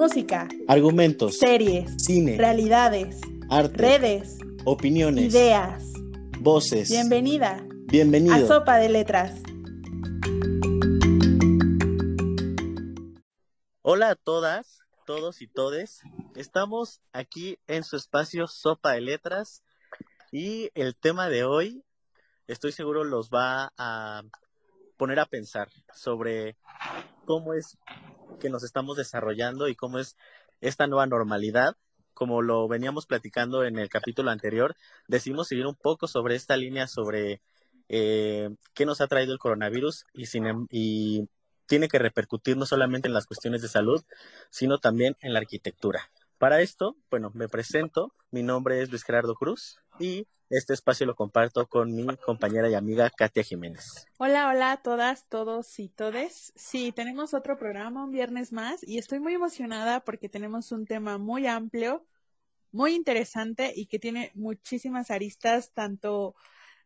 música, 0.00 0.48
argumentos, 0.66 1.36
series, 1.36 2.02
cine, 2.02 2.38
realidades, 2.38 3.20
arte, 3.50 3.76
redes, 3.76 4.38
opiniones, 4.64 5.26
ideas. 5.26 5.92
voces. 6.38 6.88
Bienvenida 6.88 7.62
Bienvenido. 7.84 8.34
a 8.34 8.48
Sopa 8.48 8.78
de 8.78 8.88
Letras. 8.88 9.42
Hola 13.82 14.08
a 14.08 14.14
todas, 14.14 14.78
todos 15.04 15.42
y 15.42 15.48
todes. 15.48 16.00
Estamos 16.34 17.02
aquí 17.12 17.58
en 17.66 17.84
su 17.84 17.96
espacio 17.96 18.46
Sopa 18.46 18.92
de 18.92 19.02
Letras 19.02 19.62
y 20.32 20.70
el 20.72 20.96
tema 20.96 21.28
de 21.28 21.44
hoy, 21.44 21.84
estoy 22.46 22.72
seguro, 22.72 23.04
los 23.04 23.28
va 23.28 23.74
a 23.76 24.22
poner 24.96 25.20
a 25.20 25.26
pensar 25.26 25.68
sobre 25.92 26.56
cómo 27.26 27.52
es 27.52 27.76
que 28.38 28.50
nos 28.50 28.62
estamos 28.62 28.96
desarrollando 28.96 29.68
y 29.68 29.74
cómo 29.74 29.98
es 29.98 30.16
esta 30.60 30.86
nueva 30.86 31.06
normalidad. 31.06 31.76
Como 32.14 32.42
lo 32.42 32.68
veníamos 32.68 33.06
platicando 33.06 33.64
en 33.64 33.78
el 33.78 33.88
capítulo 33.88 34.30
anterior, 34.30 34.76
decidimos 35.08 35.48
seguir 35.48 35.66
un 35.66 35.74
poco 35.74 36.06
sobre 36.06 36.34
esta 36.34 36.56
línea 36.56 36.86
sobre 36.86 37.40
eh, 37.88 38.50
qué 38.74 38.86
nos 38.86 39.00
ha 39.00 39.08
traído 39.08 39.32
el 39.32 39.38
coronavirus 39.38 40.04
y, 40.14 40.24
em- 40.36 40.66
y 40.70 41.28
tiene 41.66 41.88
que 41.88 41.98
repercutir 41.98 42.56
no 42.56 42.66
solamente 42.66 43.08
en 43.08 43.14
las 43.14 43.26
cuestiones 43.26 43.62
de 43.62 43.68
salud, 43.68 44.02
sino 44.50 44.78
también 44.78 45.16
en 45.20 45.32
la 45.32 45.38
arquitectura. 45.38 46.10
Para 46.38 46.60
esto, 46.60 46.96
bueno, 47.10 47.30
me 47.34 47.48
presento. 47.48 48.12
Mi 48.30 48.42
nombre 48.42 48.80
es 48.80 48.90
Luis 48.90 49.04
Gerardo 49.04 49.34
Cruz 49.34 49.78
y 50.00 50.26
este 50.48 50.72
espacio 50.72 51.06
lo 51.06 51.14
comparto 51.14 51.68
con 51.68 51.94
mi 51.94 52.04
compañera 52.16 52.68
y 52.68 52.74
amiga 52.74 53.08
Katia 53.10 53.44
Jiménez. 53.44 54.08
Hola, 54.18 54.48
hola 54.48 54.72
a 54.72 54.82
todas, 54.82 55.28
todos 55.28 55.78
y 55.78 55.88
todes. 55.88 56.52
Sí, 56.56 56.90
tenemos 56.90 57.34
otro 57.34 57.56
programa, 57.56 58.02
un 58.02 58.10
viernes 58.10 58.52
más, 58.52 58.82
y 58.82 58.98
estoy 58.98 59.20
muy 59.20 59.34
emocionada 59.34 60.00
porque 60.00 60.28
tenemos 60.28 60.72
un 60.72 60.86
tema 60.86 61.18
muy 61.18 61.46
amplio, 61.46 62.04
muy 62.72 62.94
interesante 62.94 63.72
y 63.76 63.86
que 63.86 64.00
tiene 64.00 64.32
muchísimas 64.34 65.12
aristas, 65.12 65.70
tanto, 65.72 66.34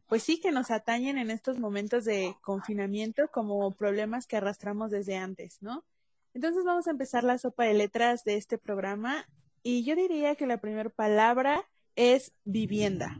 pues 0.08 0.22
sí, 0.22 0.41
que 0.41 0.50
nos 0.50 0.70
atañen 0.70 1.16
en 1.16 1.31
estos 1.31 1.58
momentos 1.58 2.05
de 2.05 2.36
confinamiento 2.42 3.28
como 3.33 3.70
problemas 3.70 4.27
que 4.27 4.36
arrastramos 4.36 4.91
desde 4.91 5.16
antes, 5.16 5.62
¿no? 5.62 5.84
Entonces 6.34 6.64
vamos 6.64 6.86
a 6.86 6.91
empezar 6.91 7.25
la 7.25 7.38
sopa 7.38 7.64
de 7.64 7.75
letras 7.75 8.25
de 8.25 8.36
este 8.36 8.58
programa 8.58 9.27
y 9.62 9.84
yo 9.84 9.94
diría 9.97 10.34
que 10.34 10.47
la 10.47 10.58
primera 10.58 10.91
palabra 10.91 11.64
es 11.97 12.33
vivienda. 12.45 13.19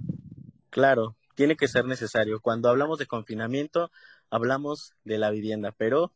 Claro, 0.71 1.17
tiene 1.35 1.57
que 1.57 1.69
ser 1.69 1.85
necesario. 1.85 2.41
Cuando 2.41 2.69
hablamos 2.69 2.99
de 2.99 3.07
confinamiento, 3.07 3.91
hablamos 4.31 4.95
de 5.05 5.19
la 5.19 5.31
vivienda, 5.31 5.73
pero 5.77 6.13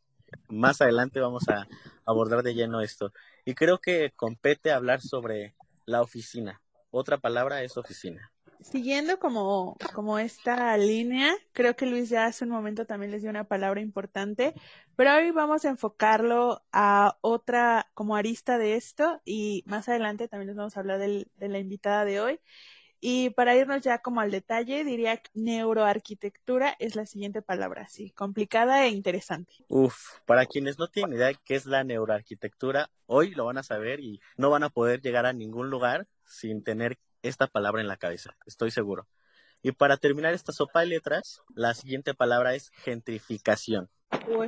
más 0.48 0.80
adelante 0.80 1.20
vamos 1.20 1.48
a 1.48 1.66
abordar 2.04 2.42
de 2.42 2.54
lleno 2.54 2.80
esto. 2.80 3.12
Y 3.44 3.54
creo 3.54 3.78
que 3.78 4.12
compete 4.16 4.72
hablar 4.72 5.00
sobre 5.00 5.54
la 5.86 6.02
oficina. 6.02 6.60
Otra 6.90 7.18
palabra 7.18 7.62
es 7.62 7.76
oficina. 7.76 8.32
Siguiendo 8.60 9.18
como, 9.20 9.76
como 9.94 10.18
esta 10.18 10.76
línea, 10.76 11.32
creo 11.52 11.76
que 11.76 11.86
Luis 11.86 12.08
ya 12.08 12.26
hace 12.26 12.44
un 12.44 12.50
momento 12.50 12.86
también 12.86 13.12
les 13.12 13.22
dio 13.22 13.30
una 13.30 13.44
palabra 13.44 13.80
importante, 13.80 14.52
pero 14.96 15.14
hoy 15.14 15.30
vamos 15.30 15.64
a 15.64 15.70
enfocarlo 15.70 16.62
a 16.72 17.16
otra 17.20 17.88
como 17.94 18.16
arista 18.16 18.58
de 18.58 18.74
esto 18.74 19.22
y 19.24 19.62
más 19.66 19.88
adelante 19.88 20.26
también 20.26 20.48
les 20.48 20.56
vamos 20.56 20.76
a 20.76 20.80
hablar 20.80 20.98
del- 20.98 21.30
de 21.36 21.48
la 21.48 21.58
invitada 21.60 22.04
de 22.04 22.20
hoy. 22.20 22.40
Y 23.00 23.30
para 23.30 23.54
irnos 23.54 23.82
ya 23.82 23.98
como 23.98 24.20
al 24.20 24.32
detalle, 24.32 24.82
diría 24.82 25.18
que 25.18 25.30
neuroarquitectura 25.34 26.74
es 26.80 26.96
la 26.96 27.06
siguiente 27.06 27.42
palabra, 27.42 27.86
sí, 27.88 28.10
complicada 28.10 28.84
e 28.84 28.88
interesante. 28.88 29.54
Uf, 29.68 30.18
para 30.26 30.46
quienes 30.46 30.78
no 30.80 30.88
tienen 30.88 31.14
idea 31.16 31.28
de 31.28 31.36
qué 31.44 31.54
es 31.54 31.64
la 31.64 31.84
neuroarquitectura, 31.84 32.90
hoy 33.06 33.30
lo 33.36 33.44
van 33.44 33.58
a 33.58 33.62
saber 33.62 34.00
y 34.00 34.20
no 34.36 34.50
van 34.50 34.64
a 34.64 34.70
poder 34.70 35.00
llegar 35.00 35.26
a 35.26 35.32
ningún 35.32 35.70
lugar 35.70 36.08
sin 36.26 36.64
tener 36.64 36.98
esta 37.22 37.46
palabra 37.46 37.80
en 37.80 37.88
la 37.88 37.96
cabeza, 37.96 38.36
estoy 38.46 38.70
seguro. 38.70 39.06
Y 39.62 39.72
para 39.72 39.96
terminar 39.96 40.34
esta 40.34 40.52
sopa 40.52 40.80
de 40.80 40.86
letras, 40.86 41.42
la 41.54 41.74
siguiente 41.74 42.14
palabra 42.14 42.54
es 42.54 42.70
gentrificación. 42.70 43.90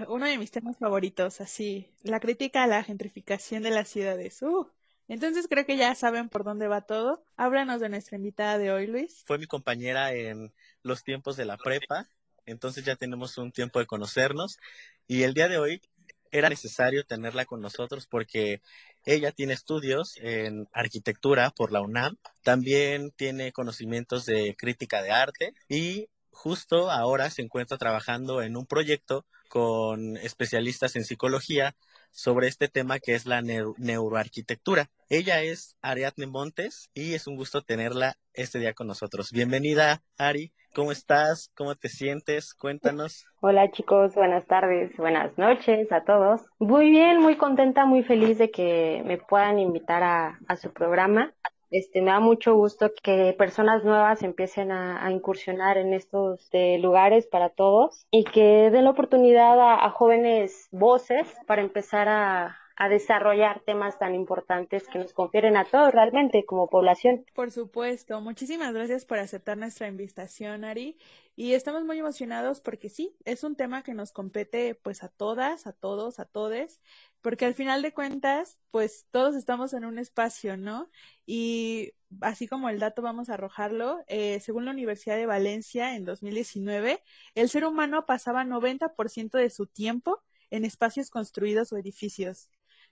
Uno 0.08 0.26
de 0.26 0.38
mis 0.38 0.50
temas 0.50 0.78
favoritos, 0.78 1.40
así, 1.40 1.90
la 2.02 2.20
crítica 2.20 2.62
a 2.62 2.66
la 2.66 2.82
gentrificación 2.82 3.62
de 3.62 3.70
las 3.70 3.88
ciudades. 3.88 4.40
Uh, 4.42 4.70
entonces 5.08 5.48
creo 5.48 5.66
que 5.66 5.76
ya 5.76 5.94
saben 5.94 6.28
por 6.28 6.44
dónde 6.44 6.68
va 6.68 6.82
todo. 6.82 7.24
Háblanos 7.36 7.80
de 7.80 7.88
nuestra 7.88 8.16
invitada 8.16 8.58
de 8.58 8.70
hoy, 8.70 8.86
Luis. 8.86 9.22
Fue 9.26 9.38
mi 9.38 9.46
compañera 9.46 10.12
en 10.12 10.54
los 10.82 11.02
tiempos 11.02 11.36
de 11.36 11.44
la 11.44 11.56
prepa, 11.56 12.08
entonces 12.46 12.84
ya 12.84 12.96
tenemos 12.96 13.36
un 13.36 13.52
tiempo 13.52 13.80
de 13.80 13.86
conocernos 13.86 14.58
y 15.06 15.24
el 15.24 15.34
día 15.34 15.48
de 15.48 15.58
hoy 15.58 15.82
era 16.30 16.48
necesario 16.48 17.04
tenerla 17.04 17.44
con 17.44 17.60
nosotros 17.60 18.06
porque 18.06 18.62
ella 19.04 19.32
tiene 19.32 19.54
estudios 19.54 20.14
en 20.16 20.68
arquitectura 20.72 21.50
por 21.50 21.72
la 21.72 21.80
UNAM, 21.80 22.16
también 22.42 23.10
tiene 23.12 23.52
conocimientos 23.52 24.26
de 24.26 24.54
crítica 24.56 25.02
de 25.02 25.10
arte 25.10 25.54
y 25.68 26.08
justo 26.30 26.90
ahora 26.90 27.30
se 27.30 27.42
encuentra 27.42 27.76
trabajando 27.78 28.42
en 28.42 28.56
un 28.56 28.66
proyecto 28.66 29.26
con 29.48 30.16
especialistas 30.16 30.96
en 30.96 31.04
psicología 31.04 31.74
sobre 32.12 32.48
este 32.48 32.68
tema 32.68 32.98
que 32.98 33.14
es 33.14 33.26
la 33.26 33.40
neu- 33.40 33.74
neuroarquitectura. 33.78 34.90
Ella 35.08 35.42
es 35.42 35.76
Ariadne 35.82 36.26
Montes 36.26 36.88
y 36.94 37.14
es 37.14 37.26
un 37.26 37.36
gusto 37.36 37.62
tenerla 37.62 38.16
este 38.32 38.58
día 38.58 38.74
con 38.74 38.86
nosotros. 38.86 39.32
Bienvenida, 39.32 40.02
Ari. 40.16 40.52
¿Cómo 40.72 40.92
estás? 40.92 41.50
¿Cómo 41.56 41.74
te 41.74 41.88
sientes? 41.88 42.54
Cuéntanos. 42.54 43.26
Hola 43.40 43.72
chicos, 43.72 44.14
buenas 44.14 44.46
tardes, 44.46 44.96
buenas 44.96 45.36
noches 45.36 45.90
a 45.90 46.04
todos. 46.04 46.42
Muy 46.60 46.90
bien, 46.90 47.20
muy 47.20 47.36
contenta, 47.36 47.84
muy 47.86 48.04
feliz 48.04 48.38
de 48.38 48.52
que 48.52 49.02
me 49.04 49.18
puedan 49.18 49.58
invitar 49.58 50.02
a, 50.04 50.56
su 50.56 50.72
programa. 50.72 51.34
Este, 51.72 52.00
me 52.02 52.12
da 52.12 52.20
mucho 52.20 52.54
gusto 52.54 52.92
que 53.02 53.34
personas 53.36 53.82
nuevas 53.84 54.22
empiecen 54.22 54.70
a, 54.70 55.10
incursionar 55.10 55.76
en 55.76 55.92
estos 55.92 56.48
eh, 56.52 56.78
lugares 56.78 57.26
para 57.26 57.48
todos 57.48 58.06
y 58.12 58.22
que 58.22 58.70
den 58.70 58.84
la 58.84 58.90
oportunidad 58.90 59.58
a 59.58 59.90
jóvenes 59.90 60.68
voces 60.70 61.26
para 61.46 61.62
empezar 61.62 62.08
a, 62.08 62.59
a 62.80 62.88
desarrollar 62.88 63.60
temas 63.66 63.98
tan 63.98 64.14
importantes 64.14 64.88
que 64.88 64.98
nos 64.98 65.12
confieren 65.12 65.54
a 65.58 65.66
todos 65.66 65.92
realmente 65.92 66.46
como 66.46 66.70
población. 66.70 67.26
Por 67.34 67.50
supuesto, 67.50 68.22
muchísimas 68.22 68.72
gracias 68.72 69.04
por 69.04 69.18
aceptar 69.18 69.58
nuestra 69.58 69.86
invitación, 69.86 70.64
Ari. 70.64 70.96
Y 71.36 71.52
estamos 71.52 71.84
muy 71.84 71.98
emocionados 71.98 72.62
porque 72.62 72.88
sí, 72.88 73.14
es 73.26 73.44
un 73.44 73.54
tema 73.54 73.82
que 73.82 73.92
nos 73.92 74.12
compete 74.12 74.74
pues 74.76 75.02
a 75.02 75.08
todas, 75.08 75.66
a 75.66 75.74
todos, 75.74 76.20
a 76.20 76.24
todes, 76.24 76.80
porque 77.20 77.44
al 77.44 77.52
final 77.52 77.82
de 77.82 77.92
cuentas, 77.92 78.58
pues 78.70 79.06
todos 79.10 79.36
estamos 79.36 79.74
en 79.74 79.84
un 79.84 79.98
espacio, 79.98 80.56
¿no? 80.56 80.88
Y 81.26 81.92
así 82.22 82.48
como 82.48 82.70
el 82.70 82.78
dato 82.78 83.02
vamos 83.02 83.28
a 83.28 83.34
arrojarlo, 83.34 84.02
eh, 84.06 84.40
según 84.40 84.64
la 84.64 84.70
Universidad 84.70 85.16
de 85.16 85.26
Valencia 85.26 85.96
en 85.96 86.06
2019, 86.06 87.02
el 87.34 87.50
ser 87.50 87.66
humano 87.66 88.06
pasaba 88.06 88.42
90% 88.42 89.36
de 89.36 89.50
su 89.50 89.66
tiempo 89.66 90.22
en 90.48 90.64
espacios 90.64 91.10
construidos 91.10 91.74
o 91.74 91.76
edificios. 91.76 92.48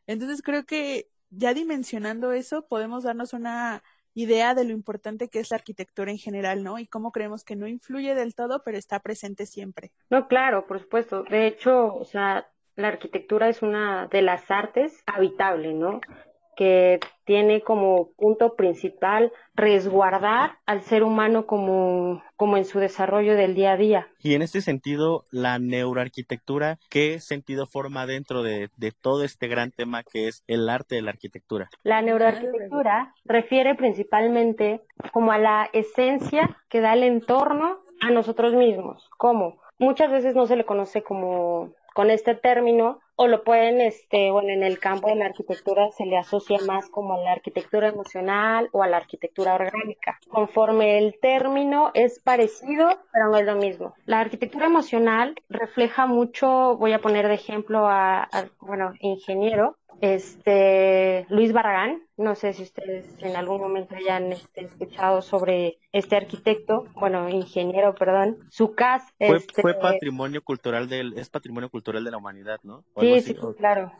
Entonces 0.08 0.42
creo 0.42 0.64
que 0.64 1.08
ya 1.30 1.54
dimensionando 1.54 2.32
eso, 2.32 2.66
podemos 2.66 3.04
darnos 3.04 3.34
una 3.34 3.84
idea 4.14 4.54
de 4.54 4.64
lo 4.64 4.72
importante 4.72 5.28
que 5.28 5.38
es 5.38 5.50
la 5.50 5.58
arquitectura 5.58 6.10
en 6.10 6.18
general, 6.18 6.64
¿no? 6.64 6.78
Y 6.78 6.86
cómo 6.86 7.12
creemos 7.12 7.44
que 7.44 7.54
no 7.54 7.68
influye 7.68 8.14
del 8.14 8.34
todo, 8.34 8.62
pero 8.64 8.76
está 8.76 8.98
presente 9.00 9.46
siempre. 9.46 9.92
No, 10.10 10.26
claro, 10.26 10.66
por 10.66 10.80
supuesto. 10.80 11.22
De 11.24 11.46
hecho, 11.46 11.94
o 11.94 12.04
sea, 12.04 12.48
la 12.74 12.88
arquitectura 12.88 13.48
es 13.48 13.62
una 13.62 14.08
de 14.08 14.22
las 14.22 14.50
artes 14.50 15.02
habitable, 15.06 15.74
¿no? 15.74 16.00
Que 16.58 16.98
tiene 17.22 17.60
como 17.60 18.08
punto 18.16 18.56
principal 18.56 19.30
resguardar 19.54 20.58
al 20.66 20.82
ser 20.82 21.04
humano 21.04 21.46
como, 21.46 22.20
como 22.34 22.56
en 22.56 22.64
su 22.64 22.80
desarrollo 22.80 23.36
del 23.36 23.54
día 23.54 23.74
a 23.74 23.76
día. 23.76 24.08
Y 24.18 24.34
en 24.34 24.42
este 24.42 24.60
sentido, 24.60 25.24
la 25.30 25.60
neuroarquitectura, 25.60 26.80
¿qué 26.90 27.20
sentido 27.20 27.66
forma 27.66 28.06
dentro 28.06 28.42
de, 28.42 28.70
de 28.76 28.90
todo 28.90 29.22
este 29.22 29.46
gran 29.46 29.70
tema 29.70 30.02
que 30.02 30.26
es 30.26 30.42
el 30.48 30.68
arte 30.68 30.96
de 30.96 31.02
la 31.02 31.10
arquitectura? 31.10 31.70
La 31.84 32.02
neuroarquitectura 32.02 33.14
refiere 33.24 33.76
principalmente 33.76 34.80
como 35.12 35.30
a 35.30 35.38
la 35.38 35.70
esencia 35.72 36.58
que 36.68 36.80
da 36.80 36.94
el 36.94 37.04
entorno 37.04 37.78
a 38.00 38.10
nosotros 38.10 38.54
mismos. 38.54 39.08
¿Cómo? 39.16 39.60
Muchas 39.78 40.10
veces 40.10 40.34
no 40.34 40.46
se 40.46 40.56
le 40.56 40.64
conoce 40.64 41.02
como 41.02 41.72
con 41.94 42.10
este 42.10 42.34
término 42.34 43.00
o 43.20 43.26
lo 43.26 43.42
pueden, 43.42 43.80
este, 43.80 44.30
bueno, 44.30 44.50
en 44.50 44.62
el 44.62 44.78
campo 44.78 45.08
de 45.08 45.16
la 45.16 45.26
arquitectura 45.26 45.90
se 45.90 46.06
le 46.06 46.16
asocia 46.16 46.58
más 46.64 46.88
como 46.88 47.14
a 47.14 47.18
la 47.18 47.32
arquitectura 47.32 47.88
emocional 47.88 48.68
o 48.70 48.84
a 48.84 48.86
la 48.86 48.98
arquitectura 48.98 49.56
orgánica. 49.56 50.20
Conforme 50.28 50.98
el 50.98 51.18
término 51.20 51.90
es 51.94 52.20
parecido, 52.20 52.88
pero 53.12 53.28
no 53.28 53.36
es 53.36 53.44
lo 53.44 53.56
mismo. 53.56 53.94
La 54.04 54.20
arquitectura 54.20 54.66
emocional 54.66 55.34
refleja 55.48 56.06
mucho, 56.06 56.76
voy 56.76 56.92
a 56.92 57.00
poner 57.00 57.26
de 57.26 57.34
ejemplo 57.34 57.88
a, 57.88 58.22
a 58.22 58.44
bueno, 58.60 58.92
ingeniero, 59.00 59.76
este 60.00 61.26
Luis 61.28 61.52
Barragán. 61.52 62.02
No 62.16 62.34
sé 62.34 62.52
si 62.52 62.64
ustedes 62.64 63.16
en 63.22 63.36
algún 63.36 63.60
momento 63.60 63.94
hayan 63.94 64.32
este, 64.32 64.64
escuchado 64.64 65.22
sobre 65.22 65.78
este 65.92 66.16
arquitecto, 66.16 66.86
bueno, 66.94 67.28
ingeniero, 67.28 67.94
perdón. 67.94 68.38
Su 68.50 68.74
casa 68.74 69.06
fue, 69.18 69.36
este, 69.36 69.62
fue 69.62 69.74
patrimonio 69.74 70.42
cultural 70.42 70.88
del, 70.88 71.16
es 71.16 71.30
patrimonio 71.30 71.70
cultural 71.70 72.04
de 72.04 72.10
la 72.10 72.16
humanidad, 72.16 72.58
¿no? 72.64 72.82
Sí, 72.98 73.20
sí, 73.20 73.36
claro. 73.56 73.92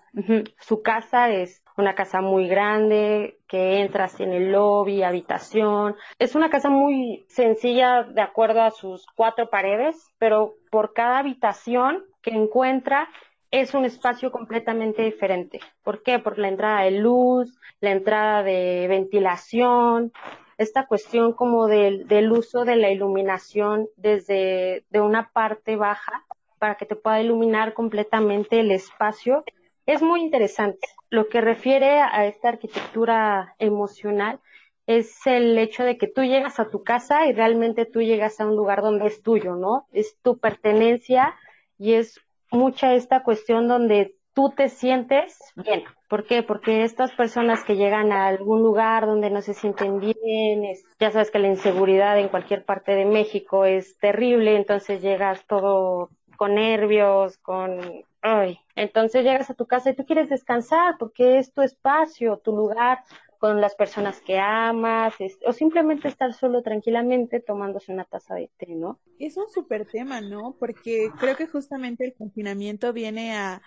Su 0.59 0.83
casa 0.83 1.31
es 1.31 1.63
una 1.77 1.95
casa 1.95 2.21
muy 2.21 2.49
grande, 2.49 3.39
que 3.47 3.81
entras 3.81 4.19
en 4.19 4.33
el 4.33 4.51
lobby, 4.51 5.05
habitación. 5.05 5.95
Es 6.19 6.35
una 6.35 6.51
casa 6.51 6.71
muy 6.71 7.25
sencilla 7.29 8.03
de 8.03 8.21
acuerdo 8.21 8.63
a 8.63 8.73
sus 8.73 9.07
cuatro 9.15 9.49
paredes, 9.49 10.11
pero 10.19 10.57
por 10.71 10.93
cada 10.93 11.19
habitación 11.21 12.05
que 12.21 12.31
encuentra 12.31 13.09
es 13.51 13.75
un 13.75 13.85
espacio 13.85 14.31
completamente 14.31 15.03
diferente. 15.03 15.61
¿Por 15.83 16.03
qué? 16.03 16.19
Por 16.19 16.39
la 16.39 16.49
entrada 16.49 16.83
de 16.83 16.93
luz, 16.93 17.59
la 17.81 17.93
entrada 17.93 18.43
de 18.43 18.87
ventilación, 18.89 20.13
esta 20.59 20.87
cuestión 20.87 21.33
como 21.33 21.67
del, 21.67 22.33
uso 22.33 22.65
de 22.65 22.77
la 22.77 22.91
iluminación 22.91 23.89
desde 23.97 24.85
de 24.91 25.01
una 25.01 25.31
parte 25.33 25.77
baja 25.77 26.25
para 26.59 26.75
que 26.75 26.87
te 26.87 26.97
pueda 26.97 27.23
iluminar 27.23 27.73
completamente 27.75 28.61
el 28.61 28.73
espacio. 28.73 29.45
Es 29.87 30.03
muy 30.03 30.21
interesante. 30.21 30.87
Lo 31.09 31.29
que 31.29 31.41
refiere 31.41 32.01
a 32.01 32.27
esta 32.27 32.49
arquitectura 32.49 33.55
emocional 33.59 34.41
es 34.87 35.27
el 35.27 35.57
hecho 35.59 35.85
de 35.85 35.97
que 35.97 36.09
tú 36.09 36.23
llegas 36.23 36.59
a 36.59 36.69
tu 36.69 36.83
casa 36.83 37.27
y 37.27 37.33
realmente 37.33 37.87
tú 37.87 38.01
llegas 38.01 38.41
a 38.41 38.47
un 38.47 38.57
lugar 38.57 38.83
donde 38.83 39.07
es 39.07 39.23
tuyo, 39.23 39.55
¿no? 39.55 39.87
Es 39.93 40.19
tu 40.23 40.39
pertenencia 40.39 41.35
y 41.79 41.93
es 41.93 42.21
mucha 42.51 42.95
esta 42.95 43.23
cuestión 43.23 43.69
donde 43.69 44.15
tú 44.35 44.51
te 44.51 44.69
sientes 44.69 45.37
bien. 45.57 45.83
¿Por 46.09 46.25
qué? 46.25 46.43
Porque 46.43 46.85
estas 46.85 47.13
personas 47.13 47.65
que 47.65 47.77
llegan 47.77 48.13
a 48.13 48.29
algún 48.29 48.63
lugar 48.63 49.05
donde 49.07 49.31
no 49.31 49.43
se 49.43 49.53
sienten 49.53 50.01
bien, 50.01 50.63
ya 50.99 51.11
sabes 51.11 51.31
que 51.31 51.39
la 51.39 51.49
inseguridad 51.49 52.19
en 52.19 52.29
cualquier 52.29 52.65
parte 52.65 52.93
de 52.93 53.05
México 53.05 53.65
es 53.65 53.99
terrible, 53.99 54.57
entonces 54.57 55.03
llegas 55.03 55.45
todo 55.47 56.11
con 56.37 56.55
nervios, 56.55 57.37
con... 57.39 57.81
Ay. 58.23 58.59
Entonces 58.77 59.25
llegas 59.25 59.51
a 59.51 59.55
tu 59.55 59.67
casa 59.67 59.91
y 59.91 59.97
tú 59.97 60.07
quieres 60.07 60.29
descansar 60.29 60.95
porque 60.99 61.39
es 61.39 61.53
tu 61.53 61.63
espacio, 61.63 62.39
tu 62.39 62.53
lugar 62.53 63.01
con 63.39 63.61
las 63.61 63.75
personas 63.75 64.21
que 64.21 64.39
amas, 64.39 65.15
o 65.47 65.53
simplemente 65.53 66.09
estar 66.09 66.35
solo 66.35 66.63
tranquilamente 66.63 67.41
tomándose 67.41 67.93
una 67.93 68.05
taza 68.05 68.35
de 68.35 68.51
té, 68.59 68.75
¿no? 68.75 68.99
Es 69.19 69.37
un 69.37 69.49
súper 69.49 69.87
tema, 69.87 70.21
¿no? 70.21 70.57
Porque 70.59 71.11
creo 71.19 71.37
que 71.37 71.47
justamente 71.47 72.05
el 72.05 72.15
confinamiento 72.15 72.93
viene 72.93 73.37
a 73.37 73.63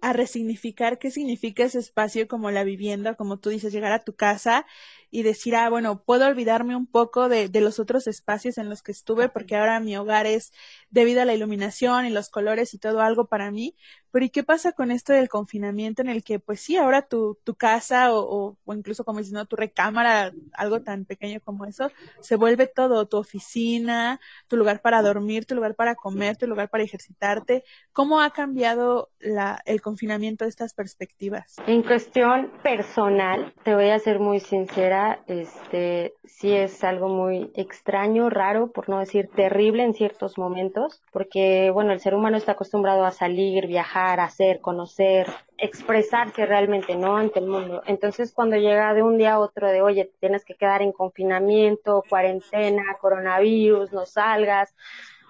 a 0.00 0.12
resignificar 0.12 0.98
qué 0.98 1.10
significa 1.10 1.64
ese 1.64 1.78
espacio 1.78 2.28
como 2.28 2.50
la 2.50 2.64
vivienda, 2.64 3.14
como 3.14 3.38
tú 3.38 3.50
dices, 3.50 3.72
llegar 3.72 3.92
a 3.92 4.04
tu 4.04 4.14
casa 4.14 4.66
y 5.10 5.22
decir, 5.22 5.56
ah, 5.56 5.68
bueno, 5.70 6.02
puedo 6.02 6.26
olvidarme 6.26 6.76
un 6.76 6.86
poco 6.86 7.28
de, 7.28 7.48
de, 7.48 7.60
los 7.60 7.78
otros 7.78 8.06
espacios 8.06 8.58
en 8.58 8.68
los 8.68 8.82
que 8.82 8.92
estuve, 8.92 9.28
porque 9.28 9.56
ahora 9.56 9.80
mi 9.80 9.96
hogar 9.96 10.26
es 10.26 10.52
debido 10.90 11.22
a 11.22 11.24
la 11.24 11.34
iluminación 11.34 12.06
y 12.06 12.10
los 12.10 12.30
colores 12.30 12.74
y 12.74 12.78
todo 12.78 13.00
algo 13.00 13.26
para 13.26 13.50
mí. 13.50 13.74
Pero 14.16 14.24
¿y 14.24 14.30
qué 14.30 14.44
pasa 14.44 14.72
con 14.72 14.90
esto 14.90 15.12
del 15.12 15.28
confinamiento 15.28 16.00
en 16.00 16.08
el 16.08 16.24
que, 16.24 16.38
pues 16.38 16.60
sí, 16.60 16.78
ahora 16.78 17.02
tu, 17.02 17.38
tu 17.44 17.54
casa 17.54 18.14
o, 18.14 18.56
o, 18.64 18.74
incluso 18.74 19.04
como 19.04 19.18
dices, 19.18 19.34
¿no? 19.34 19.44
tu 19.44 19.56
recámara, 19.56 20.32
algo 20.54 20.80
tan 20.80 21.04
pequeño 21.04 21.38
como 21.40 21.66
eso, 21.66 21.90
se 22.20 22.36
vuelve 22.36 22.66
todo, 22.66 23.06
tu 23.06 23.18
oficina, 23.18 24.18
tu 24.48 24.56
lugar 24.56 24.80
para 24.80 25.02
dormir, 25.02 25.44
tu 25.44 25.54
lugar 25.54 25.74
para 25.74 25.96
comer, 25.96 26.38
tu 26.38 26.46
lugar 26.46 26.70
para 26.70 26.82
ejercitarte? 26.82 27.62
¿Cómo 27.92 28.22
ha 28.22 28.30
cambiado 28.30 29.10
la, 29.18 29.60
el 29.66 29.82
confinamiento 29.82 30.44
de 30.44 30.48
estas 30.48 30.72
perspectivas? 30.72 31.56
En 31.66 31.82
cuestión 31.82 32.50
personal, 32.62 33.52
te 33.64 33.74
voy 33.74 33.90
a 33.90 33.98
ser 33.98 34.18
muy 34.18 34.40
sincera, 34.40 34.95
este, 35.26 36.14
sí 36.24 36.52
es 36.52 36.84
algo 36.84 37.08
muy 37.08 37.50
extraño, 37.54 38.30
raro, 38.30 38.70
por 38.72 38.88
no 38.88 38.98
decir 38.98 39.28
terrible 39.34 39.82
en 39.82 39.94
ciertos 39.94 40.38
momentos, 40.38 41.02
porque, 41.12 41.70
bueno, 41.72 41.92
el 41.92 42.00
ser 42.00 42.14
humano 42.14 42.36
está 42.36 42.52
acostumbrado 42.52 43.04
a 43.04 43.10
salir, 43.10 43.66
viajar, 43.66 44.20
hacer, 44.20 44.60
conocer, 44.60 45.26
expresarse 45.58 46.46
realmente, 46.46 46.96
¿no? 46.96 47.16
Ante 47.16 47.40
el 47.40 47.46
mundo. 47.46 47.82
Entonces, 47.86 48.32
cuando 48.32 48.56
llega 48.56 48.94
de 48.94 49.02
un 49.02 49.18
día 49.18 49.34
a 49.34 49.40
otro 49.40 49.68
de, 49.68 49.82
oye, 49.82 50.10
tienes 50.20 50.44
que 50.44 50.54
quedar 50.54 50.82
en 50.82 50.92
confinamiento, 50.92 52.02
cuarentena, 52.08 52.96
coronavirus, 53.00 53.92
no 53.92 54.06
salgas, 54.06 54.74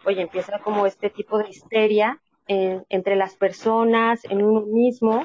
oye, 0.05 0.23
empieza 0.23 0.59
como 0.61 0.87
este 0.87 1.11
tipo 1.11 1.39
de 1.39 1.49
histeria 1.49 2.21
en, 2.47 2.85
entre 2.89 3.17
las 3.17 3.37
personas, 3.37 4.25
en 4.25 4.43
uno 4.43 4.63
mismo, 4.63 5.25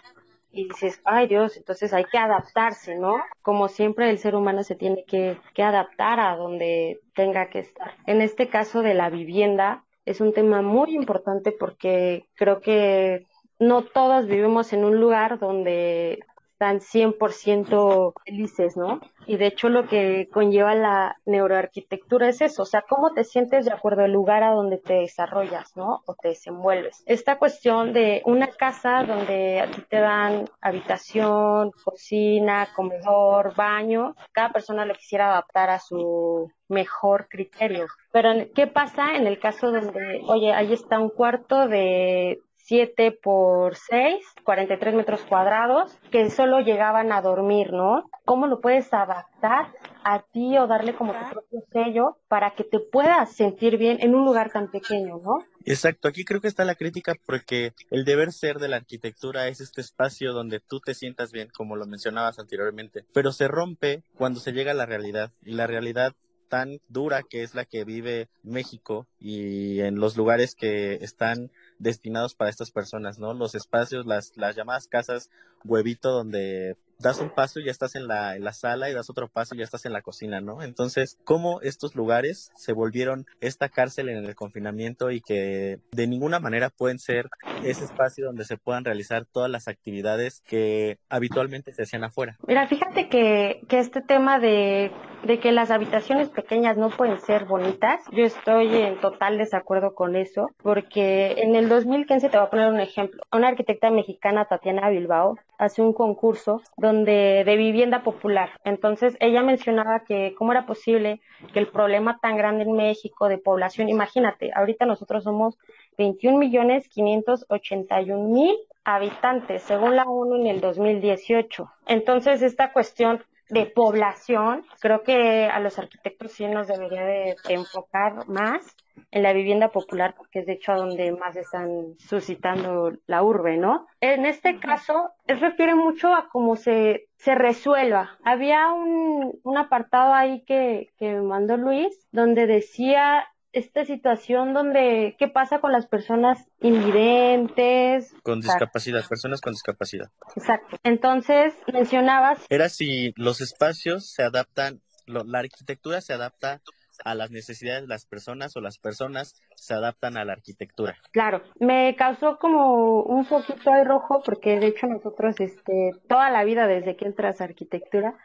y 0.51 0.67
dices, 0.67 1.01
ay 1.05 1.27
Dios, 1.27 1.57
entonces 1.57 1.93
hay 1.93 2.05
que 2.05 2.17
adaptarse, 2.17 2.95
¿no? 2.95 3.15
Como 3.41 3.67
siempre 3.67 4.09
el 4.09 4.17
ser 4.17 4.35
humano 4.35 4.63
se 4.63 4.75
tiene 4.75 5.05
que, 5.05 5.37
que 5.53 5.63
adaptar 5.63 6.19
a 6.19 6.35
donde 6.35 6.99
tenga 7.15 7.49
que 7.49 7.59
estar. 7.59 7.93
En 8.05 8.21
este 8.21 8.49
caso 8.49 8.81
de 8.81 8.93
la 8.93 9.09
vivienda, 9.09 9.85
es 10.05 10.19
un 10.21 10.33
tema 10.33 10.61
muy 10.61 10.95
importante 10.95 11.51
porque 11.51 12.25
creo 12.35 12.59
que 12.61 13.25
no 13.59 13.83
todos 13.83 14.27
vivimos 14.27 14.73
en 14.73 14.83
un 14.83 14.99
lugar 14.99 15.39
donde 15.39 16.19
están 16.61 16.79
100% 16.79 18.13
felices, 18.23 18.77
¿no? 18.77 19.01
Y 19.25 19.37
de 19.37 19.47
hecho 19.47 19.67
lo 19.69 19.87
que 19.87 20.29
conlleva 20.31 20.75
la 20.75 21.15
neuroarquitectura 21.25 22.29
es 22.29 22.41
eso, 22.41 22.61
o 22.61 22.65
sea, 22.65 22.83
cómo 22.87 23.13
te 23.13 23.23
sientes 23.23 23.65
de 23.65 23.71
acuerdo 23.71 24.03
al 24.03 24.11
lugar 24.11 24.43
a 24.43 24.51
donde 24.51 24.77
te 24.77 24.93
desarrollas, 24.93 25.75
¿no? 25.75 26.01
O 26.05 26.13
te 26.13 26.29
desenvuelves. 26.29 27.03
Esta 27.07 27.39
cuestión 27.39 27.93
de 27.93 28.21
una 28.25 28.47
casa 28.47 29.03
donde 29.03 29.59
a 29.59 29.71
ti 29.71 29.81
te 29.89 29.99
dan 29.99 30.45
habitación, 30.61 31.71
cocina, 31.83 32.69
comedor, 32.75 33.55
baño, 33.55 34.15
cada 34.31 34.51
persona 34.51 34.85
lo 34.85 34.93
quisiera 34.93 35.31
adaptar 35.31 35.71
a 35.71 35.79
su 35.79 36.51
mejor 36.67 37.27
criterio. 37.27 37.87
Pero 38.11 38.29
¿qué 38.53 38.67
pasa 38.67 39.15
en 39.15 39.25
el 39.25 39.39
caso 39.39 39.71
donde, 39.71 40.21
oye, 40.27 40.53
ahí 40.53 40.73
está 40.73 40.99
un 40.99 41.09
cuarto 41.09 41.67
de 41.67 42.39
7 42.63 43.11
por 43.21 43.75
6, 43.75 44.25
43 44.43 44.93
metros 44.93 45.21
cuadrados, 45.21 45.97
que 46.11 46.29
solo 46.29 46.59
llegaban 46.59 47.11
a 47.11 47.21
dormir, 47.21 47.71
¿no? 47.73 48.09
¿Cómo 48.25 48.47
lo 48.47 48.61
puedes 48.61 48.93
adaptar 48.93 49.73
a 50.03 50.23
ti 50.23 50.57
o 50.57 50.67
darle 50.67 50.95
como 50.95 51.13
tu 51.13 51.29
propio 51.29 51.59
sello 51.71 52.17
para 52.27 52.51
que 52.51 52.63
te 52.63 52.79
puedas 52.79 53.33
sentir 53.33 53.77
bien 53.77 53.97
en 54.01 54.15
un 54.15 54.25
lugar 54.25 54.51
tan 54.51 54.69
pequeño, 54.69 55.19
¿no? 55.23 55.45
Exacto, 55.65 56.07
aquí 56.07 56.25
creo 56.25 56.41
que 56.41 56.47
está 56.47 56.65
la 56.65 56.75
crítica 56.75 57.15
porque 57.25 57.73
el 57.89 58.05
deber 58.05 58.31
ser 58.31 58.57
de 58.57 58.67
la 58.67 58.77
arquitectura 58.77 59.47
es 59.47 59.61
este 59.61 59.81
espacio 59.81 60.33
donde 60.33 60.59
tú 60.59 60.79
te 60.79 60.93
sientas 60.93 61.31
bien, 61.31 61.49
como 61.55 61.75
lo 61.75 61.85
mencionabas 61.85 62.39
anteriormente, 62.39 63.05
pero 63.13 63.31
se 63.31 63.47
rompe 63.47 64.03
cuando 64.15 64.39
se 64.39 64.53
llega 64.53 64.71
a 64.71 64.75
la 64.75 64.85
realidad 64.85 65.31
y 65.43 65.53
la 65.53 65.67
realidad 65.67 66.13
tan 66.51 66.81
dura 66.89 67.23
que 67.23 67.43
es 67.43 67.55
la 67.55 67.63
que 67.63 67.85
vive 67.85 68.27
México 68.43 69.07
y 69.17 69.79
en 69.79 69.95
los 69.95 70.17
lugares 70.17 70.53
que 70.53 70.95
están 70.95 71.49
destinados 71.81 72.35
para 72.35 72.49
estas 72.49 72.71
personas, 72.71 73.19
¿no? 73.19 73.33
Los 73.33 73.55
espacios, 73.55 74.05
las, 74.05 74.35
las 74.37 74.55
llamadas 74.55 74.87
casas 74.87 75.29
huevito 75.63 76.11
donde 76.11 76.75
das 76.99 77.19
un 77.19 77.29
paso 77.29 77.59
y 77.59 77.65
ya 77.65 77.71
estás 77.71 77.95
en 77.95 78.07
la, 78.07 78.35
en 78.35 78.43
la 78.43 78.53
sala 78.53 78.89
y 78.89 78.93
das 78.93 79.09
otro 79.09 79.27
paso 79.27 79.55
y 79.55 79.59
ya 79.59 79.63
estás 79.63 79.85
en 79.85 79.93
la 79.93 80.01
cocina, 80.01 80.39
¿no? 80.39 80.61
Entonces, 80.61 81.17
¿cómo 81.23 81.59
estos 81.61 81.95
lugares 81.95 82.51
se 82.55 82.73
volvieron 82.73 83.25
esta 83.41 83.69
cárcel 83.69 84.09
en 84.09 84.23
el 84.23 84.35
confinamiento 84.35 85.09
y 85.09 85.21
que 85.21 85.79
de 85.91 86.07
ninguna 86.07 86.39
manera 86.39 86.69
pueden 86.69 86.99
ser 86.99 87.29
ese 87.63 87.85
espacio 87.85 88.25
donde 88.25 88.45
se 88.45 88.57
puedan 88.57 88.85
realizar 88.85 89.25
todas 89.25 89.49
las 89.49 89.67
actividades 89.67 90.41
que 90.41 90.99
habitualmente 91.09 91.71
se 91.71 91.83
hacían 91.83 92.03
afuera? 92.03 92.37
Mira, 92.47 92.67
fíjate 92.67 93.09
que, 93.09 93.61
que 93.67 93.79
este 93.79 94.01
tema 94.01 94.39
de, 94.39 94.91
de 95.23 95.39
que 95.39 95.51
las 95.51 95.71
habitaciones 95.71 96.29
pequeñas 96.29 96.77
no 96.77 96.89
pueden 96.89 97.19
ser 97.19 97.45
bonitas, 97.45 98.01
yo 98.11 98.23
estoy 98.23 98.75
en 98.75 98.99
total 98.99 99.37
desacuerdo 99.37 99.93
con 99.93 100.15
eso, 100.15 100.49
porque 100.61 101.35
en 101.37 101.55
el 101.55 101.69
2015 101.69 102.29
te 102.29 102.37
voy 102.37 102.47
a 102.47 102.49
poner 102.49 102.69
un 102.69 102.79
ejemplo. 102.79 103.23
Una 103.31 103.49
arquitecta 103.49 103.89
mexicana, 103.91 104.45
Tatiana 104.45 104.89
Bilbao, 104.89 105.37
hace 105.57 105.81
un 105.81 105.93
concurso 105.93 106.61
donde 106.77 107.43
de 107.45 107.55
vivienda 107.55 108.03
popular. 108.03 108.49
Entonces 108.63 109.15
ella 109.19 109.43
mencionaba 109.43 109.99
que 109.99 110.33
cómo 110.37 110.51
era 110.51 110.65
posible 110.65 111.21
que 111.53 111.59
el 111.59 111.67
problema 111.67 112.19
tan 112.19 112.35
grande 112.35 112.63
en 112.63 112.73
México 112.73 113.29
de 113.29 113.37
población, 113.37 113.89
imagínate, 113.89 114.51
ahorita 114.55 114.85
nosotros 114.85 115.23
somos 115.23 115.57
21 115.97 116.37
millones 116.37 116.87
581 116.89 118.27
mil 118.27 118.55
habitantes, 118.83 119.61
según 119.61 119.95
la 119.95 120.03
ONU 120.03 120.35
en 120.37 120.47
el 120.47 120.61
2018. 120.61 121.71
Entonces 121.85 122.41
esta 122.41 122.73
cuestión 122.73 123.23
de 123.51 123.65
población, 123.65 124.65
creo 124.79 125.03
que 125.03 125.45
a 125.45 125.59
los 125.59 125.77
arquitectos 125.77 126.31
sí 126.31 126.47
nos 126.47 126.67
debería 126.67 127.03
de 127.03 127.35
enfocar 127.49 128.27
más 128.27 128.75
en 129.11 129.23
la 129.23 129.33
vivienda 129.33 129.69
popular, 129.69 130.15
porque 130.15 130.39
es 130.39 130.45
de 130.45 130.53
hecho 130.53 130.71
a 130.71 130.77
donde 130.77 131.11
más 131.11 131.35
están 131.35 131.95
suscitando 131.99 132.93
la 133.07 133.23
urbe, 133.23 133.57
¿no? 133.57 133.87
En 133.99 134.25
este 134.25 134.59
caso, 134.59 135.11
es 135.27 135.41
refiere 135.41 135.75
mucho 135.75 136.13
a 136.13 136.29
cómo 136.29 136.55
se, 136.55 137.09
se 137.17 137.35
resuelva. 137.35 138.17
Había 138.23 138.71
un, 138.71 139.37
un 139.43 139.57
apartado 139.57 140.13
ahí 140.13 140.43
que, 140.45 140.91
que 140.97 141.13
me 141.13 141.21
mandó 141.21 141.57
Luis, 141.57 142.07
donde 142.11 142.47
decía 142.47 143.25
esta 143.53 143.85
situación 143.85 144.53
donde, 144.53 145.15
¿qué 145.19 145.27
pasa 145.27 145.59
con 145.59 145.71
las 145.71 145.87
personas 145.87 146.47
invidentes? 146.61 148.13
Con 148.23 148.39
discapacidad, 148.39 149.05
personas 149.07 149.41
con 149.41 149.53
discapacidad. 149.53 150.09
Exacto. 150.35 150.77
Entonces, 150.83 151.53
mencionabas... 151.71 152.45
Era 152.49 152.69
si 152.69 153.13
los 153.17 153.41
espacios 153.41 154.09
se 154.09 154.23
adaptan, 154.23 154.81
la 155.05 155.39
arquitectura 155.39 156.01
se 156.01 156.13
adapta 156.13 156.61
a 157.03 157.15
las 157.15 157.31
necesidades 157.31 157.83
de 157.83 157.87
las 157.87 158.05
personas 158.05 158.55
o 158.55 158.61
las 158.61 158.77
personas 158.77 159.35
se 159.55 159.73
adaptan 159.73 160.17
a 160.17 160.25
la 160.25 160.33
arquitectura. 160.33 160.95
Claro, 161.11 161.41
me 161.59 161.95
causó 161.95 162.37
como 162.37 163.01
un 163.03 163.25
poquito 163.25 163.71
de 163.71 163.83
rojo 163.83 164.21
porque 164.23 164.59
de 164.59 164.67
hecho 164.67 164.87
nosotros 164.87 165.39
este 165.39 165.91
toda 166.07 166.29
la 166.29 166.43
vida 166.43 166.67
desde 166.67 166.95
que 166.95 167.05
entras 167.05 167.41
a 167.41 167.45
arquitectura 167.45 168.15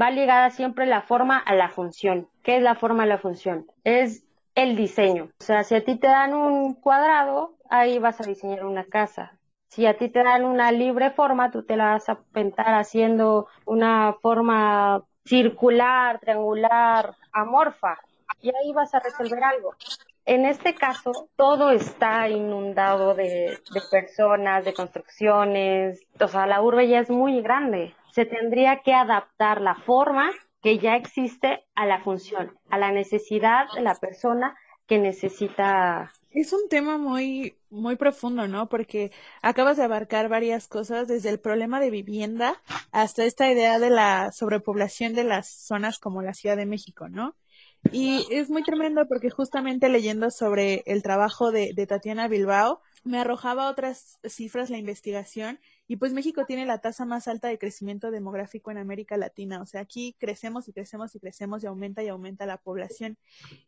va 0.00 0.10
ligada 0.10 0.50
siempre 0.50 0.86
la 0.86 1.02
forma 1.02 1.38
a 1.38 1.54
la 1.54 1.68
función. 1.68 2.28
¿Qué 2.42 2.58
es 2.58 2.62
la 2.62 2.74
forma 2.76 3.02
a 3.02 3.06
la 3.06 3.18
función? 3.18 3.66
Es 3.84 4.24
el 4.54 4.76
diseño. 4.76 5.30
O 5.40 5.44
sea, 5.44 5.64
si 5.64 5.74
a 5.74 5.84
ti 5.84 5.96
te 5.98 6.06
dan 6.06 6.34
un 6.34 6.74
cuadrado, 6.74 7.56
ahí 7.70 7.98
vas 7.98 8.20
a 8.20 8.24
diseñar 8.24 8.64
una 8.64 8.84
casa. 8.84 9.38
Si 9.68 9.86
a 9.86 9.96
ti 9.96 10.10
te 10.10 10.22
dan 10.22 10.44
una 10.44 10.70
libre 10.70 11.10
forma, 11.10 11.50
tú 11.50 11.64
te 11.64 11.76
la 11.76 11.92
vas 11.92 12.08
a 12.08 12.20
pintar 12.32 12.74
haciendo 12.74 13.46
una 13.64 14.14
forma 14.20 15.02
circular, 15.24 16.18
triangular, 16.20 17.16
amorfa 17.32 17.98
y 18.42 18.48
ahí 18.48 18.72
vas 18.74 18.94
a 18.94 19.00
resolver 19.00 19.42
algo. 19.42 19.74
En 20.24 20.46
este 20.46 20.74
caso, 20.74 21.28
todo 21.36 21.70
está 21.70 22.28
inundado 22.28 23.14
de, 23.14 23.58
personas, 23.90 24.64
de 24.64 24.74
construcciones, 24.74 26.00
o 26.20 26.28
sea, 26.28 26.46
la 26.46 26.62
urbe 26.62 26.88
ya 26.88 27.00
es 27.00 27.10
muy 27.10 27.40
grande. 27.40 27.94
Se 28.12 28.24
tendría 28.24 28.82
que 28.82 28.94
adaptar 28.94 29.60
la 29.60 29.74
forma 29.74 30.30
que 30.62 30.78
ya 30.78 30.96
existe 30.96 31.64
a 31.74 31.86
la 31.86 32.02
función, 32.02 32.56
a 32.70 32.78
la 32.78 32.92
necesidad 32.92 33.66
de 33.74 33.82
la 33.82 33.94
persona 33.96 34.56
que 34.86 34.98
necesita. 34.98 36.12
Es 36.30 36.52
un 36.52 36.68
tema 36.68 36.98
muy, 36.98 37.56
muy 37.70 37.96
profundo, 37.96 38.46
¿no? 38.48 38.68
Porque 38.68 39.10
acabas 39.42 39.76
de 39.76 39.84
abarcar 39.84 40.28
varias 40.28 40.68
cosas, 40.68 41.08
desde 41.08 41.30
el 41.30 41.40
problema 41.40 41.80
de 41.80 41.90
vivienda 41.90 42.60
hasta 42.90 43.24
esta 43.24 43.50
idea 43.50 43.78
de 43.78 43.90
la 43.90 44.32
sobrepoblación 44.32 45.14
de 45.14 45.24
las 45.24 45.48
zonas 45.48 45.98
como 45.98 46.22
la 46.22 46.34
Ciudad 46.34 46.56
de 46.56 46.66
México, 46.66 47.08
¿no? 47.08 47.34
Y 47.90 48.26
es 48.30 48.48
muy 48.48 48.62
tremendo 48.62 49.06
porque 49.08 49.30
justamente 49.30 49.88
leyendo 49.88 50.30
sobre 50.30 50.82
el 50.86 51.02
trabajo 51.02 51.50
de, 51.50 51.74
Tatiana 51.88 52.28
Bilbao, 52.28 52.80
me 53.02 53.18
arrojaba 53.18 53.68
otras 53.68 54.20
cifras 54.24 54.70
la 54.70 54.78
investigación 54.78 55.58
y 55.92 55.96
pues 55.96 56.14
México 56.14 56.46
tiene 56.46 56.64
la 56.64 56.78
tasa 56.78 57.04
más 57.04 57.28
alta 57.28 57.48
de 57.48 57.58
crecimiento 57.58 58.10
demográfico 58.10 58.70
en 58.70 58.78
América 58.78 59.18
Latina. 59.18 59.60
O 59.60 59.66
sea, 59.66 59.82
aquí 59.82 60.16
crecemos 60.18 60.66
y 60.66 60.72
crecemos 60.72 61.14
y 61.14 61.20
crecemos 61.20 61.62
y 61.62 61.66
aumenta 61.66 62.02
y 62.02 62.08
aumenta 62.08 62.46
la 62.46 62.56
población. 62.56 63.18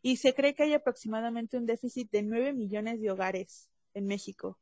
Y 0.01 0.17
se 0.17 0.33
cree 0.33 0.55
que 0.55 0.63
hay 0.63 0.73
aproximadamente 0.73 1.55
un 1.55 1.67
déficit 1.67 2.09
de 2.09 2.23
9 2.23 2.53
millones 2.53 2.99
de 2.99 3.11
hogares 3.11 3.69
en 3.93 4.07
México 4.07 4.57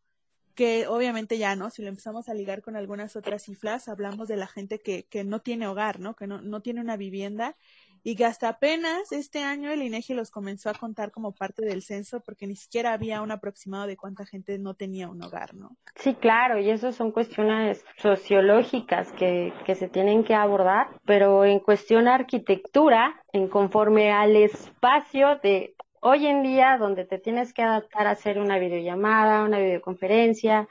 que 0.55 0.87
obviamente 0.87 1.37
ya 1.37 1.55
no, 1.55 1.69
si 1.69 1.81
lo 1.81 1.87
empezamos 1.87 2.29
a 2.29 2.33
ligar 2.33 2.61
con 2.61 2.75
algunas 2.75 3.15
otras 3.15 3.43
cifras, 3.43 3.87
hablamos 3.87 4.27
de 4.27 4.37
la 4.37 4.45
gente 4.45 4.79
que, 4.79 5.05
que 5.05 5.23
no 5.23 5.41
tiene 5.41 5.65
hogar, 5.65 5.99
¿no? 5.99 6.15
Que 6.15 6.27
no, 6.27 6.41
no 6.41 6.61
tiene 6.61 6.79
una 6.79 6.95
vivienda 6.95 7.57
y 8.03 8.15
que 8.15 8.25
hasta 8.25 8.49
apenas 8.49 9.11
este 9.11 9.43
año 9.43 9.71
el 9.71 9.81
INEGI 9.81 10.13
los 10.13 10.29
comenzó 10.29 10.69
a 10.69 10.73
contar 10.73 11.11
como 11.11 11.33
parte 11.33 11.65
del 11.65 11.81
censo 11.81 12.19
porque 12.19 12.47
ni 12.47 12.55
siquiera 12.55 12.93
había 12.93 13.21
un 13.21 13.31
aproximado 13.31 13.87
de 13.87 13.95
cuánta 13.95 14.25
gente 14.25 14.59
no 14.59 14.73
tenía 14.73 15.07
un 15.07 15.21
hogar, 15.23 15.53
¿no? 15.55 15.77
Sí, 15.95 16.13
claro, 16.15 16.59
y 16.59 16.69
eso 16.69 16.91
son 16.91 17.11
cuestiones 17.11 17.85
sociológicas 17.97 19.11
que, 19.13 19.53
que 19.65 19.75
se 19.75 19.87
tienen 19.87 20.23
que 20.23 20.35
abordar, 20.35 20.87
pero 21.05 21.45
en 21.45 21.59
cuestión 21.59 22.07
arquitectura, 22.07 23.21
en 23.31 23.47
conforme 23.47 24.11
al 24.11 24.35
espacio 24.35 25.39
de 25.41 25.75
hoy 26.01 26.27
en 26.27 26.43
día 26.43 26.77
donde 26.77 27.05
te 27.05 27.17
tienes 27.17 27.53
que 27.53 27.61
adaptar 27.61 28.07
a 28.07 28.11
hacer 28.11 28.37
una 28.37 28.59
videollamada, 28.59 29.43
una 29.43 29.59
videoconferencia 29.59 30.67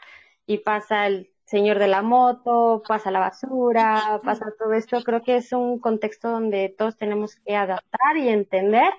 y 0.46 0.58
pasa 0.58 1.06
el 1.06 1.31
señor 1.52 1.78
de 1.78 1.86
la 1.86 2.00
moto, 2.00 2.82
pasa 2.88 3.10
la 3.10 3.20
basura, 3.20 4.20
pasa 4.24 4.46
todo 4.58 4.72
esto. 4.72 5.02
Creo 5.04 5.22
que 5.22 5.36
es 5.36 5.52
un 5.52 5.78
contexto 5.78 6.30
donde 6.30 6.74
todos 6.76 6.96
tenemos 6.96 7.36
que 7.36 7.54
adaptar 7.54 8.16
y 8.16 8.30
entender 8.30 8.90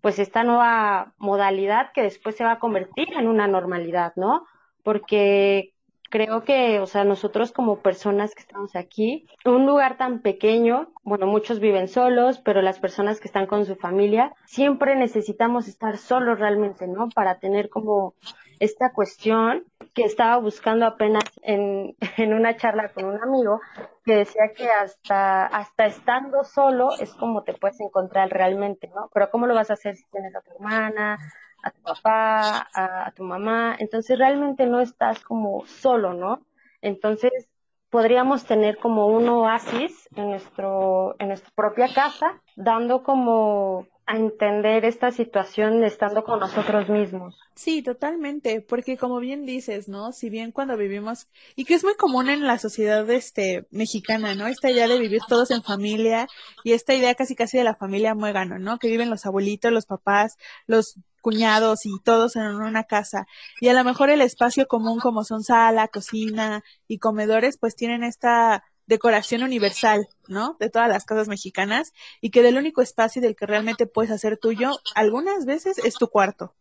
pues 0.00 0.18
esta 0.18 0.42
nueva 0.42 1.14
modalidad 1.18 1.92
que 1.92 2.02
después 2.02 2.34
se 2.34 2.42
va 2.42 2.52
a 2.52 2.58
convertir 2.58 3.08
en 3.16 3.28
una 3.28 3.46
normalidad, 3.46 4.12
¿no? 4.16 4.46
Porque 4.82 5.74
creo 6.10 6.42
que, 6.42 6.80
o 6.80 6.86
sea, 6.86 7.04
nosotros 7.04 7.52
como 7.52 7.78
personas 7.78 8.34
que 8.34 8.42
estamos 8.42 8.74
aquí, 8.74 9.28
un 9.44 9.64
lugar 9.64 9.96
tan 9.96 10.22
pequeño, 10.22 10.88
bueno, 11.04 11.26
muchos 11.28 11.60
viven 11.60 11.86
solos, 11.86 12.40
pero 12.40 12.62
las 12.62 12.80
personas 12.80 13.20
que 13.20 13.28
están 13.28 13.46
con 13.46 13.64
su 13.64 13.76
familia, 13.76 14.34
siempre 14.44 14.96
necesitamos 14.96 15.68
estar 15.68 15.98
solos 15.98 16.40
realmente, 16.40 16.88
¿no? 16.88 17.10
Para 17.10 17.38
tener 17.38 17.68
como 17.68 18.14
esta 18.60 18.92
cuestión 18.92 19.64
que 19.94 20.04
estaba 20.04 20.36
buscando 20.38 20.86
apenas 20.86 21.24
en, 21.42 21.96
en, 22.16 22.34
una 22.34 22.56
charla 22.56 22.88
con 22.90 23.04
un 23.04 23.22
amigo 23.22 23.60
que 24.04 24.16
decía 24.16 24.52
que 24.54 24.68
hasta, 24.68 25.46
hasta 25.46 25.86
estando 25.86 26.44
solo 26.44 26.90
es 26.98 27.14
como 27.14 27.42
te 27.42 27.54
puedes 27.54 27.80
encontrar 27.80 28.30
realmente, 28.30 28.90
¿no? 28.94 29.10
Pero 29.12 29.30
¿cómo 29.30 29.46
lo 29.46 29.54
vas 29.54 29.70
a 29.70 29.74
hacer 29.74 29.96
si 29.96 30.04
tienes 30.10 30.34
a 30.34 30.40
tu 30.40 30.52
hermana, 30.52 31.18
a 31.62 31.70
tu 31.70 31.82
papá, 31.82 32.68
a, 32.74 33.10
tu 33.12 33.24
mamá? 33.24 33.76
Entonces 33.78 34.18
realmente 34.18 34.66
no 34.66 34.80
estás 34.80 35.20
como 35.20 35.66
solo, 35.66 36.14
¿no? 36.14 36.46
Entonces 36.82 37.48
podríamos 37.90 38.44
tener 38.44 38.78
como 38.78 39.06
un 39.06 39.28
oasis 39.28 40.08
en 40.16 40.30
nuestro 40.30 41.16
en 41.18 41.28
nuestra 41.28 41.50
propia 41.54 41.88
casa 41.92 42.42
dando 42.56 43.02
como 43.02 43.86
a 44.06 44.16
entender 44.16 44.84
esta 44.84 45.10
situación 45.10 45.82
estando 45.82 46.22
con 46.22 46.38
nosotros 46.38 46.88
mismos. 46.88 47.36
Sí, 47.56 47.82
totalmente, 47.82 48.60
porque 48.60 48.96
como 48.96 49.18
bien 49.18 49.44
dices, 49.44 49.88
¿no? 49.88 50.12
Si 50.12 50.30
bien 50.30 50.52
cuando 50.52 50.76
vivimos, 50.76 51.26
y 51.56 51.64
que 51.64 51.74
es 51.74 51.82
muy 51.82 51.96
común 51.96 52.28
en 52.28 52.46
la 52.46 52.58
sociedad 52.58 53.08
este 53.10 53.66
mexicana, 53.70 54.36
¿no? 54.36 54.46
Esta 54.46 54.70
idea 54.70 54.86
de 54.86 55.00
vivir 55.00 55.20
todos 55.28 55.50
en 55.50 55.62
familia 55.62 56.28
y 56.62 56.72
esta 56.72 56.94
idea 56.94 57.16
casi 57.16 57.34
casi 57.34 57.58
de 57.58 57.64
la 57.64 57.74
familia 57.74 58.14
muégano, 58.14 58.60
¿no? 58.60 58.78
Que 58.78 58.88
viven 58.88 59.10
los 59.10 59.26
abuelitos, 59.26 59.72
los 59.72 59.86
papás, 59.86 60.36
los 60.66 61.00
cuñados 61.20 61.84
y 61.86 61.90
todos 62.04 62.36
en 62.36 62.44
una 62.44 62.84
casa. 62.84 63.26
Y 63.60 63.68
a 63.68 63.74
lo 63.74 63.82
mejor 63.82 64.10
el 64.10 64.20
espacio 64.20 64.68
común 64.68 65.00
como 65.00 65.24
son 65.24 65.42
sala, 65.42 65.88
cocina 65.88 66.62
y 66.86 66.98
comedores, 66.98 67.58
pues 67.58 67.74
tienen 67.74 68.04
esta 68.04 68.62
decoración 68.86 69.42
universal, 69.42 70.08
¿no? 70.28 70.56
De 70.60 70.70
todas 70.70 70.88
las 70.88 71.04
casas 71.04 71.28
mexicanas 71.28 71.92
y 72.20 72.30
que 72.30 72.42
del 72.42 72.56
único 72.56 72.82
espacio 72.82 73.20
del 73.20 73.36
que 73.36 73.46
realmente 73.46 73.86
puedes 73.86 74.10
hacer 74.10 74.38
tuyo, 74.38 74.70
algunas 74.94 75.44
veces 75.44 75.78
es 75.78 75.94
tu 75.94 76.08
cuarto, 76.08 76.54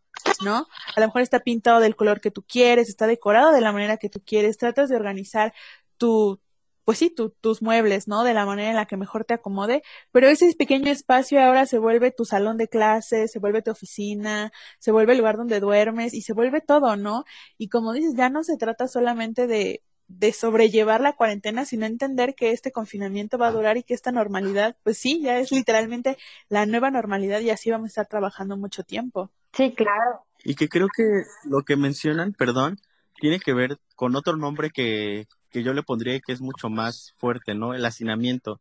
¿no? 0.44 0.68
A 0.96 1.00
lo 1.00 1.08
mejor 1.08 1.22
está 1.22 1.40
pintado 1.40 1.80
del 1.80 1.96
color 1.96 2.22
que 2.22 2.32
tú 2.32 2.44
quieres, 2.44 2.90
está 2.90 3.08
decorado 3.08 3.52
de 3.52 3.62
la 3.62 3.72
manera 3.72 3.98
que 3.98 4.10
tú 4.10 4.22
quieres, 4.26 4.58
tratas 4.58 4.90
de 4.90 4.96
organizar 4.96 5.54
tu, 5.98 6.40
pues 6.84 6.98
sí, 7.00 7.14
tus 7.42 7.62
muebles, 7.62 8.08
¿no? 8.08 8.24
De 8.24 8.34
la 8.34 8.46
manera 8.46 8.70
en 8.70 8.76
la 8.76 8.86
que 8.88 8.98
mejor 8.98 9.26
te 9.26 9.36
acomode, 9.36 9.84
pero 10.12 10.28
ese 10.28 10.54
pequeño 10.56 10.92
espacio 10.92 11.42
ahora 11.42 11.66
se 11.66 11.80
vuelve 11.80 12.12
tu 12.12 12.26
salón 12.26 12.58
de 12.58 12.68
clases, 12.68 13.32
se 13.32 13.40
vuelve 13.40 13.62
tu 13.62 13.72
oficina, 13.72 14.52
se 14.80 14.92
vuelve 14.92 15.14
el 15.14 15.20
lugar 15.20 15.38
donde 15.38 15.60
duermes 15.60 16.14
y 16.14 16.22
se 16.22 16.34
vuelve 16.34 16.62
todo, 16.62 16.96
¿no? 16.96 17.24
Y 17.58 17.70
como 17.70 17.94
dices, 17.94 18.16
ya 18.16 18.30
no 18.30 18.44
se 18.44 18.58
trata 18.58 18.88
solamente 18.88 19.48
de 19.48 19.84
de 20.08 20.34
sobrellevar 20.34 21.02
la 21.02 21.14
cuarentena, 21.14 21.66
sino 21.66 21.86
entender 21.86 22.36
que 22.36 22.52
este 22.52 22.72
confinamiento 22.72 23.38
va 23.38 23.48
a 23.48 23.52
durar 23.52 23.78
y 23.78 23.84
que 23.84 23.94
esta 23.94 24.12
normalidad, 24.12 24.78
pues 24.84 24.98
sí, 24.98 25.22
ya 25.22 25.40
es 25.40 25.52
literalmente 25.52 26.18
la 26.50 26.66
nueva 26.66 26.92
normalidad 26.92 27.40
y 27.40 27.50
así 27.50 27.72
vamos 27.72 27.86
a 27.86 27.88
estar 27.88 28.08
trabajando 28.08 28.58
mucho 28.58 28.84
tiempo. 28.84 29.32
Sí, 29.54 29.74
claro. 29.74 30.26
Y 30.44 30.56
que 30.56 30.70
creo 30.70 30.88
que 30.96 31.04
lo 31.46 31.64
que 31.64 31.76
mencionan, 31.76 32.34
perdón, 32.34 32.78
tiene 33.20 33.40
que 33.40 33.54
ver 33.54 33.80
con 33.96 34.16
otro 34.16 34.36
nombre 34.38 34.70
que, 34.70 35.28
que 35.50 35.64
yo 35.64 35.74
le 35.74 35.84
pondría 35.84 36.20
que 36.20 36.34
es 36.34 36.42
mucho 36.42 36.70
más 36.70 37.14
fuerte, 37.18 37.56
¿no? 37.56 37.74
El 37.74 37.86
hacinamiento. 37.86 38.60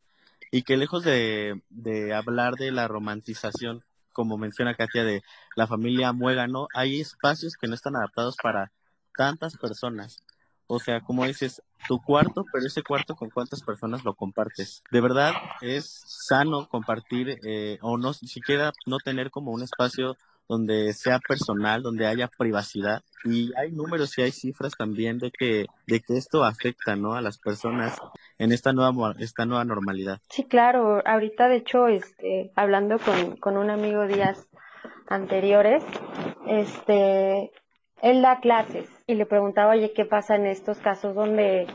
Y 0.51 0.63
que 0.63 0.77
lejos 0.77 1.05
de, 1.05 1.61
de 1.69 2.15
hablar 2.15 2.55
de 2.55 2.71
la 2.71 2.89
romantización, 2.89 3.83
como 4.13 4.39
menciona 4.39 4.77
Katia, 4.77 5.05
de 5.05 5.23
la 5.57 5.67
familia 5.67 6.13
muégano, 6.13 6.69
hay 6.73 7.01
espacios 7.01 7.55
que 7.61 7.67
no 7.67 7.75
están 7.75 7.97
adaptados 7.97 8.37
para 8.41 8.71
tantas 9.17 9.57
personas 9.57 10.23
o 10.67 10.79
sea, 10.79 11.01
como 11.01 11.25
dices, 11.25 11.63
tu 11.87 12.01
cuarto, 12.01 12.45
pero 12.53 12.67
ese 12.67 12.83
cuarto 12.83 13.15
con 13.15 13.31
cuántas 13.31 13.63
personas 13.63 14.05
lo 14.05 14.15
compartes. 14.15 14.83
De 14.91 15.01
verdad 15.01 15.33
es 15.61 16.03
sano 16.07 16.69
compartir 16.69 17.39
eh, 17.45 17.79
o 17.83 17.99
no 17.99 18.13
siquiera 18.13 18.73
no 18.87 18.99
tener 18.99 19.31
como 19.31 19.53
un 19.53 19.63
espacio 19.63 20.17
donde 20.49 20.93
sea 20.93 21.21
personal, 21.27 21.83
donde 21.83 22.07
haya 22.07 22.29
privacidad. 22.29 23.03
Y 23.25 23.51
hay 23.57 23.73
números 23.73 24.17
y 24.19 24.23
hay 24.23 24.33
cifras 24.33 24.75
también 24.77 25.19
de 25.19 25.31
que, 25.31 25.67
de 25.87 26.01
que 26.01 26.17
esto 26.17 26.45
afecta, 26.45 26.97
¿no? 26.97 27.15
A 27.15 27.23
las 27.23 27.39
personas 27.39 27.99
en 28.39 28.53
esta 28.53 28.73
nueva, 28.73 29.15
esta 29.19 29.47
nueva 29.47 29.65
normalidad. 29.65 30.21
Sí, 30.29 30.45
claro. 30.45 31.03
Ahorita, 31.07 31.49
de 31.49 31.57
hecho, 31.57 31.87
este, 31.87 32.53
hablando 32.57 32.99
con, 32.99 33.37
con 33.37 33.57
un 33.57 33.71
amigo 33.71 34.07
días 34.07 34.47
anteriores, 35.09 35.83
este, 36.47 37.51
él 38.03 38.23
da 38.23 38.41
clases 38.41 38.89
y 39.07 39.15
le 39.15 39.27
preguntaba, 39.27 39.73
oye, 39.73 39.93
¿qué 39.93 40.05
pasa 40.05 40.37
en 40.37 40.47
estos 40.47 40.79
casos 40.79 41.15
donde 41.15 41.67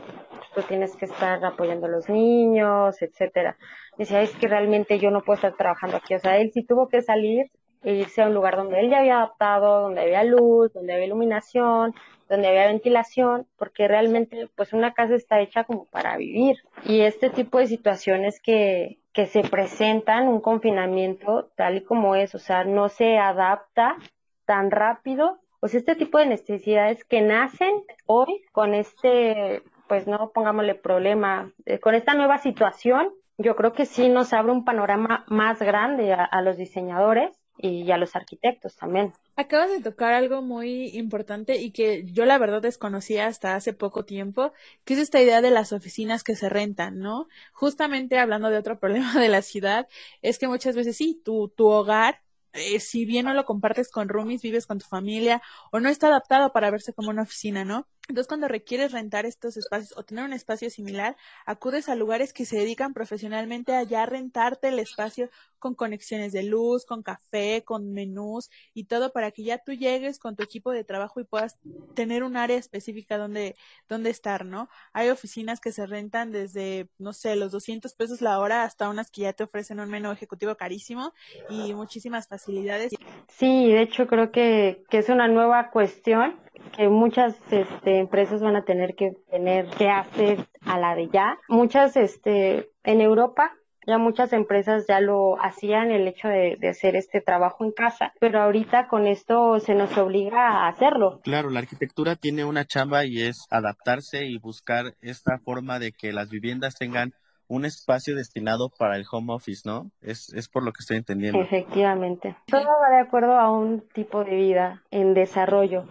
tú 0.54 0.62
tienes 0.62 0.96
que 0.96 1.06
estar 1.06 1.44
apoyando 1.44 1.86
a 1.86 1.90
los 1.90 2.08
niños, 2.08 3.00
etcétera? 3.02 3.56
Decía, 3.98 4.22
es 4.22 4.34
que 4.36 4.48
realmente 4.48 4.98
yo 4.98 5.10
no 5.10 5.22
puedo 5.22 5.36
estar 5.36 5.56
trabajando 5.56 5.96
aquí. 5.96 6.14
O 6.14 6.18
sea, 6.18 6.38
él 6.38 6.50
sí 6.52 6.62
tuvo 6.64 6.88
que 6.88 7.02
salir 7.02 7.50
e 7.82 7.94
irse 7.94 8.22
a 8.22 8.26
un 8.26 8.34
lugar 8.34 8.56
donde 8.56 8.80
él 8.80 8.90
ya 8.90 8.98
había 8.98 9.16
adaptado, 9.16 9.82
donde 9.82 10.02
había 10.02 10.24
luz, 10.24 10.72
donde 10.72 10.92
había 10.92 11.06
iluminación, 11.06 11.94
donde 12.28 12.48
había 12.48 12.66
ventilación, 12.66 13.46
porque 13.56 13.88
realmente 13.88 14.48
pues 14.54 14.72
una 14.72 14.92
casa 14.92 15.14
está 15.14 15.40
hecha 15.40 15.64
como 15.64 15.86
para 15.86 16.16
vivir. 16.16 16.58
Y 16.84 17.00
este 17.00 17.30
tipo 17.30 17.58
de 17.58 17.66
situaciones 17.66 18.40
que, 18.40 18.98
que 19.12 19.26
se 19.26 19.42
presentan, 19.42 20.28
un 20.28 20.40
confinamiento 20.40 21.50
tal 21.56 21.78
y 21.78 21.84
como 21.84 22.14
es, 22.14 22.34
o 22.34 22.38
sea, 22.38 22.64
no 22.64 22.88
se 22.88 23.18
adapta 23.18 23.96
tan 24.44 24.70
rápido, 24.70 25.38
sea, 25.68 25.78
este 25.78 25.96
tipo 25.96 26.18
de 26.18 26.26
necesidades 26.26 27.04
que 27.04 27.20
nacen 27.20 27.82
hoy 28.06 28.42
con 28.52 28.74
este, 28.74 29.62
pues 29.88 30.06
no 30.06 30.30
pongámosle 30.32 30.74
problema, 30.74 31.52
eh, 31.66 31.78
con 31.78 31.94
esta 31.94 32.14
nueva 32.14 32.38
situación, 32.38 33.10
yo 33.38 33.56
creo 33.56 33.72
que 33.72 33.86
sí 33.86 34.08
nos 34.08 34.32
abre 34.32 34.52
un 34.52 34.64
panorama 34.64 35.24
más 35.28 35.60
grande 35.60 36.12
a 36.12 36.42
los 36.42 36.58
diseñadores 36.58 37.40
y 37.62 37.90
a 37.90 37.98
los 37.98 38.16
arquitectos 38.16 38.76
también. 38.76 39.12
Acabas 39.36 39.70
de 39.70 39.80
tocar 39.80 40.12
algo 40.12 40.42
muy 40.42 40.88
importante 40.96 41.56
y 41.56 41.72
que 41.72 42.04
yo 42.04 42.24
la 42.24 42.38
verdad 42.38 42.62
desconocía 42.62 43.26
hasta 43.26 43.54
hace 43.54 43.72
poco 43.72 44.04
tiempo, 44.04 44.52
que 44.84 44.94
es 44.94 45.00
esta 45.00 45.20
idea 45.20 45.40
de 45.40 45.50
las 45.50 45.72
oficinas 45.72 46.24
que 46.24 46.36
se 46.36 46.48
rentan, 46.48 46.98
¿no? 46.98 47.28
Justamente 47.52 48.18
hablando 48.18 48.50
de 48.50 48.58
otro 48.58 48.78
problema 48.80 49.18
de 49.18 49.28
la 49.28 49.42
ciudad, 49.42 49.88
es 50.22 50.38
que 50.38 50.48
muchas 50.48 50.74
veces 50.74 50.96
sí, 50.96 51.20
tu, 51.24 51.48
tu 51.48 51.68
hogar 51.68 52.20
eh, 52.52 52.80
si 52.80 53.04
bien 53.06 53.26
no 53.26 53.34
lo 53.34 53.44
compartes 53.44 53.90
con 53.90 54.08
roomies, 54.08 54.42
vives 54.42 54.66
con 54.66 54.78
tu 54.78 54.86
familia 54.86 55.42
o 55.72 55.80
no 55.80 55.88
está 55.88 56.08
adaptado 56.08 56.52
para 56.52 56.70
verse 56.70 56.92
como 56.92 57.10
una 57.10 57.22
oficina, 57.22 57.64
¿no? 57.64 57.88
Entonces, 58.10 58.26
cuando 58.26 58.48
requieres 58.48 58.90
rentar 58.90 59.24
estos 59.24 59.56
espacios 59.56 59.96
o 59.96 60.02
tener 60.02 60.24
un 60.24 60.32
espacio 60.32 60.68
similar, 60.68 61.16
acudes 61.46 61.88
a 61.88 61.94
lugares 61.94 62.32
que 62.32 62.44
se 62.44 62.56
dedican 62.56 62.92
profesionalmente 62.92 63.72
a 63.76 63.84
ya 63.84 64.04
rentarte 64.04 64.66
el 64.66 64.80
espacio 64.80 65.30
con 65.60 65.76
conexiones 65.76 66.32
de 66.32 66.42
luz, 66.42 66.84
con 66.84 67.04
café, 67.04 67.62
con 67.64 67.92
menús 67.92 68.50
y 68.74 68.86
todo 68.86 69.12
para 69.12 69.30
que 69.30 69.44
ya 69.44 69.58
tú 69.58 69.74
llegues 69.74 70.18
con 70.18 70.34
tu 70.34 70.42
equipo 70.42 70.72
de 70.72 70.82
trabajo 70.82 71.20
y 71.20 71.24
puedas 71.24 71.56
tener 71.94 72.24
un 72.24 72.36
área 72.36 72.56
específica 72.56 73.16
donde, 73.16 73.54
donde 73.88 74.10
estar, 74.10 74.44
¿no? 74.44 74.68
Hay 74.92 75.08
oficinas 75.10 75.60
que 75.60 75.70
se 75.70 75.86
rentan 75.86 76.32
desde, 76.32 76.88
no 76.98 77.12
sé, 77.12 77.36
los 77.36 77.52
200 77.52 77.94
pesos 77.94 78.20
la 78.20 78.40
hora 78.40 78.64
hasta 78.64 78.88
unas 78.88 79.12
que 79.12 79.22
ya 79.22 79.34
te 79.34 79.44
ofrecen 79.44 79.78
un 79.78 79.88
menú 79.88 80.10
ejecutivo 80.10 80.56
carísimo 80.56 81.12
y 81.48 81.74
muchísimas 81.74 82.26
facilidades. 82.26 82.92
Sí, 83.28 83.70
de 83.70 83.82
hecho 83.82 84.08
creo 84.08 84.32
que, 84.32 84.82
que 84.90 84.98
es 84.98 85.08
una 85.08 85.28
nueva 85.28 85.70
cuestión 85.70 86.40
que 86.76 86.88
muchas 86.88 87.36
este, 87.50 87.98
empresas 87.98 88.40
van 88.40 88.56
a 88.56 88.64
tener 88.64 88.94
que 88.94 89.12
tener 89.30 89.66
que 89.66 89.88
hacer 89.88 90.46
a 90.66 90.78
la 90.78 90.94
de 90.94 91.08
ya. 91.08 91.38
Muchas, 91.48 91.96
este, 91.96 92.70
en 92.84 93.00
Europa 93.00 93.52
ya 93.86 93.98
muchas 93.98 94.32
empresas 94.32 94.84
ya 94.86 95.00
lo 95.00 95.42
hacían 95.42 95.90
el 95.90 96.06
hecho 96.06 96.28
de, 96.28 96.56
de, 96.60 96.68
hacer 96.68 96.96
este 96.96 97.20
trabajo 97.20 97.64
en 97.64 97.72
casa, 97.72 98.12
pero 98.20 98.40
ahorita 98.40 98.88
con 98.88 99.06
esto 99.06 99.58
se 99.58 99.74
nos 99.74 99.96
obliga 99.96 100.48
a 100.48 100.68
hacerlo. 100.68 101.20
Claro, 101.24 101.50
la 101.50 101.60
arquitectura 101.60 102.14
tiene 102.14 102.44
una 102.44 102.66
chamba 102.66 103.04
y 103.06 103.22
es 103.22 103.46
adaptarse 103.50 104.26
y 104.26 104.38
buscar 104.38 104.94
esta 105.00 105.38
forma 105.38 105.78
de 105.78 105.92
que 105.92 106.12
las 106.12 106.28
viviendas 106.28 106.74
tengan 106.74 107.14
un 107.50 107.64
espacio 107.64 108.14
destinado 108.14 108.70
para 108.78 108.96
el 108.96 109.04
home 109.10 109.32
office, 109.34 109.62
¿no? 109.64 109.90
Es, 110.00 110.32
es 110.34 110.48
por 110.48 110.62
lo 110.62 110.70
que 110.72 110.78
estoy 110.80 110.98
entendiendo. 110.98 111.40
Efectivamente. 111.40 112.36
Todo 112.46 112.62
va 112.62 112.96
de 112.96 113.00
acuerdo 113.00 113.34
a 113.34 113.50
un 113.50 113.80
tipo 113.92 114.22
de 114.22 114.36
vida 114.36 114.84
en 114.92 115.14
desarrollo. 115.14 115.88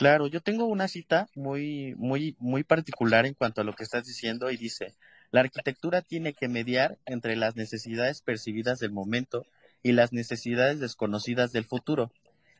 Claro, 0.00 0.28
yo 0.28 0.40
tengo 0.40 0.64
una 0.64 0.88
cita 0.88 1.26
muy, 1.34 1.94
muy, 1.98 2.34
muy 2.38 2.64
particular 2.64 3.26
en 3.26 3.34
cuanto 3.34 3.60
a 3.60 3.64
lo 3.64 3.74
que 3.74 3.82
estás 3.82 4.06
diciendo 4.06 4.50
y 4.50 4.56
dice, 4.56 4.94
la 5.30 5.42
arquitectura 5.42 6.00
tiene 6.00 6.32
que 6.32 6.48
mediar 6.48 6.96
entre 7.04 7.36
las 7.36 7.54
necesidades 7.54 8.22
percibidas 8.22 8.78
del 8.78 8.92
momento 8.92 9.44
y 9.82 9.92
las 9.92 10.14
necesidades 10.14 10.80
desconocidas 10.80 11.52
del 11.52 11.66
futuro, 11.66 12.12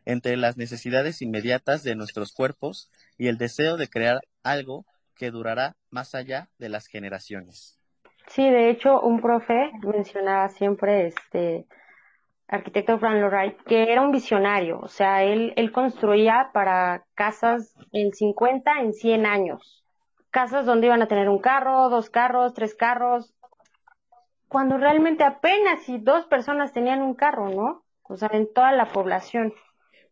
entre 0.04 0.36
las 0.36 0.58
necesidades 0.58 1.22
inmediatas 1.22 1.82
de 1.82 1.94
nuestros 1.94 2.34
cuerpos 2.34 2.90
y 3.16 3.28
el 3.28 3.38
deseo 3.38 3.78
de 3.78 3.88
crear 3.88 4.20
algo 4.42 4.84
que 5.16 5.30
durará 5.30 5.76
más 5.88 6.14
allá 6.14 6.50
de 6.58 6.68
las 6.68 6.88
generaciones. 6.88 7.80
Sí, 8.26 8.50
de 8.50 8.68
hecho, 8.68 9.00
un 9.00 9.22
profe 9.22 9.70
mencionaba 9.82 10.50
siempre 10.50 11.06
este 11.06 11.64
arquitecto 12.50 12.98
Lloyd 12.98 13.24
Wright, 13.24 13.62
que 13.62 13.92
era 13.92 14.02
un 14.02 14.10
visionario, 14.10 14.80
o 14.80 14.88
sea, 14.88 15.22
él, 15.22 15.52
él 15.56 15.70
construía 15.70 16.50
para 16.52 17.04
casas 17.14 17.74
en 17.92 18.12
50, 18.12 18.80
en 18.80 18.92
100 18.92 19.24
años, 19.24 19.84
casas 20.30 20.66
donde 20.66 20.88
iban 20.88 21.00
a 21.00 21.06
tener 21.06 21.28
un 21.28 21.38
carro, 21.38 21.88
dos 21.88 22.10
carros, 22.10 22.52
tres 22.52 22.74
carros, 22.74 23.32
cuando 24.48 24.78
realmente 24.78 25.22
apenas 25.22 25.82
si 25.82 25.98
dos 25.98 26.26
personas 26.26 26.72
tenían 26.72 27.02
un 27.02 27.14
carro, 27.14 27.50
¿no? 27.50 27.84
O 28.02 28.16
sea, 28.16 28.30
en 28.32 28.52
toda 28.52 28.72
la 28.72 28.86
población. 28.86 29.54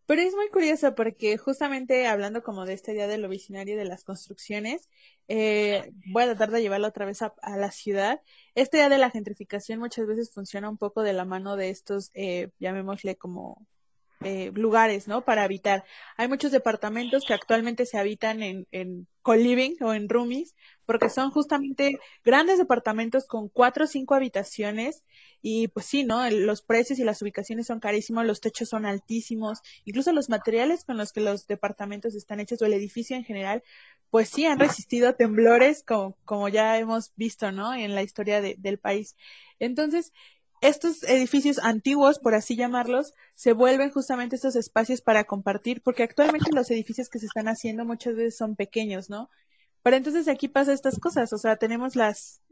Pero 0.08 0.22
es 0.22 0.34
muy 0.34 0.48
curioso 0.48 0.94
porque 0.94 1.36
justamente 1.36 2.06
hablando 2.06 2.42
como 2.42 2.64
de 2.64 2.72
esta 2.72 2.92
idea 2.92 3.06
de 3.06 3.18
lo 3.18 3.28
visionario 3.28 3.76
de 3.76 3.84
las 3.84 4.04
construcciones, 4.04 4.88
eh, 5.28 5.92
voy 6.06 6.22
a 6.22 6.26
tratar 6.28 6.50
de 6.50 6.62
llevarlo 6.62 6.88
otra 6.88 7.04
vez 7.04 7.20
a, 7.20 7.34
la 7.58 7.70
ciudad. 7.70 8.22
Esta 8.54 8.78
idea 8.78 8.88
de 8.88 8.96
la 8.96 9.10
gentrificación 9.10 9.80
muchas 9.80 10.06
veces 10.06 10.32
funciona 10.32 10.70
un 10.70 10.78
poco 10.78 11.02
de 11.02 11.12
la 11.12 11.26
mano 11.26 11.56
de 11.56 11.68
estos, 11.68 12.10
eh, 12.14 12.48
llamémosle 12.58 13.16
como 13.16 13.66
eh, 14.22 14.50
lugares, 14.54 15.08
¿no? 15.08 15.26
Para 15.26 15.44
habitar. 15.44 15.84
Hay 16.16 16.26
muchos 16.26 16.52
departamentos 16.52 17.26
que 17.26 17.34
actualmente 17.34 17.84
se 17.84 17.98
habitan 17.98 18.42
en, 18.42 18.66
en 18.70 19.06
co-living 19.20 19.76
o 19.82 19.92
en 19.92 20.08
roomies, 20.08 20.54
porque 20.86 21.10
son 21.10 21.30
justamente 21.30 21.98
grandes 22.24 22.56
departamentos 22.56 23.26
con 23.26 23.50
cuatro 23.50 23.84
o 23.84 23.86
cinco 23.86 24.14
habitaciones 24.14 25.04
y 25.40 25.68
pues 25.68 25.86
sí, 25.86 26.04
¿no? 26.04 26.28
Los 26.30 26.62
precios 26.62 26.98
y 26.98 27.04
las 27.04 27.22
ubicaciones 27.22 27.66
son 27.66 27.80
carísimos, 27.80 28.26
los 28.26 28.40
techos 28.40 28.68
son 28.68 28.86
altísimos, 28.86 29.60
incluso 29.84 30.12
los 30.12 30.28
materiales 30.28 30.84
con 30.84 30.96
los 30.96 31.12
que 31.12 31.20
los 31.20 31.46
departamentos 31.46 32.14
están 32.14 32.40
hechos 32.40 32.60
o 32.62 32.66
el 32.66 32.72
edificio 32.72 33.16
en 33.16 33.24
general, 33.24 33.62
pues 34.10 34.28
sí 34.28 34.46
han 34.46 34.58
resistido 34.58 35.14
temblores 35.14 35.82
como, 35.82 36.16
como 36.24 36.48
ya 36.48 36.78
hemos 36.78 37.12
visto, 37.16 37.52
¿no? 37.52 37.74
En 37.74 37.94
la 37.94 38.02
historia 38.02 38.40
de, 38.40 38.56
del 38.58 38.78
país. 38.78 39.16
Entonces, 39.58 40.12
estos 40.60 41.04
edificios 41.04 41.58
antiguos, 41.60 42.18
por 42.18 42.34
así 42.34 42.56
llamarlos, 42.56 43.14
se 43.34 43.52
vuelven 43.52 43.90
justamente 43.90 44.36
estos 44.36 44.56
espacios 44.56 45.00
para 45.00 45.24
compartir, 45.24 45.82
porque 45.82 46.02
actualmente 46.02 46.50
los 46.52 46.70
edificios 46.70 47.08
que 47.08 47.20
se 47.20 47.26
están 47.26 47.46
haciendo 47.46 47.84
muchas 47.84 48.16
veces 48.16 48.36
son 48.36 48.56
pequeños, 48.56 49.08
¿no? 49.08 49.30
Pero 49.82 49.96
entonces 49.96 50.26
aquí 50.26 50.48
pasa 50.48 50.72
estas 50.72 50.98
cosas, 50.98 51.32
o 51.32 51.38
sea, 51.38 51.56
tenemos 51.56 51.94
las 51.94 52.42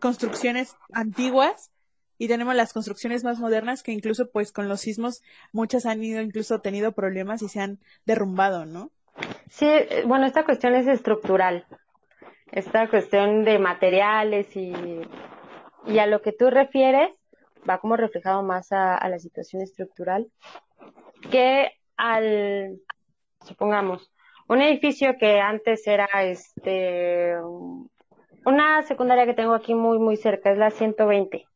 construcciones 0.00 0.76
antiguas 0.92 1.70
y 2.18 2.28
tenemos 2.28 2.54
las 2.54 2.72
construcciones 2.72 3.24
más 3.24 3.38
modernas 3.38 3.82
que 3.82 3.92
incluso 3.92 4.30
pues 4.30 4.52
con 4.52 4.68
los 4.68 4.80
sismos 4.80 5.22
muchas 5.52 5.86
han 5.86 6.02
ido 6.02 6.20
incluso 6.22 6.60
tenido 6.60 6.92
problemas 6.92 7.42
y 7.42 7.48
se 7.48 7.60
han 7.60 7.78
derrumbado, 8.04 8.66
¿no? 8.66 8.90
Sí, 9.48 9.66
eh, 9.66 10.04
bueno, 10.06 10.26
esta 10.26 10.44
cuestión 10.44 10.74
es 10.74 10.86
estructural. 10.86 11.66
Esta 12.52 12.88
cuestión 12.88 13.44
de 13.44 13.58
materiales 13.58 14.54
y, 14.56 14.72
y 15.86 15.98
a 15.98 16.06
lo 16.06 16.22
que 16.22 16.32
tú 16.32 16.48
refieres, 16.50 17.10
va 17.68 17.78
como 17.78 17.96
reflejado 17.96 18.42
más 18.42 18.72
a, 18.72 19.08
la 19.08 19.18
situación 19.18 19.62
estructural 19.62 20.30
que 21.30 21.70
al, 21.96 22.78
supongamos, 23.44 24.10
un 24.48 24.62
edificio 24.62 25.16
que 25.18 25.40
antes 25.40 25.86
era 25.86 26.06
este 26.22 27.34
una 28.44 28.82
secundaria 28.82 29.26
que 29.26 29.34
tengo 29.34 29.54
aquí 29.54 29.74
muy 29.74 29.98
muy 29.98 30.16
cerca 30.16 30.52
es 30.52 30.58
la 30.58 30.70
120 30.70 31.46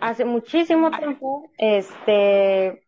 hace 0.00 0.24
muchísimo 0.24 0.90
tiempo 0.90 1.50
este 1.58 2.82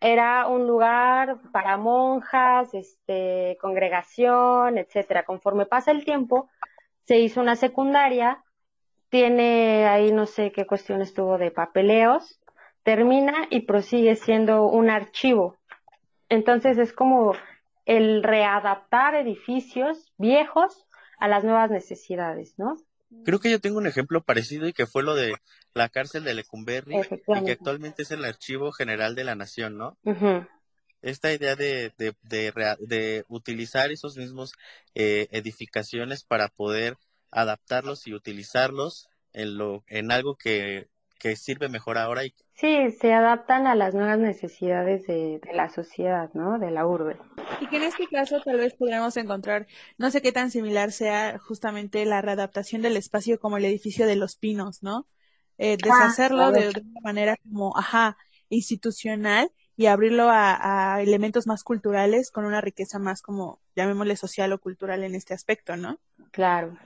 era 0.00 0.46
un 0.46 0.66
lugar 0.66 1.38
para 1.52 1.76
monjas 1.76 2.72
este 2.74 3.56
congregación 3.60 4.78
etcétera 4.78 5.24
conforme 5.24 5.66
pasa 5.66 5.90
el 5.90 6.04
tiempo 6.04 6.48
se 7.04 7.18
hizo 7.18 7.40
una 7.40 7.56
secundaria 7.56 8.42
tiene 9.08 9.86
ahí 9.86 10.12
no 10.12 10.26
sé 10.26 10.52
qué 10.52 10.66
cuestiones 10.66 11.14
tuvo 11.14 11.38
de 11.38 11.50
papeleos, 11.50 12.40
termina 12.82 13.46
y 13.50 13.60
prosigue 13.60 14.16
siendo 14.16 14.66
un 14.66 14.90
archivo. 14.90 15.56
Entonces 16.28 16.78
es 16.78 16.92
como 16.92 17.32
el 17.84 18.22
readaptar 18.22 19.14
edificios 19.14 20.12
viejos 20.18 20.86
a 21.18 21.28
las 21.28 21.44
nuevas 21.44 21.70
necesidades, 21.70 22.58
¿no? 22.58 22.76
Creo 23.24 23.38
que 23.38 23.50
yo 23.50 23.60
tengo 23.60 23.78
un 23.78 23.86
ejemplo 23.86 24.22
parecido 24.22 24.66
y 24.68 24.72
que 24.72 24.86
fue 24.86 25.02
lo 25.02 25.14
de 25.14 25.34
la 25.74 25.88
cárcel 25.88 26.24
de 26.24 26.34
Lecumberri 26.34 26.96
y 26.96 27.44
que 27.44 27.52
actualmente 27.52 28.02
es 28.02 28.10
el 28.10 28.24
Archivo 28.24 28.72
General 28.72 29.14
de 29.14 29.24
la 29.24 29.34
Nación, 29.34 29.76
¿no? 29.76 29.96
Esta 31.02 31.32
idea 31.32 31.54
de, 31.54 31.92
de, 31.98 32.14
de, 32.80 33.24
utilizar 33.28 33.92
esos 33.92 34.16
mismos 34.16 34.52
eh, 34.94 35.28
edificaciones 35.30 36.24
para 36.24 36.48
poder 36.48 36.96
adaptarlos 37.30 38.06
y 38.06 38.14
utilizarlos 38.14 39.08
en, 39.32 39.56
lo, 39.56 39.84
en 39.86 40.10
algo 40.10 40.34
que, 40.36 40.88
que 41.18 41.36
sirve 41.36 41.68
mejor 41.68 41.98
ahora. 41.98 42.24
Y... 42.24 42.34
Sí, 42.54 42.90
se 42.92 43.12
adaptan 43.12 43.66
a 43.66 43.74
las 43.74 43.94
nuevas 43.94 44.18
necesidades 44.18 45.06
de, 45.06 45.40
de, 45.40 45.52
la 45.52 45.68
sociedad, 45.68 46.30
¿no? 46.34 46.58
De 46.58 46.70
la 46.70 46.86
urbe. 46.86 47.16
Y 47.60 47.68
que 47.68 47.76
en 47.76 47.84
este 47.84 48.06
caso 48.08 48.40
tal 48.44 48.58
vez 48.58 48.74
podríamos 48.74 49.16
encontrar, 49.16 49.66
no 49.98 50.10
sé 50.10 50.22
qué 50.22 50.32
tan 50.32 50.50
similar 50.50 50.92
sea 50.92 51.38
justamente 51.38 52.04
la 52.04 52.22
readaptación 52.22 52.82
del 52.82 52.96
espacio 52.96 53.38
como 53.38 53.56
el 53.56 53.64
edificio 53.64 54.06
de 54.06 54.16
los 54.16 54.36
pinos, 54.36 54.82
¿no? 54.82 55.06
Eh, 55.58 55.74
ah, 55.74 55.76
deshacerlo 55.82 56.52
de, 56.52 56.72
de, 56.72 56.80
una 56.80 57.00
manera 57.02 57.36
como, 57.42 57.76
ajá, 57.76 58.16
institucional 58.48 59.50
y 59.76 59.86
abrirlo 59.86 60.28
a, 60.30 61.00
elementos 61.00 61.46
más 61.46 61.62
culturales 61.62 62.30
con 62.30 62.46
una 62.46 62.60
riqueza 62.60 62.98
más 62.98 63.20
como, 63.20 63.60
llamémosle 63.74 64.16
social 64.16 64.52
o 64.52 64.58
cultural 64.58 65.04
en 65.04 65.14
este 65.14 65.34
aspecto, 65.34 65.76
¿no? 65.76 65.98
Claro. 66.30 66.76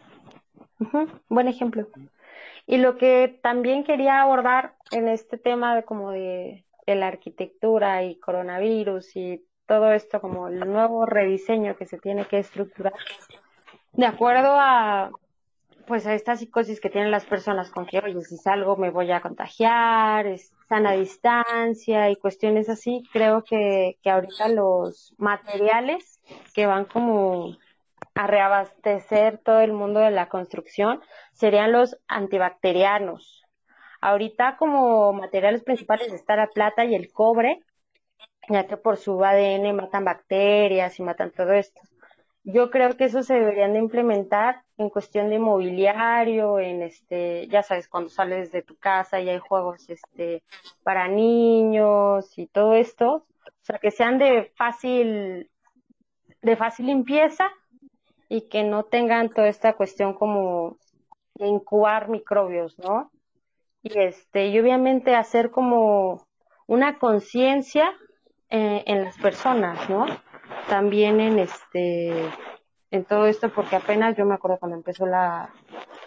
Buen 1.29 1.47
ejemplo. 1.47 1.87
Y 2.71 2.77
lo 2.77 2.97
que 2.99 3.37
también 3.43 3.83
quería 3.83 4.23
abordar 4.23 4.77
en 4.93 5.09
este 5.09 5.39
tema 5.39 5.75
de 5.75 5.83
como 5.83 6.13
de, 6.13 6.65
la 6.87 7.09
arquitectura 7.09 8.05
y 8.05 8.17
coronavirus 8.21 9.17
y 9.17 9.45
todo 9.67 9.93
esto 9.93 10.21
como 10.21 10.47
el 10.47 10.61
nuevo 10.61 11.05
rediseño 11.05 11.77
que 11.77 11.87
se 11.87 11.99
tiene 11.99 12.27
que 12.27 12.39
estructurar 12.39 12.93
de 13.93 14.07
acuerdo 14.07 14.51
a 14.53 15.11
pues 15.87 16.07
a 16.07 16.15
esta 16.15 16.37
psicosis 16.37 16.81
que 16.81 16.91
tienen 16.91 17.11
las 17.11 17.25
personas 17.25 17.71
con 17.71 17.87
que, 17.87 17.99
oye, 17.99 18.21
si 18.23 18.37
salgo 18.37 18.77
me 18.77 18.91
voy 18.91 19.11
a 19.11 19.21
contagiar, 19.21 20.27
es 20.27 20.53
sana 20.69 20.93
distancia 20.93 22.11
y 22.11 22.17
cuestiones 22.17 22.69
así, 22.69 23.03
creo 23.13 23.43
que, 23.43 23.99
que 24.03 24.11
ahorita 24.11 24.49
los 24.49 25.13
materiales 25.19 26.21
que 26.55 26.67
van 26.67 26.85
como 26.85 27.57
a 28.15 28.27
reabastecer 28.27 29.39
todo 29.39 29.61
el 29.61 29.73
mundo 29.73 30.01
de 30.01 30.11
la 30.11 30.29
construcción 30.29 31.01
serían 31.33 31.73
los 31.73 31.99
antibacterianos. 32.09 33.45
Ahorita 34.01 34.57
como 34.57 35.13
materiales 35.13 35.63
principales 35.63 36.13
está 36.13 36.37
la 36.37 36.49
plata 36.49 36.85
y 36.85 36.95
el 36.95 37.13
cobre, 37.13 37.61
ya 38.49 38.67
que 38.67 38.77
por 38.77 38.97
su 38.97 39.23
ADN 39.23 39.75
matan 39.77 40.05
bacterias 40.05 40.99
y 40.99 41.03
matan 41.03 41.31
todo 41.31 41.53
esto. 41.53 41.81
Yo 42.43 42.71
creo 42.71 42.97
que 42.97 43.05
eso 43.05 43.23
se 43.23 43.35
deberían 43.35 43.75
de 43.75 43.81
implementar 43.81 44.63
en 44.79 44.89
cuestión 44.89 45.29
de 45.29 45.39
mobiliario, 45.39 46.59
en 46.59 46.83
este, 46.83 47.47
ya 47.49 47.63
sabes, 47.63 47.87
cuando 47.87 48.09
sales 48.09 48.51
de 48.51 48.63
tu 48.63 48.77
casa 48.77 49.21
y 49.21 49.29
hay 49.29 49.39
juegos 49.39 49.89
este 49.91 50.43
para 50.83 51.07
niños 51.07 52.39
y 52.39 52.47
todo 52.47 52.75
esto, 52.75 53.27
o 53.47 53.63
sea, 53.63 53.79
que 53.79 53.91
sean 53.91 54.19
de 54.19 54.51
fácil 54.57 55.51
de 56.41 56.57
fácil 56.57 56.87
limpieza 56.87 57.51
y 58.31 58.43
que 58.43 58.63
no 58.63 58.85
tengan 58.85 59.29
toda 59.29 59.49
esta 59.49 59.73
cuestión 59.75 60.15
como 60.15 60.79
de 61.35 61.49
incubar 61.49 62.09
microbios, 62.09 62.79
¿no? 62.79 63.11
Y 63.83 63.99
este, 63.99 64.47
y 64.47 64.59
obviamente 64.61 65.17
hacer 65.17 65.51
como 65.51 66.27
una 66.69 66.99
conciencia 66.99 67.93
eh, 68.49 68.85
en 68.87 69.03
las 69.03 69.19
personas, 69.19 69.91
¿no? 69.91 70.07
También 70.69 71.19
en 71.21 71.41
este, 71.41 72.31
en 72.93 73.05
todo 73.05 73.27
esto, 73.27 73.49
porque 73.53 73.75
apenas 73.75 74.17
yo 74.17 74.25
me 74.25 74.35
acuerdo 74.35 74.59
cuando 74.59 74.77
empezó 74.77 75.07
la, 75.07 75.53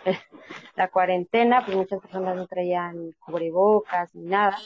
la 0.78 0.88
cuarentena, 0.88 1.66
pues 1.66 1.76
muchas 1.76 2.00
personas 2.00 2.38
no 2.38 2.48
traían 2.48 3.12
cubrebocas 3.20 4.16
ni 4.16 4.28
nada. 4.28 4.58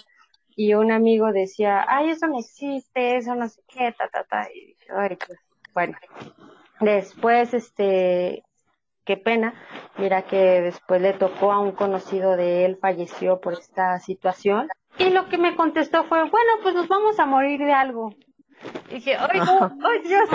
Y 0.55 0.75
un 0.75 0.91
amigo 0.91 1.31
decía, 1.31 1.85
ay, 1.87 2.11
eso 2.11 2.27
no 2.27 2.37
existe, 2.37 3.17
eso 3.17 3.33
no 3.33 3.49
sé 3.49 3.61
qué, 3.67 3.95
ta, 3.97 4.09
ta, 4.09 4.23
ta. 4.25 4.47
Y 4.53 4.75
ay, 4.95 5.17
pues, 5.25 5.39
bueno. 5.73 5.97
Después, 6.79 7.53
este, 7.53 8.43
qué 9.05 9.17
pena. 9.17 9.53
Mira 9.97 10.23
que 10.23 10.61
después 10.61 11.01
le 11.01 11.13
tocó 11.13 11.51
a 11.51 11.59
un 11.59 11.71
conocido 11.71 12.35
de 12.35 12.65
él, 12.65 12.77
falleció 12.79 13.39
por 13.39 13.53
esta 13.53 13.99
situación. 13.99 14.67
Y 14.99 15.09
lo 15.09 15.27
que 15.29 15.37
me 15.37 15.55
contestó 15.55 16.03
fue, 16.03 16.19
bueno, 16.19 16.51
pues 16.61 16.75
nos 16.75 16.87
vamos 16.87 17.19
a 17.19 17.25
morir 17.25 17.59
de 17.59 17.73
algo. 17.73 18.13
Y 18.89 18.95
dije, 18.95 19.15
¡ay, 19.15 19.39
no! 19.39 19.71
¡ay, 19.87 19.99
Dios! 20.03 20.29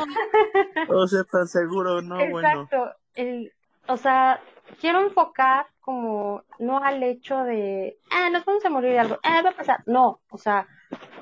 o 0.88 1.06
sea, 1.06 1.24
tan 1.24 1.46
seguro, 1.46 2.00
no, 2.02 2.18
Exacto. 2.20 2.92
El, 3.14 3.52
o 3.88 3.96
sea, 3.96 4.40
quiero 4.80 5.04
enfocar 5.04 5.66
como 5.80 6.44
no 6.58 6.78
al 6.78 7.02
hecho 7.02 7.38
de, 7.42 7.98
ah, 8.10 8.30
nos 8.30 8.44
vamos 8.44 8.64
a 8.64 8.70
morir 8.70 8.92
de 8.92 9.00
algo, 9.00 9.18
ah, 9.22 9.42
va 9.44 9.50
a 9.50 9.56
pasar. 9.56 9.82
No, 9.86 10.20
o 10.30 10.38
sea, 10.38 10.66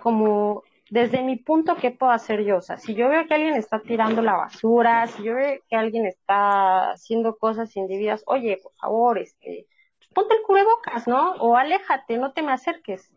como 0.02 0.62
desde 0.90 1.22
mi 1.22 1.36
punto, 1.36 1.76
¿qué 1.76 1.90
puedo 1.90 2.12
hacer 2.12 2.44
yo? 2.44 2.58
O 2.58 2.60
sea, 2.60 2.76
si 2.76 2.94
yo 2.94 3.08
veo 3.08 3.26
que 3.26 3.34
alguien 3.34 3.54
está 3.54 3.80
tirando 3.80 4.22
la 4.22 4.36
basura, 4.36 5.06
si 5.06 5.22
yo 5.22 5.34
veo 5.34 5.60
que 5.68 5.76
alguien 5.76 6.04
está 6.04 6.90
haciendo 6.90 7.36
cosas 7.36 7.74
indebidas, 7.76 8.22
oye, 8.26 8.58
por 8.62 8.72
favor, 8.74 9.18
este, 9.18 9.66
ponte 10.14 10.34
el 10.34 10.42
cubrebocas, 10.42 11.08
¿no? 11.08 11.32
O 11.36 11.56
aléjate, 11.56 12.18
no 12.18 12.32
te 12.32 12.42
me 12.42 12.52
acerques 12.52 13.10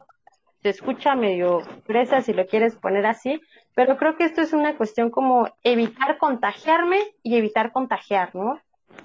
se 0.63 0.69
escucha 0.69 1.13
medio 1.13 1.61
presa 1.85 2.21
si 2.21 2.31
lo 2.31 2.47
quieres 2.47 2.75
poner 2.77 3.05
así, 3.05 3.41
pero 3.75 3.97
creo 3.97 4.15
que 4.15 4.23
esto 4.23 4.41
es 4.41 4.53
una 4.53 4.77
cuestión 4.77 5.11
como 5.11 5.49
evitar 5.61 6.17
contagiarme 6.17 6.97
y 7.21 7.35
evitar 7.35 7.73
contagiar, 7.73 8.33
¿no? 8.33 8.59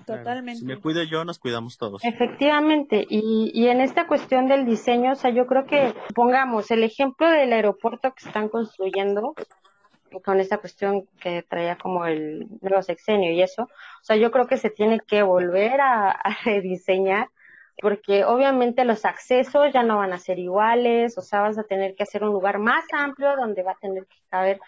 Totalmente. 0.07 0.61
Si 0.61 0.64
me 0.64 0.81
cuido 0.81 1.03
yo, 1.03 1.24
nos 1.24 1.38
cuidamos 1.38 1.77
todos. 1.79 2.05
Efectivamente, 2.05 3.07
y, 3.09 3.51
y 3.55 3.68
en 3.68 3.81
esta 3.81 4.07
cuestión 4.07 4.48
del 4.48 4.64
diseño, 4.64 5.12
o 5.12 5.14
sea, 5.14 5.31
yo 5.31 5.46
creo 5.46 5.66
que 5.66 5.94
pongamos 6.14 6.70
el 6.70 6.83
ejemplo 6.83 7.29
del 7.29 7.53
aeropuerto 7.53 8.12
que 8.14 8.27
están 8.27 8.48
construyendo, 8.48 9.35
con 10.24 10.40
esta 10.40 10.59
cuestión 10.59 11.07
que 11.20 11.42
traía 11.42 11.77
como 11.77 12.07
el 12.07 12.46
nuevo 12.62 12.83
sexenio 12.83 13.33
y 13.33 13.42
eso, 13.42 13.64
o 13.64 14.03
sea, 14.03 14.16
yo 14.16 14.31
creo 14.31 14.46
que 14.46 14.57
se 14.57 14.70
tiene 14.70 15.01
que 15.01 15.22
volver 15.22 15.81
a, 15.81 16.11
a 16.11 16.37
rediseñar 16.44 17.29
porque 17.81 18.24
obviamente 18.24 18.85
los 18.85 19.05
accesos 19.05 19.72
ya 19.72 19.83
no 19.83 19.98
van 19.98 20.12
a 20.12 20.18
ser 20.18 20.38
iguales, 20.38 21.16
o 21.16 21.22
sea, 21.22 21.42
vas 21.42 21.59
a 21.59 21.64
tener 21.64 21.94
que 21.94 22.03
hacer 22.03 22.24
un 22.24 22.33
lugar 22.33 22.59
más 22.59 22.85
amplio 22.92 23.37
donde 23.37 23.62
va 23.62 23.72
a 23.72 23.79
tener 23.79 24.07
que 24.07 24.16
caber 24.29 24.59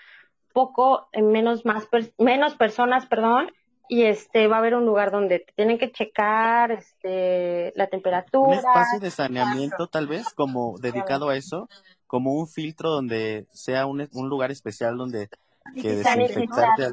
poco, 0.53 1.09
menos, 1.15 1.65
más 1.65 1.89
menos 2.19 2.55
personas, 2.57 3.07
perdón, 3.07 3.53
y 3.91 4.05
este 4.05 4.47
va 4.47 4.57
a 4.57 4.59
haber 4.61 4.77
un 4.77 4.87
lugar 4.87 5.11
donde 5.11 5.41
te 5.41 5.53
tienen 5.53 5.77
que 5.77 5.91
checar 5.91 6.71
este 6.71 7.73
la 7.75 7.89
temperatura. 7.89 8.49
Un 8.49 8.55
espacio 8.55 9.01
de 9.01 9.11
saneamiento 9.11 9.89
tal 9.89 10.07
vez 10.07 10.29
como 10.33 10.79
dedicado 10.79 11.29
a 11.29 11.37
eso, 11.37 11.69
como 12.07 12.35
un 12.35 12.47
filtro 12.47 12.91
donde 12.91 13.47
sea 13.53 13.87
un, 13.87 14.09
un 14.13 14.29
lugar 14.29 14.53
especial 14.53 14.97
donde 14.97 15.29
que 15.75 15.97
desinfectarte 15.97 16.85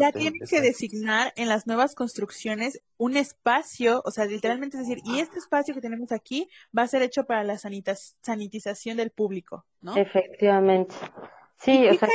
Ya 0.00 0.12
tienen 0.12 0.40
que 0.48 0.60
designar 0.62 1.34
en 1.36 1.48
las 1.48 1.66
nuevas 1.66 1.94
construcciones 1.94 2.80
un 2.96 3.18
espacio, 3.18 4.00
o 4.06 4.10
sea, 4.10 4.24
literalmente 4.24 4.78
es 4.78 4.88
decir, 4.88 5.02
y 5.04 5.20
este 5.20 5.38
espacio 5.38 5.74
que 5.74 5.82
tenemos 5.82 6.12
aquí 6.12 6.48
va 6.76 6.82
a 6.82 6.88
ser 6.88 7.02
hecho 7.02 7.24
para 7.24 7.44
la 7.44 7.58
sanitización 7.58 8.96
del 8.96 9.10
público, 9.10 9.66
¿no? 9.82 9.96
Efectivamente. 9.96 10.94
Sí, 11.62 11.86
o 11.88 11.94
sea, 11.94 12.08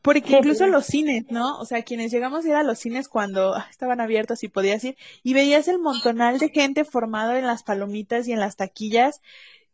porque 0.00 0.38
incluso 0.38 0.66
los 0.66 0.86
cines, 0.86 1.24
¿no? 1.30 1.58
O 1.58 1.66
sea, 1.66 1.82
quienes 1.82 2.10
llegamos 2.10 2.44
a 2.44 2.48
ir 2.48 2.54
a 2.54 2.62
los 2.62 2.78
cines 2.78 3.08
cuando 3.08 3.54
ah, 3.54 3.66
estaban 3.70 4.00
abiertos 4.00 4.42
y 4.42 4.48
podías 4.48 4.82
ir 4.84 4.96
y 5.22 5.34
veías 5.34 5.68
el 5.68 5.78
montonal 5.78 6.38
de 6.38 6.48
gente 6.48 6.86
formado 6.86 7.32
en 7.34 7.46
las 7.46 7.62
palomitas 7.62 8.26
y 8.26 8.32
en 8.32 8.40
las 8.40 8.56
taquillas 8.56 9.20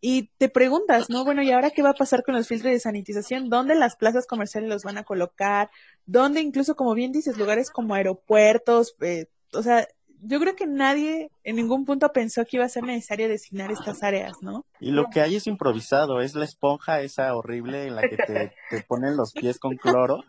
y 0.00 0.30
te 0.38 0.48
preguntas, 0.48 1.08
¿no? 1.08 1.24
Bueno, 1.24 1.42
¿y 1.42 1.52
ahora 1.52 1.70
qué 1.70 1.82
va 1.82 1.90
a 1.90 1.94
pasar 1.94 2.22
con 2.22 2.34
los 2.34 2.48
filtros 2.48 2.72
de 2.72 2.80
sanitización? 2.80 3.48
¿Dónde 3.48 3.74
las 3.76 3.96
plazas 3.96 4.26
comerciales 4.26 4.68
los 4.68 4.82
van 4.82 4.98
a 4.98 5.04
colocar? 5.04 5.70
¿Dónde 6.04 6.40
incluso, 6.40 6.74
como 6.76 6.94
bien 6.94 7.12
dices, 7.12 7.38
lugares 7.38 7.70
como 7.70 7.94
aeropuertos? 7.94 8.96
Eh, 9.00 9.26
o 9.52 9.62
sea, 9.62 9.88
yo 10.22 10.40
creo 10.40 10.56
que 10.56 10.66
nadie 10.66 11.30
en 11.44 11.56
ningún 11.56 11.84
punto 11.84 12.12
pensó 12.12 12.44
que 12.44 12.56
iba 12.56 12.64
a 12.64 12.68
ser 12.68 12.84
necesario 12.84 13.28
designar 13.28 13.70
estas 13.70 14.02
áreas, 14.02 14.36
¿no? 14.42 14.64
Y 14.80 14.90
lo 14.90 15.06
que 15.10 15.20
hay 15.20 15.36
es 15.36 15.46
improvisado, 15.46 16.20
es 16.20 16.34
la 16.34 16.44
esponja 16.44 17.00
esa 17.00 17.34
horrible 17.34 17.86
en 17.86 17.96
la 17.96 18.02
que 18.02 18.16
te, 18.16 18.52
te 18.70 18.82
ponen 18.82 19.16
los 19.16 19.32
pies 19.32 19.58
con 19.58 19.76
cloro 19.76 20.24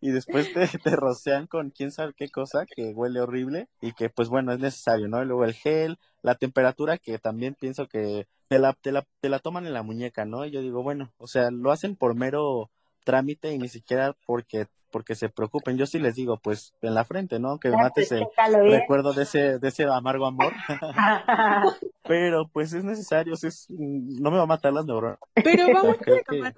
y 0.00 0.10
después 0.10 0.52
te, 0.52 0.66
te 0.66 0.96
rocian 0.96 1.46
con 1.46 1.70
quién 1.70 1.92
sabe 1.92 2.14
qué 2.16 2.30
cosa 2.30 2.64
que 2.66 2.92
huele 2.94 3.20
horrible 3.20 3.68
y 3.80 3.92
que 3.92 4.08
pues 4.08 4.28
bueno, 4.28 4.52
es 4.52 4.58
necesario, 4.58 5.08
¿no? 5.08 5.22
Y 5.22 5.26
luego 5.26 5.44
el 5.44 5.54
gel, 5.54 5.98
la 6.22 6.34
temperatura 6.34 6.98
que 6.98 7.18
también 7.18 7.54
pienso 7.54 7.86
que 7.86 8.26
te 8.48 8.58
la, 8.58 8.72
te 8.72 8.92
la, 8.92 9.06
te 9.20 9.28
la 9.28 9.38
toman 9.38 9.66
en 9.66 9.74
la 9.74 9.82
muñeca, 9.82 10.24
¿no? 10.24 10.44
Y 10.44 10.50
yo 10.50 10.60
digo, 10.60 10.82
bueno, 10.82 11.12
o 11.18 11.26
sea, 11.26 11.50
lo 11.50 11.70
hacen 11.70 11.96
por 11.96 12.14
mero 12.14 12.70
trámite 13.04 13.52
y 13.52 13.58
ni 13.58 13.68
siquiera 13.68 14.16
porque 14.26 14.66
porque 14.90 15.14
se 15.14 15.28
preocupen. 15.28 15.78
Yo 15.78 15.86
sí 15.86 15.98
les 15.98 16.14
digo, 16.14 16.38
pues 16.38 16.74
en 16.82 16.94
la 16.94 17.04
frente, 17.04 17.38
¿no? 17.38 17.58
Que 17.58 17.70
mates 17.70 18.12
el 18.12 18.26
recuerdo 18.70 19.12
de 19.12 19.22
ese, 19.22 19.58
de 19.58 19.68
ese 19.68 19.84
amargo 19.84 20.26
amor. 20.26 20.52
Pero 22.02 22.48
pues 22.52 22.72
es 22.72 22.84
necesario, 22.84 23.34
es, 23.34 23.66
no 23.70 24.30
me 24.30 24.36
va 24.36 24.42
a 24.42 24.46
matar 24.46 24.72
las 24.72 24.84
neuronas. 24.84 25.18
Pero 25.34 25.66
vamos 25.74 25.96
a 25.96 26.54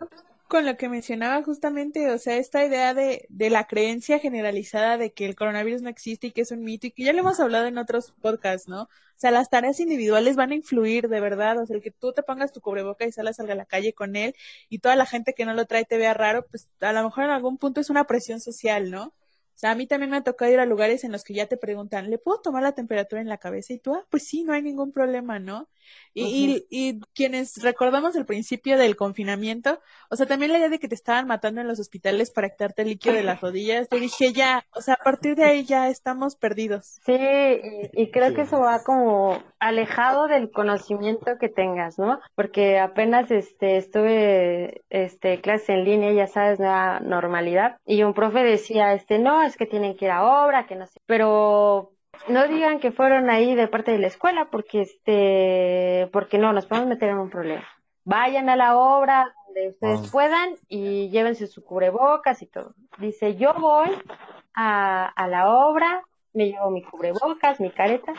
con 0.53 0.67
lo 0.67 0.77
que 0.77 0.91
mencionaba 0.91 1.43
justamente, 1.43 2.11
o 2.11 2.19
sea, 2.19 2.37
esta 2.37 2.63
idea 2.63 2.93
de, 2.93 3.25
de 3.31 3.49
la 3.49 3.67
creencia 3.67 4.19
generalizada 4.19 4.99
de 4.99 5.11
que 5.11 5.25
el 5.25 5.35
coronavirus 5.35 5.81
no 5.81 5.89
existe 5.89 6.27
y 6.27 6.31
que 6.31 6.43
es 6.43 6.51
un 6.51 6.63
mito 6.63 6.87
y 6.87 6.91
que 6.91 7.05
ya 7.05 7.15
lo 7.15 7.21
hemos 7.21 7.41
hablado 7.41 7.65
en 7.65 7.79
otros 7.79 8.13
podcasts, 8.21 8.69
¿no? 8.69 8.83
O 8.83 8.89
sea, 9.17 9.31
las 9.31 9.49
tareas 9.49 9.81
individuales 9.81 10.37
van 10.37 10.51
a 10.51 10.55
influir 10.55 11.09
de 11.09 11.21
verdad, 11.21 11.59
o 11.59 11.65
sea, 11.65 11.75
el 11.77 11.81
que 11.83 11.91
tú 11.91 12.13
te 12.13 12.23
pongas 12.23 12.53
tu 12.53 12.61
cubreboca 12.61 13.07
y 13.07 13.13
salas 13.13 13.41
a 13.41 13.45
la 13.45 13.65
calle 13.65 13.95
con 13.95 14.15
él 14.15 14.35
y 14.69 14.81
toda 14.81 14.95
la 14.95 15.07
gente 15.07 15.33
que 15.33 15.47
no 15.47 15.55
lo 15.55 15.65
trae 15.65 15.87
te 15.87 15.97
vea 15.97 16.13
raro, 16.13 16.45
pues 16.47 16.69
a 16.83 16.93
lo 16.93 17.03
mejor 17.03 17.25
en 17.25 17.31
algún 17.31 17.57
punto 17.57 17.81
es 17.81 17.89
una 17.89 18.05
presión 18.05 18.39
social, 18.39 18.91
¿no? 18.91 19.05
O 19.05 19.59
sea, 19.63 19.71
a 19.71 19.75
mí 19.75 19.87
también 19.87 20.11
me 20.11 20.19
ha 20.19 20.23
tocado 20.23 20.53
ir 20.53 20.61
a 20.61 20.67
lugares 20.67 21.03
en 21.05 21.13
los 21.13 21.25
que 21.25 21.33
ya 21.33 21.47
te 21.47 21.57
preguntan, 21.57 22.11
¿le 22.11 22.19
puedo 22.19 22.43
tomar 22.43 22.63
la 22.63 22.73
temperatura 22.73 23.23
en 23.23 23.29
la 23.29 23.39
cabeza? 23.39 23.73
Y 23.73 23.79
tú, 23.79 23.95
ah, 23.95 24.07
pues 24.11 24.27
sí, 24.27 24.45
no 24.45 24.53
hay 24.53 24.61
ningún 24.61 24.93
problema, 24.93 25.39
¿no? 25.39 25.71
Y, 26.15 26.67
y, 26.69 27.01
quienes 27.15 27.63
recordamos 27.63 28.17
el 28.17 28.27
principio 28.27 28.77
del 28.77 28.97
confinamiento, 28.97 29.81
o 30.11 30.17
sea, 30.17 30.27
también 30.27 30.53
la 30.53 30.59
idea 30.59 30.69
de 30.69 30.79
que 30.79 30.89
te 30.89 30.95
estaban 30.95 31.27
matando 31.27 31.61
en 31.61 31.69
los 31.69 31.81
hospitales 31.81 32.31
para 32.31 32.51
quitarte 32.51 32.83
el 32.83 32.89
líquido 32.89 33.15
de 33.15 33.23
las 33.23 33.41
rodillas, 33.41 33.89
te 33.89 33.99
dije 33.99 34.33
ya, 34.33 34.67
o 34.75 34.83
sea, 34.83 34.95
a 34.95 35.03
partir 35.03 35.37
de 35.37 35.45
ahí 35.45 35.65
ya 35.65 35.89
estamos 35.89 36.37
perdidos. 36.37 37.01
Sí, 37.07 37.17
y, 37.93 38.11
creo 38.11 38.35
que 38.35 38.43
eso 38.43 38.61
va 38.61 38.83
como 38.85 39.43
alejado 39.59 40.27
del 40.29 40.51
conocimiento 40.51 41.39
que 41.41 41.49
tengas, 41.49 41.99
¿no? 41.99 42.21
Porque 42.35 42.79
apenas 42.79 43.31
este 43.31 43.79
estuve 43.79 44.83
este 44.91 45.41
clase 45.41 45.73
en 45.73 45.85
línea, 45.85 46.13
ya 46.13 46.27
sabes, 46.27 46.59
nueva 46.59 47.01
normalidad, 47.01 47.77
y 47.87 48.03
un 48.03 48.13
profe 48.13 48.43
decía, 48.43 48.93
este, 48.93 49.19
no, 49.19 49.43
es 49.43 49.57
que 49.57 49.67
tienen 49.67 49.97
que 49.97 50.07
ir 50.07 50.11
a 50.11 50.45
obra, 50.45 50.67
que 50.67 50.77
no 50.77 50.87
sé, 50.87 51.01
pero 51.07 51.93
no 52.29 52.47
digan 52.49 52.79
que 52.79 52.93
fueron 52.93 53.31
ahí 53.31 53.55
de 53.55 53.69
parte 53.69 53.93
de 53.93 53.99
la 53.99 54.07
escuela 54.07 54.49
porque 54.51 54.83
este 54.83 56.09
porque 56.13 56.39
no 56.39 56.53
nos 56.53 56.67
podemos 56.67 56.89
meter 56.89 57.11
en 57.11 57.19
un 57.19 57.31
problema. 57.31 57.67
Vayan 58.05 58.49
a 58.49 58.57
la 58.57 58.77
obra 58.77 59.35
donde 59.47 59.69
ustedes 59.69 60.11
puedan 60.11 60.57
y 60.69 61.09
llévense 61.11 61.47
su 61.47 61.65
cubrebocas 61.65 62.43
y 62.43 62.47
todo. 62.47 62.75
Dice 62.99 63.37
yo 63.37 63.55
voy 63.55 63.91
a, 64.55 65.07
a 65.07 65.29
la 65.29 65.51
obra 65.51 66.03
me 66.35 66.47
llevo 66.47 66.71
mi 66.71 66.83
cubrebocas 66.83 67.61
mi 67.61 67.71
careta 67.71 68.13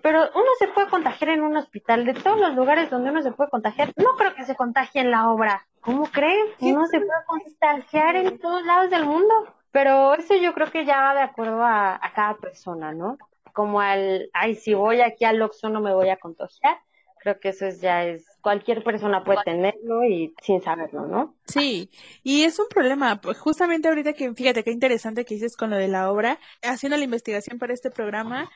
pero 0.00 0.20
uno 0.34 0.46
se 0.60 0.68
puede 0.68 0.88
contagiar 0.88 1.30
en 1.30 1.42
un 1.42 1.56
hospital 1.56 2.04
de 2.04 2.14
todos 2.14 2.38
los 2.38 2.54
lugares 2.54 2.88
donde 2.88 3.10
uno 3.10 3.22
se 3.22 3.32
puede 3.32 3.50
contagiar 3.50 3.92
no 3.96 4.16
creo 4.16 4.34
que 4.34 4.44
se 4.44 4.54
contagie 4.54 5.00
en 5.00 5.10
la 5.10 5.30
obra. 5.30 5.66
¿cómo 5.80 6.04
creen? 6.04 6.46
uno 6.60 6.86
se 6.86 6.98
puede 6.98 7.24
contagiar 7.26 8.16
en 8.16 8.38
todos 8.38 8.64
lados 8.64 8.90
del 8.90 9.04
mundo 9.04 9.34
pero 9.72 10.14
eso 10.14 10.34
yo 10.36 10.52
creo 10.52 10.70
que 10.70 10.84
ya 10.84 11.00
va 11.00 11.14
de 11.14 11.22
acuerdo 11.22 11.64
a, 11.64 11.98
cada 12.14 12.36
persona, 12.36 12.92
¿no? 12.92 13.18
Como 13.54 13.80
al, 13.80 14.30
ay, 14.34 14.54
si 14.54 14.74
voy 14.74 15.00
aquí 15.00 15.24
al 15.24 15.40
Oxxo 15.42 15.70
no 15.70 15.80
me 15.80 15.94
voy 15.94 16.10
a 16.10 16.18
contagiar. 16.18 16.78
Creo 17.18 17.38
que 17.38 17.50
eso 17.50 17.66
es, 17.66 17.80
ya 17.80 18.04
es, 18.04 18.26
cualquier 18.40 18.82
persona 18.82 19.22
puede 19.22 19.38
tenerlo 19.44 20.04
y 20.04 20.34
sin 20.42 20.60
saberlo, 20.60 21.06
¿no? 21.06 21.36
Sí, 21.46 21.88
y 22.24 22.42
es 22.42 22.58
un 22.58 22.66
problema, 22.68 23.20
pues 23.20 23.38
justamente 23.38 23.88
ahorita 23.88 24.12
que, 24.12 24.34
fíjate 24.34 24.64
qué 24.64 24.72
interesante 24.72 25.24
que 25.24 25.34
dices 25.34 25.56
con 25.56 25.70
lo 25.70 25.76
de 25.76 25.86
la 25.86 26.10
obra, 26.10 26.40
haciendo 26.62 26.96
la 26.96 27.04
investigación 27.04 27.60
para 27.60 27.74
este 27.74 27.92
programa, 27.92 28.50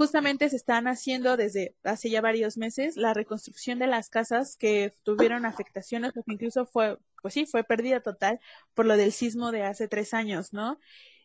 justamente 0.00 0.48
se 0.48 0.56
están 0.56 0.88
haciendo 0.88 1.36
desde 1.36 1.76
hace 1.84 2.08
ya 2.08 2.22
varios 2.22 2.56
meses 2.56 2.96
la 2.96 3.12
reconstrucción 3.12 3.78
de 3.78 3.86
las 3.86 4.08
casas 4.08 4.56
que 4.56 4.94
tuvieron 5.02 5.44
afectaciones, 5.44 6.14
porque 6.14 6.32
incluso 6.32 6.64
fue, 6.64 6.96
pues 7.20 7.34
sí, 7.34 7.44
fue 7.44 7.64
pérdida 7.64 8.00
total 8.00 8.40
por 8.72 8.86
lo 8.86 8.96
del 8.96 9.12
sismo 9.12 9.52
de 9.52 9.64
hace 9.64 9.88
tres 9.88 10.14
años, 10.14 10.54
¿no? 10.54 10.78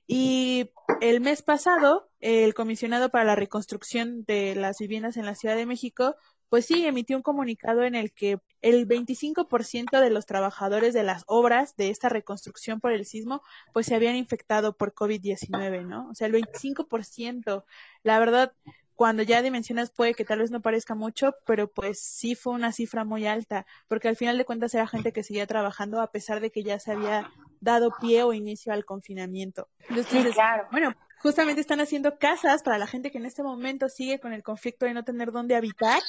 Y 0.07 0.71
el 0.99 1.21
mes 1.21 1.41
pasado, 1.41 2.11
el 2.19 2.53
comisionado 2.53 3.07
para 3.11 3.23
la 3.23 3.37
reconstrucción 3.37 4.25
de 4.25 4.55
las 4.55 4.77
viviendas 4.79 5.15
en 5.15 5.25
la 5.25 5.35
Ciudad 5.35 5.55
de 5.55 5.65
México 5.65 6.17
pues 6.49 6.65
sí, 6.65 6.85
emitió 6.85 7.17
un 7.17 7.23
comunicado 7.23 7.83
en 7.83 7.95
el 7.95 8.13
que 8.13 8.39
el 8.61 8.87
25% 8.87 9.99
de 9.99 10.09
los 10.09 10.25
trabajadores 10.25 10.93
de 10.93 11.03
las 11.03 11.23
obras 11.27 11.75
de 11.75 11.89
esta 11.89 12.09
reconstrucción 12.09 12.79
por 12.79 12.91
el 12.91 13.05
sismo, 13.05 13.41
pues 13.73 13.85
se 13.87 13.95
habían 13.95 14.15
infectado 14.15 14.75
por 14.75 14.93
COVID-19, 14.93 15.85
¿no? 15.85 16.09
O 16.09 16.15
sea, 16.15 16.27
el 16.27 16.33
25%. 16.33 17.65
La 18.03 18.19
verdad, 18.19 18.53
cuando 18.95 19.23
ya 19.23 19.41
dimensionas 19.41 19.91
puede 19.91 20.13
que 20.13 20.25
tal 20.25 20.39
vez 20.39 20.51
no 20.51 20.61
parezca 20.61 20.95
mucho, 20.95 21.35
pero 21.45 21.69
pues 21.69 21.99
sí 21.99 22.33
fue 22.33 22.53
una 22.53 22.71
cifra 22.71 23.03
muy 23.03 23.27
alta, 23.27 23.65
porque 23.87 24.07
al 24.07 24.15
final 24.15 24.37
de 24.37 24.45
cuentas 24.45 24.73
era 24.73 24.87
gente 24.87 25.11
que 25.11 25.23
seguía 25.23 25.45
trabajando 25.47 26.01
a 26.01 26.11
pesar 26.11 26.39
de 26.39 26.49
que 26.49 26.63
ya 26.63 26.79
se 26.79 26.91
había 26.91 27.29
dado 27.59 27.91
pie 27.99 28.23
o 28.23 28.33
inicio 28.33 28.71
al 28.71 28.85
confinamiento. 28.85 29.67
sí, 30.07 30.23
claro. 30.33 30.67
Bueno, 30.71 30.93
justamente 31.25 31.59
están 31.59 31.81
haciendo 31.81 32.19
casas 32.19 32.61
para 32.61 32.77
la 32.77 32.85
gente 32.85 33.09
que 33.09 33.17
en 33.17 33.25
este 33.25 33.41
momento 33.41 33.89
sigue 33.89 34.19
con 34.19 34.31
el 34.31 34.43
conflicto 34.43 34.85
de 34.85 34.93
no 34.93 35.03
tener 35.03 35.31
dónde 35.31 35.55
habitar, 35.55 35.99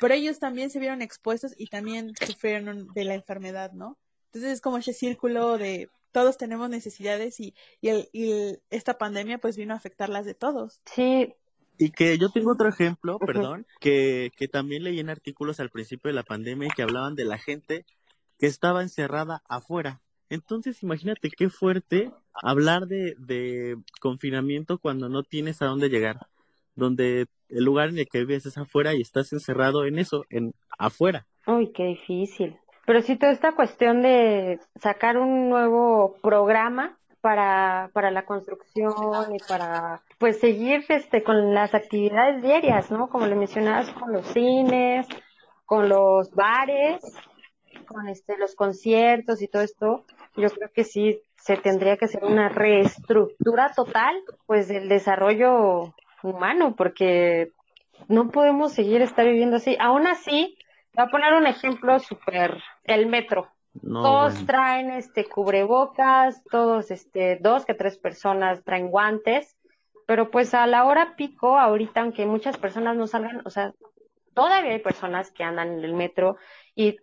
pero 0.00 0.14
ellos 0.14 0.40
también 0.40 0.68
se 0.68 0.80
vieron 0.80 1.00
expuestos 1.00 1.54
y 1.56 1.68
también 1.68 2.12
sufrieron 2.26 2.88
de 2.92 3.04
la 3.04 3.14
enfermedad, 3.14 3.70
¿no? 3.70 3.96
Entonces 4.32 4.50
es 4.54 4.60
como 4.60 4.78
ese 4.78 4.92
círculo 4.92 5.58
de 5.58 5.90
todos 6.10 6.38
tenemos 6.38 6.70
necesidades 6.70 7.38
y, 7.38 7.54
y, 7.80 7.88
el, 7.90 8.08
y 8.12 8.58
esta 8.68 8.98
pandemia 8.98 9.38
pues 9.38 9.56
vino 9.56 9.74
a 9.74 9.76
afectarlas 9.76 10.26
de 10.26 10.34
todos. 10.34 10.80
Sí. 10.92 11.32
Y 11.78 11.92
que 11.92 12.18
yo 12.18 12.30
tengo 12.30 12.50
otro 12.50 12.68
ejemplo, 12.68 13.20
perdón, 13.20 13.68
que, 13.78 14.32
que 14.36 14.48
también 14.48 14.82
leí 14.82 14.98
en 14.98 15.08
artículos 15.08 15.60
al 15.60 15.70
principio 15.70 16.08
de 16.08 16.16
la 16.16 16.24
pandemia 16.24 16.68
que 16.74 16.82
hablaban 16.82 17.14
de 17.14 17.26
la 17.26 17.38
gente 17.38 17.86
que 18.40 18.46
estaba 18.46 18.82
encerrada 18.82 19.44
afuera. 19.48 20.02
Entonces 20.30 20.82
imagínate 20.82 21.30
qué 21.30 21.48
fuerte 21.48 22.10
hablar 22.42 22.86
de, 22.86 23.76
confinamiento 24.00 24.78
cuando 24.78 25.08
no 25.08 25.22
tienes 25.22 25.62
a 25.62 25.66
dónde 25.66 25.88
llegar, 25.88 26.26
donde 26.74 27.26
el 27.48 27.64
lugar 27.64 27.90
en 27.90 27.98
el 27.98 28.08
que 28.08 28.20
vives 28.20 28.46
es 28.46 28.58
afuera 28.58 28.94
y 28.94 29.00
estás 29.00 29.32
encerrado 29.32 29.84
en 29.84 29.98
eso, 29.98 30.24
en 30.30 30.52
afuera. 30.78 31.26
Uy, 31.46 31.72
qué 31.72 31.84
difícil. 31.84 32.56
Pero 32.86 33.00
sí, 33.00 33.16
toda 33.16 33.32
esta 33.32 33.54
cuestión 33.54 34.02
de 34.02 34.58
sacar 34.80 35.16
un 35.16 35.48
nuevo 35.48 36.16
programa 36.22 36.98
para, 37.20 37.90
para 37.94 38.10
la 38.10 38.26
construcción 38.26 39.34
y 39.34 39.38
para 39.48 40.02
pues 40.18 40.40
seguir 40.40 40.84
este 40.88 41.22
con 41.22 41.54
las 41.54 41.74
actividades 41.74 42.42
diarias, 42.42 42.90
¿no? 42.90 43.08
Como 43.08 43.26
le 43.26 43.34
mencionabas 43.34 43.90
con 43.92 44.12
los 44.12 44.26
cines, 44.26 45.06
con 45.64 45.88
los 45.88 46.30
bares, 46.32 47.00
con 47.84 48.08
este 48.08 48.38
los 48.38 48.54
conciertos 48.54 49.42
y 49.42 49.48
todo 49.48 49.62
esto, 49.62 50.04
yo 50.36 50.50
creo 50.50 50.70
que 50.72 50.84
sí 50.84 51.20
se 51.36 51.56
tendría 51.56 51.96
que 51.96 52.06
hacer 52.06 52.24
una 52.24 52.48
reestructura 52.48 53.72
total, 53.74 54.16
pues, 54.46 54.68
del 54.68 54.88
desarrollo 54.88 55.94
humano, 56.22 56.74
porque 56.74 57.52
no 58.08 58.30
podemos 58.30 58.72
seguir 58.72 59.02
estar 59.02 59.26
viviendo 59.26 59.56
así. 59.56 59.76
Aún 59.78 60.06
así, 60.06 60.56
voy 60.94 61.04
a 61.06 61.10
poner 61.10 61.34
un 61.34 61.46
ejemplo 61.46 61.98
súper, 61.98 62.62
el 62.84 63.06
metro. 63.06 63.48
todos 63.82 64.46
traen 64.46 64.90
este 64.90 65.24
cubrebocas, 65.24 66.42
todos 66.44 66.90
este 66.90 67.38
dos 67.40 67.66
que 67.66 67.74
tres 67.74 67.98
personas 67.98 68.62
traen 68.64 68.88
guantes, 68.88 69.56
pero 70.06 70.30
pues 70.30 70.54
a 70.54 70.66
la 70.66 70.84
hora 70.84 71.16
pico, 71.16 71.58
ahorita 71.58 72.00
aunque 72.00 72.24
muchas 72.24 72.56
personas 72.56 72.96
no 72.96 73.06
salgan, 73.06 73.42
o 73.44 73.50
sea, 73.50 73.72
todavía 74.34 74.72
hay 74.72 74.80
personas 74.80 75.30
que 75.30 75.44
andan 75.44 75.78
en 75.78 75.84
el 75.84 75.94
metro 75.94 76.36
y 76.74 76.98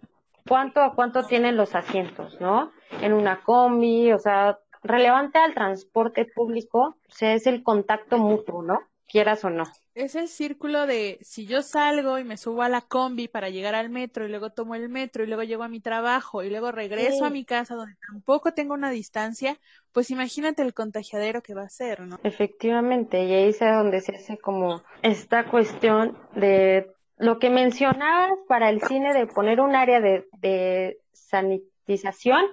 cuánto 0.47 0.81
a 0.81 0.93
cuánto 0.93 1.23
tienen 1.23 1.57
los 1.57 1.75
asientos, 1.75 2.39
¿no? 2.39 2.71
En 3.01 3.13
una 3.13 3.41
combi, 3.43 4.11
o 4.11 4.19
sea, 4.19 4.59
relevante 4.83 5.39
al 5.39 5.53
transporte 5.53 6.25
público, 6.25 6.95
o 7.09 7.13
sea, 7.13 7.33
es 7.33 7.47
el 7.47 7.63
contacto 7.63 8.17
mutuo, 8.17 8.63
¿no? 8.63 8.79
Quieras 9.07 9.43
o 9.43 9.49
no. 9.49 9.63
Es 9.93 10.15
el 10.15 10.29
círculo 10.29 10.87
de 10.87 11.19
si 11.21 11.45
yo 11.45 11.61
salgo 11.61 12.17
y 12.17 12.23
me 12.23 12.37
subo 12.37 12.61
a 12.61 12.69
la 12.69 12.79
combi 12.79 13.27
para 13.27 13.49
llegar 13.49 13.75
al 13.75 13.89
metro 13.89 14.25
y 14.25 14.29
luego 14.29 14.51
tomo 14.51 14.73
el 14.73 14.87
metro 14.87 15.23
y 15.23 15.27
luego 15.27 15.43
llego 15.43 15.63
a 15.63 15.67
mi 15.67 15.81
trabajo 15.81 16.43
y 16.43 16.49
luego 16.49 16.71
regreso 16.71 17.25
a 17.25 17.29
mi 17.29 17.43
casa 17.43 17.75
donde 17.75 17.97
tampoco 18.07 18.53
tengo 18.53 18.73
una 18.73 18.89
distancia, 18.89 19.57
pues 19.91 20.11
imagínate 20.11 20.61
el 20.61 20.73
contagiadero 20.73 21.41
que 21.41 21.55
va 21.55 21.63
a 21.63 21.69
ser, 21.69 21.99
¿no? 21.99 22.19
Efectivamente, 22.23 23.25
y 23.25 23.33
ahí 23.33 23.49
es 23.49 23.59
donde 23.59 23.99
se 23.99 24.15
hace 24.15 24.37
como 24.37 24.81
esta 25.01 25.43
cuestión 25.51 26.17
de 26.33 26.89
lo 27.21 27.37
que 27.37 27.51
mencionabas 27.51 28.39
para 28.47 28.69
el 28.69 28.81
cine 28.81 29.13
de 29.13 29.27
poner 29.27 29.61
un 29.61 29.75
área 29.75 30.01
de, 30.01 30.97
sanitización, 31.13 32.43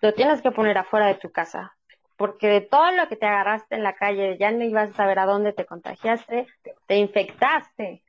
lo 0.00 0.12
tienes 0.12 0.42
que 0.42 0.50
poner 0.50 0.76
afuera 0.76 1.06
de 1.06 1.14
tu 1.14 1.32
casa, 1.32 1.74
porque 2.16 2.46
de 2.46 2.60
todo 2.60 2.92
lo 2.92 3.08
que 3.08 3.16
te 3.16 3.26
agarraste 3.26 3.74
en 3.74 3.82
la 3.82 3.94
calle, 3.94 4.36
ya 4.38 4.50
no 4.50 4.64
ibas 4.64 4.90
a 4.90 4.94
saber 4.94 5.18
a 5.18 5.24
dónde 5.24 5.54
te 5.54 5.64
contagiaste, 5.64 6.46
te 6.86 6.96
infectaste. 6.96 8.02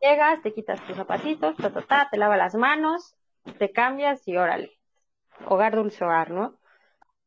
Llegas, 0.00 0.42
te 0.42 0.52
quitas 0.52 0.80
tus 0.86 0.96
zapatitos, 0.96 1.54
ta, 1.86 2.08
te 2.10 2.16
lavas 2.16 2.38
las 2.38 2.54
manos, 2.54 3.14
te 3.58 3.70
cambias 3.70 4.26
y 4.26 4.36
órale. 4.38 4.72
Hogar 5.44 5.76
dulce 5.76 6.02
hogar, 6.02 6.30
¿no? 6.30 6.54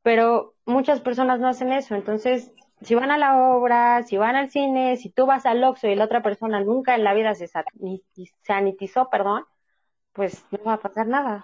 Pero 0.01 0.55
muchas 0.65 0.99
personas 0.99 1.39
no 1.39 1.47
hacen 1.47 1.71
eso, 1.71 1.93
entonces 1.93 2.51
si 2.81 2.95
van 2.95 3.11
a 3.11 3.17
la 3.17 3.37
obra, 3.37 4.03
si 4.03 4.17
van 4.17 4.35
al 4.35 4.49
cine, 4.49 4.95
si 4.97 5.09
tú 5.09 5.25
vas 5.25 5.45
al 5.45 5.63
Oxxo 5.63 5.87
y 5.87 5.95
la 5.95 6.05
otra 6.05 6.21
persona 6.21 6.61
nunca 6.61 6.95
en 6.95 7.03
la 7.03 7.13
vida 7.13 7.35
se 7.35 7.49
sanitizó, 8.43 9.09
perdón, 9.09 9.45
pues 10.13 10.45
no 10.51 10.63
va 10.63 10.73
a 10.73 10.79
pasar 10.79 11.07
nada. 11.07 11.43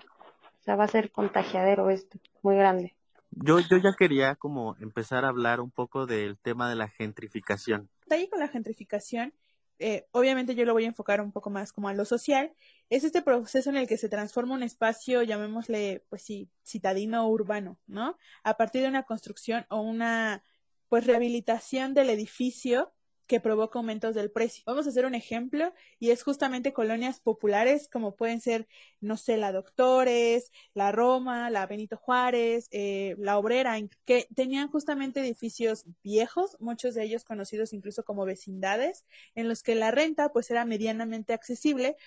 O 0.60 0.64
sea, 0.64 0.76
va 0.76 0.86
a 0.86 0.90
ser 0.90 1.12
contagiadero 1.12 1.90
esto, 1.90 2.18
muy 2.42 2.56
grande. 2.56 2.96
Yo, 3.32 3.60
yo 3.60 3.78
ya 3.78 3.94
quería 3.98 4.36
como 4.36 4.78
empezar 4.80 5.26
a 5.26 5.30
hablar 5.30 5.60
un 5.60 5.72
poco 5.72 6.06
del 6.06 6.38
tema 6.38 6.70
de 6.70 6.76
la 6.76 6.88
gentrificación. 6.88 7.90
Ahí 8.10 8.30
con 8.30 8.40
la 8.40 8.48
gentrificación, 8.48 9.34
eh, 9.78 10.08
obviamente 10.12 10.56
yo 10.56 10.64
lo 10.64 10.74
voy 10.74 10.86
a 10.86 10.88
enfocar 10.88 11.20
un 11.20 11.34
poco 11.34 11.50
más 11.50 11.74
como 11.74 11.90
a 11.90 11.94
lo 11.94 12.06
social, 12.06 12.54
es 12.90 13.04
este 13.04 13.22
proceso 13.22 13.70
en 13.70 13.76
el 13.76 13.88
que 13.88 13.98
se 13.98 14.08
transforma 14.08 14.56
un 14.56 14.64
espacio, 14.64 15.22
llamémosle, 15.22 16.06
pues 16.10 16.22
sí, 16.22 16.50
citadino 16.66 17.26
o 17.26 17.30
urbano, 17.30 17.78
¿no? 17.88 18.18
A 18.44 18.56
partir 18.56 18.84
de 18.84 18.88
una 18.88 19.04
construcción 19.04 19.66
o 19.70 19.82
una 19.82 20.44
pues 20.90 21.06
rehabilitación 21.06 21.94
del 21.94 22.10
edificio 22.10 22.94
que 23.28 23.40
provoca 23.40 23.80
aumentos 23.80 24.14
del 24.16 24.32
precio. 24.32 24.64
Vamos 24.68 24.86
a 24.86 24.90
hacer 24.90 25.06
un 25.06 25.16
ejemplo 25.16 25.74
y 26.00 26.12
es 26.12 26.24
justamente 26.24 26.74
colonias 26.74 27.20
populares 27.20 27.90
como 27.90 28.16
pueden 28.16 28.40
ser, 28.40 28.68
no 29.02 29.18
sé, 29.18 29.38
la 29.38 29.52
Doctores, 29.52 30.52
la 30.74 30.92
Roma, 30.92 31.50
la 31.50 31.66
Benito 31.66 31.98
Juárez, 31.98 32.68
eh, 32.72 33.16
la 33.18 33.38
Obrera, 33.38 33.76
que 34.06 34.28
tenían 34.36 34.70
justamente 34.70 35.22
edificios 35.22 35.86
viejos, 36.04 36.58
muchos 36.60 36.94
de 36.94 37.04
ellos 37.04 37.24
conocidos 37.24 37.74
incluso 37.74 38.04
como 38.04 38.26
vecindades, 38.26 39.06
en 39.34 39.48
los 39.48 39.64
que 39.64 39.76
la 39.76 39.92
renta 39.92 40.32
pues 40.32 40.52
era 40.52 40.66
medianamente 40.66 41.34
accesible, 41.34 41.98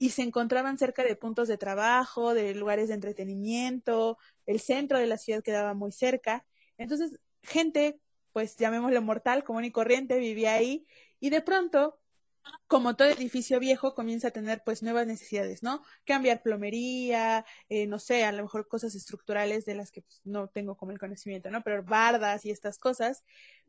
y 0.00 0.10
se 0.10 0.22
encontraban 0.22 0.78
cerca 0.78 1.02
de 1.02 1.16
puntos 1.16 1.48
de 1.48 1.58
trabajo, 1.58 2.32
de 2.32 2.54
lugares 2.54 2.88
de 2.88 2.94
entretenimiento, 2.94 4.16
el 4.46 4.60
centro 4.60 4.98
de 4.98 5.06
la 5.06 5.18
ciudad 5.18 5.42
quedaba 5.42 5.74
muy 5.74 5.90
cerca. 5.90 6.46
Entonces, 6.76 7.18
gente 7.42 7.98
pues 8.38 8.56
llamémoslo 8.56 9.02
mortal, 9.02 9.42
común 9.42 9.64
y 9.64 9.72
corriente, 9.72 10.16
vivía 10.16 10.54
ahí 10.54 10.86
y 11.18 11.30
de 11.30 11.42
pronto, 11.42 11.98
como 12.68 12.94
todo 12.94 13.08
edificio 13.08 13.58
viejo, 13.58 13.96
comienza 13.96 14.28
a 14.28 14.30
tener 14.30 14.62
pues 14.64 14.80
nuevas 14.80 15.08
necesidades, 15.08 15.64
¿no? 15.64 15.82
Cambiar 16.04 16.40
plomería, 16.44 17.44
eh, 17.68 17.88
no 17.88 17.98
sé, 17.98 18.22
a 18.22 18.30
lo 18.30 18.44
mejor 18.44 18.68
cosas 18.68 18.94
estructurales 18.94 19.64
de 19.64 19.74
las 19.74 19.90
que 19.90 20.02
pues, 20.02 20.20
no 20.22 20.46
tengo 20.46 20.76
como 20.76 20.92
el 20.92 21.00
conocimiento, 21.00 21.50
¿no? 21.50 21.64
Pero 21.64 21.82
bardas 21.82 22.46
y 22.46 22.52
estas 22.52 22.78
cosas. 22.78 23.24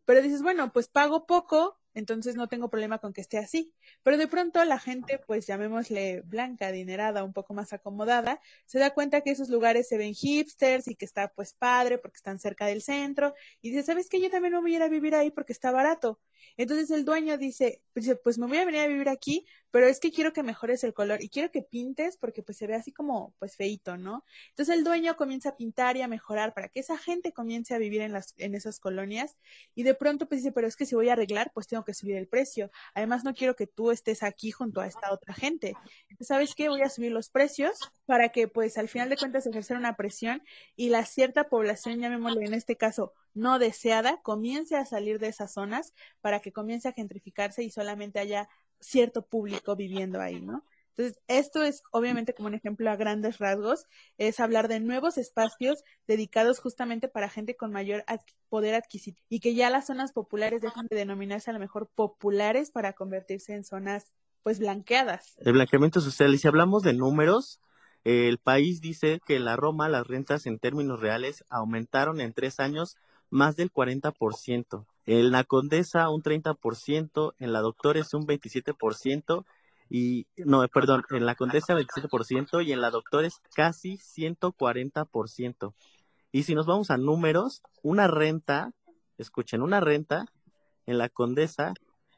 Pero 0.06 0.22
dices, 0.22 0.44
bueno, 0.44 0.72
pues 0.72 0.88
pago 0.88 1.26
poco, 1.26 1.80
entonces 1.94 2.36
no 2.36 2.48
tengo 2.48 2.70
problema 2.70 3.00
con 3.00 3.14
que 3.14 3.22
esté 3.22 3.38
así. 3.38 3.74
Pero 4.04 4.18
de 4.18 4.28
pronto 4.28 4.64
la 4.66 4.80
gente, 4.80 5.20
pues 5.26 5.48
llamémosle 5.48 6.22
blanca, 6.22 6.68
adinerada, 6.68 7.24
un 7.24 7.34
poco 7.34 7.54
más 7.54 7.74
acomodada, 7.74 8.40
se 8.66 8.80
da 8.80 8.94
cuenta 8.94 9.22
que 9.22 9.32
esos 9.32 9.50
lugares 9.50 9.88
se 9.88 9.98
ven 9.98 10.14
hipsters 10.14 10.88
y 10.88 10.96
que 10.96 11.06
está 11.06 11.30
pues 11.30 11.54
padre 11.54 11.98
porque 11.98 12.18
están 12.18 12.40
cerca 12.40 12.66
del 12.66 12.82
centro 12.82 13.34
y 13.62 13.70
dice, 13.72 13.84
¿sabes 13.84 14.10
qué? 14.10 14.22
Yo 14.22 14.30
también 14.30 14.54
no 14.54 14.62
voy 14.62 14.74
a 14.74 14.76
ir 14.78 14.84
a 14.84 14.90
vivir 14.90 15.16
ahí 15.16 15.32
porque 15.32 15.54
está 15.54 15.72
barato. 15.72 16.20
Entonces 16.58 16.92
el 16.92 17.06
dueño 17.06 17.38
dice, 17.38 17.82
pues 18.24 18.38
me 18.38 18.48
voy 18.48 18.58
a 18.58 18.66
venir 18.66 18.82
a 18.82 18.88
vivir 18.88 19.10
aquí, 19.10 19.46
pero 19.72 19.88
es 19.88 20.00
que 20.00 20.12
quiero 20.12 20.34
que 20.34 20.44
mejores 20.44 20.84
el 20.84 20.94
color 20.94 21.22
y 21.22 21.30
quiero 21.30 21.52
que 21.52 21.62
pintes 21.62 22.18
porque 22.18 22.44
pues 22.44 22.58
se 22.58 22.68
ve 22.68 22.76
así 22.76 22.92
como 22.92 23.34
pues 23.40 23.56
feito, 23.56 23.98
¿no? 23.98 24.26
Entonces 24.50 24.76
el 24.76 24.84
dueño 24.84 25.16
comienza 25.16 25.50
a 25.50 25.58
pintar 25.58 25.98
y 25.98 26.02
a 26.02 26.08
mejorar 26.08 26.54
para 26.54 26.70
que 26.70 26.80
esa 26.80 26.98
gente 26.98 27.34
comience 27.34 27.74
a 27.74 27.78
vivir 27.78 28.02
en 28.02 28.14
las 28.14 28.34
en 28.38 28.56
esas 28.56 28.80
colonias 28.80 29.38
y 29.76 29.84
de 29.84 29.94
pronto 29.96 30.28
pues 30.28 30.42
dice, 30.42 30.52
pero 30.52 30.68
es 30.68 30.76
que 30.76 30.86
si 30.86 30.96
voy 30.96 31.10
a 31.10 31.14
arreglar, 31.14 31.52
pues 31.54 31.68
tengo 31.68 31.79
que 31.84 31.94
subir 31.94 32.16
el 32.16 32.28
precio. 32.28 32.72
Además 32.94 33.24
no 33.24 33.34
quiero 33.34 33.56
que 33.56 33.68
tú 33.68 33.92
estés 33.92 34.24
aquí 34.24 34.52
junto 34.52 34.82
a 34.82 34.88
esta 34.88 35.12
otra 35.12 35.34
gente. 35.34 35.76
¿sabes 36.22 36.56
qué? 36.56 36.70
Voy 36.70 36.82
a 36.82 36.90
subir 36.90 37.12
los 37.12 37.30
precios 37.30 37.80
para 38.06 38.30
que 38.30 38.48
pues 38.48 38.78
al 38.78 38.90
final 38.90 39.10
de 39.10 39.18
cuentas 39.18 39.46
ejercer 39.46 39.78
una 39.78 39.96
presión 39.96 40.44
y 40.76 40.90
la 40.90 41.06
cierta 41.06 41.50
población, 41.50 42.00
llamémosle 42.00 42.46
en 42.46 42.54
este 42.54 42.76
caso, 42.76 43.14
no 43.34 43.60
deseada, 43.60 44.22
comience 44.22 44.76
a 44.76 44.86
salir 44.86 45.20
de 45.20 45.28
esas 45.28 45.54
zonas 45.54 45.94
para 46.22 46.40
que 46.40 46.52
comience 46.52 46.88
a 46.88 46.94
gentrificarse 46.94 47.64
y 47.64 47.70
solamente 47.70 48.20
haya 48.20 48.50
cierto 48.80 49.26
público 49.26 49.76
viviendo 49.76 50.22
ahí, 50.22 50.42
¿no? 50.42 50.64
Entonces, 51.00 51.24
esto 51.30 51.64
es 51.64 51.82
obviamente 51.92 52.34
como 52.34 52.50
un 52.50 52.56
ejemplo 52.56 52.92
a 52.92 52.98
grandes 52.98 53.38
rasgos, 53.38 53.86
es 54.18 54.42
hablar 54.42 54.68
de 54.68 54.82
nuevos 54.82 55.18
espacios 55.18 55.82
dedicados 56.08 56.60
justamente 56.60 57.08
para 57.08 57.30
gente 57.30 57.56
con 57.56 57.72
mayor 57.72 58.04
poder 58.50 58.76
adquisitivo 58.76 59.26
y 59.30 59.40
que 59.40 59.56
ya 59.56 59.70
las 59.70 59.88
zonas 59.88 60.12
populares 60.12 60.62
dejan 60.62 60.88
de 60.90 60.98
denominarse 60.98 61.52
a 61.52 61.54
lo 61.54 61.60
mejor 61.60 61.90
populares 61.96 62.72
para 62.72 62.92
convertirse 62.92 63.54
en 63.54 63.64
zonas 63.64 64.12
pues 64.44 64.60
blanqueadas. 64.60 65.38
El 65.38 65.54
blanqueamiento 65.54 66.02
social, 66.02 66.34
y 66.34 66.38
si 66.38 66.50
hablamos 66.50 66.84
de 66.84 66.92
números, 66.92 67.62
el 68.04 68.38
país 68.38 68.82
dice 68.82 69.22
que 69.26 69.38
en 69.38 69.46
la 69.46 69.56
Roma 69.56 69.88
las 69.88 70.06
rentas 70.06 70.48
en 70.48 70.60
términos 70.60 71.00
reales 71.00 71.46
aumentaron 71.50 72.20
en 72.20 72.34
tres 72.34 72.60
años 72.60 72.98
más 73.30 73.56
del 73.56 73.72
40%. 73.72 74.86
En 75.06 75.32
la 75.32 75.46
Condesa 75.46 76.10
un 76.10 76.22
30%, 76.22 77.36
en 77.40 77.54
la 77.54 77.62
Doctores 77.62 78.14
un 78.14 78.28
27% 78.28 79.46
y 79.90 80.28
no, 80.38 80.66
perdón, 80.68 81.04
en 81.10 81.26
la 81.26 81.36
Condesa 81.36 81.74
27% 81.74 82.66
y 82.66 82.72
en 82.72 82.82
la 82.82 82.92
Doctores 82.92 83.42
casi 83.56 83.98
140%. 83.98 85.74
Y 86.32 86.44
si 86.44 86.54
nos 86.54 86.68
vamos 86.68 86.92
a 86.92 86.98
números, 86.98 87.64
una 87.82 88.08
renta, 88.08 88.72
escuchen, 89.18 89.62
una 89.62 89.80
renta 89.80 90.26
en 90.86 90.98
la 90.98 91.10
Condesa 91.10 91.74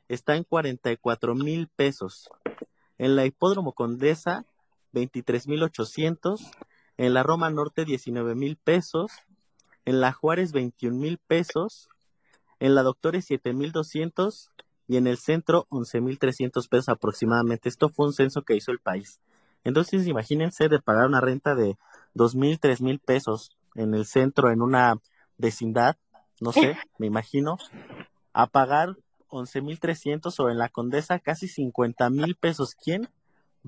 está 0.09 0.35
en 0.35 0.43
44 0.43 1.33
mil 1.35 1.69
pesos. 1.69 2.29
En 2.97 3.15
la 3.15 3.25
Hipódromo 3.25 3.73
Condesa, 3.73 4.45
23 4.91 5.47
mil 5.47 5.63
800. 5.63 6.41
En 6.97 7.13
la 7.13 7.23
Roma 7.23 7.49
Norte, 7.49 7.85
19 7.85 8.35
mil 8.35 8.57
pesos 8.57 9.11
en 9.85 9.99
la 9.99 10.11
Juárez 10.11 10.51
21 10.51 10.97
mil 10.97 11.17
pesos, 11.17 11.89
en 12.59 12.75
la 12.75 12.83
Doctores 12.83 13.25
7 13.25 13.53
mil 13.53 13.71
200 13.71 14.51
y 14.91 14.97
en 14.97 15.07
el 15.07 15.17
centro 15.17 15.67
11 15.69 16.01
mil 16.01 16.19
300 16.19 16.67
pesos 16.67 16.89
aproximadamente. 16.89 17.69
Esto 17.69 17.87
fue 17.87 18.07
un 18.07 18.11
censo 18.11 18.41
que 18.41 18.57
hizo 18.57 18.73
el 18.73 18.79
país. 18.79 19.21
Entonces 19.63 20.05
imagínense 20.05 20.67
de 20.67 20.81
pagar 20.81 21.07
una 21.07 21.21
renta 21.21 21.55
de 21.55 21.77
2 22.13 22.35
mil, 22.35 22.59
3 22.59 22.81
mil 22.81 22.99
pesos 22.99 23.55
en 23.75 23.93
el 23.93 24.05
centro, 24.05 24.51
en 24.51 24.61
una 24.61 24.97
vecindad, 25.37 25.95
no 26.41 26.51
sé, 26.51 26.75
me 26.97 27.07
imagino, 27.07 27.57
a 28.33 28.47
pagar 28.47 28.97
11 29.29 29.61
mil 29.61 29.79
300 29.79 30.37
o 30.41 30.49
en 30.49 30.57
la 30.57 30.67
Condesa 30.67 31.19
casi 31.19 31.47
50 31.47 32.09
mil 32.09 32.35
pesos. 32.35 32.75
¿Quién 32.75 33.07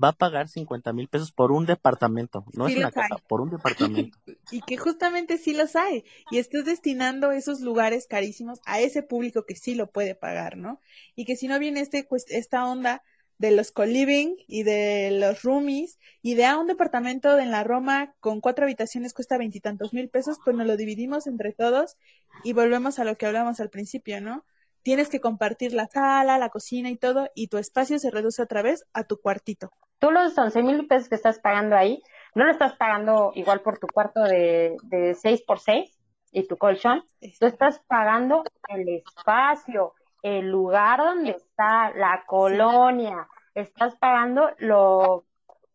va 0.02 0.08
a 0.08 0.12
pagar 0.12 0.48
50 0.48 0.92
mil 0.92 1.08
pesos 1.08 1.32
por 1.32 1.52
un 1.52 1.66
departamento, 1.66 2.44
no 2.54 2.66
es 2.66 2.76
una 2.76 2.90
casa, 2.90 3.16
por 3.28 3.40
un 3.40 3.50
departamento. 3.50 4.18
y 4.50 4.60
que 4.62 4.76
justamente 4.76 5.38
sí 5.38 5.54
los 5.54 5.76
hay, 5.76 6.04
y 6.30 6.38
estás 6.38 6.64
destinando 6.64 7.32
esos 7.32 7.60
lugares 7.60 8.06
carísimos 8.06 8.60
a 8.66 8.80
ese 8.80 9.02
público 9.02 9.44
que 9.46 9.56
sí 9.56 9.74
lo 9.74 9.90
puede 9.90 10.14
pagar, 10.14 10.56
¿no? 10.56 10.80
Y 11.14 11.24
que 11.24 11.36
si 11.36 11.48
no 11.48 11.58
viene 11.58 11.80
este, 11.80 12.04
pues, 12.04 12.24
esta 12.28 12.66
onda 12.66 13.02
de 13.38 13.50
los 13.50 13.72
co-living 13.72 14.36
y 14.46 14.62
de 14.62 15.10
los 15.12 15.42
roomies, 15.42 15.98
y 16.22 16.34
de 16.34 16.44
a 16.44 16.52
ah, 16.52 16.58
un 16.58 16.66
departamento 16.66 17.38
en 17.38 17.50
la 17.50 17.64
Roma 17.64 18.14
con 18.20 18.40
cuatro 18.40 18.64
habitaciones 18.64 19.12
cuesta 19.12 19.38
veintitantos 19.38 19.92
mil 19.92 20.08
pesos, 20.08 20.38
pues 20.44 20.56
nos 20.56 20.66
lo 20.66 20.76
dividimos 20.76 21.26
entre 21.26 21.52
todos 21.52 21.96
y 22.44 22.52
volvemos 22.52 22.98
a 22.98 23.04
lo 23.04 23.16
que 23.16 23.26
hablamos 23.26 23.60
al 23.60 23.70
principio, 23.70 24.20
¿no? 24.20 24.44
Tienes 24.84 25.08
que 25.08 25.20
compartir 25.20 25.72
la 25.72 25.86
sala, 25.86 26.38
la 26.38 26.50
cocina 26.50 26.90
y 26.90 26.96
todo, 26.96 27.28
y 27.34 27.48
tu 27.48 27.58
espacio 27.58 27.98
se 27.98 28.10
reduce 28.10 28.42
otra 28.42 28.62
vez 28.62 28.84
a 28.92 29.02
tu 29.04 29.20
cuartito. 29.20 29.72
Tú 29.98 30.10
los 30.10 30.36
11 30.36 30.62
mil 30.62 30.86
pesos 30.86 31.08
que 31.08 31.14
estás 31.16 31.40
pagando 31.40 31.74
ahí, 31.74 32.02
no 32.34 32.44
lo 32.44 32.52
estás 32.52 32.74
pagando 32.76 33.32
igual 33.34 33.62
por 33.62 33.78
tu 33.78 33.86
cuarto 33.86 34.22
de, 34.22 34.76
de 34.84 35.14
6 35.14 35.42
por 35.46 35.58
6 35.58 35.90
y 36.32 36.46
tu 36.46 36.56
colchón, 36.56 37.02
tú 37.40 37.46
estás 37.46 37.80
pagando 37.88 38.44
el 38.68 38.88
espacio, 38.88 39.94
el 40.22 40.50
lugar 40.50 40.98
donde 40.98 41.30
está, 41.30 41.90
la 41.94 42.24
colonia, 42.26 43.26
estás 43.54 43.96
pagando 43.96 44.50
lo, 44.58 45.24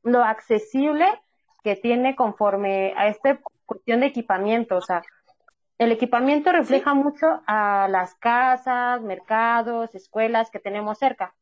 lo 0.04 0.24
accesible 0.24 1.06
que 1.63 1.76
tiene 1.76 2.15
conforme 2.15 2.93
a 2.95 3.08
esta 3.08 3.39
cuestión 3.65 4.02
de 4.02 4.08
equipamiento, 4.08 4.78
o 4.78 4.82
sea, 4.82 5.02
el 5.80 5.94
equipamiento 5.94 6.52
refleja 6.52 6.94
mucho 6.94 7.42
a 7.48 7.88
las 7.89 8.13
casas, 8.15 9.02
mercados, 9.02 9.96
escuelas 9.96 10.52
que 10.52 10.60
tenemos 10.60 11.00
cerca. 11.00 11.34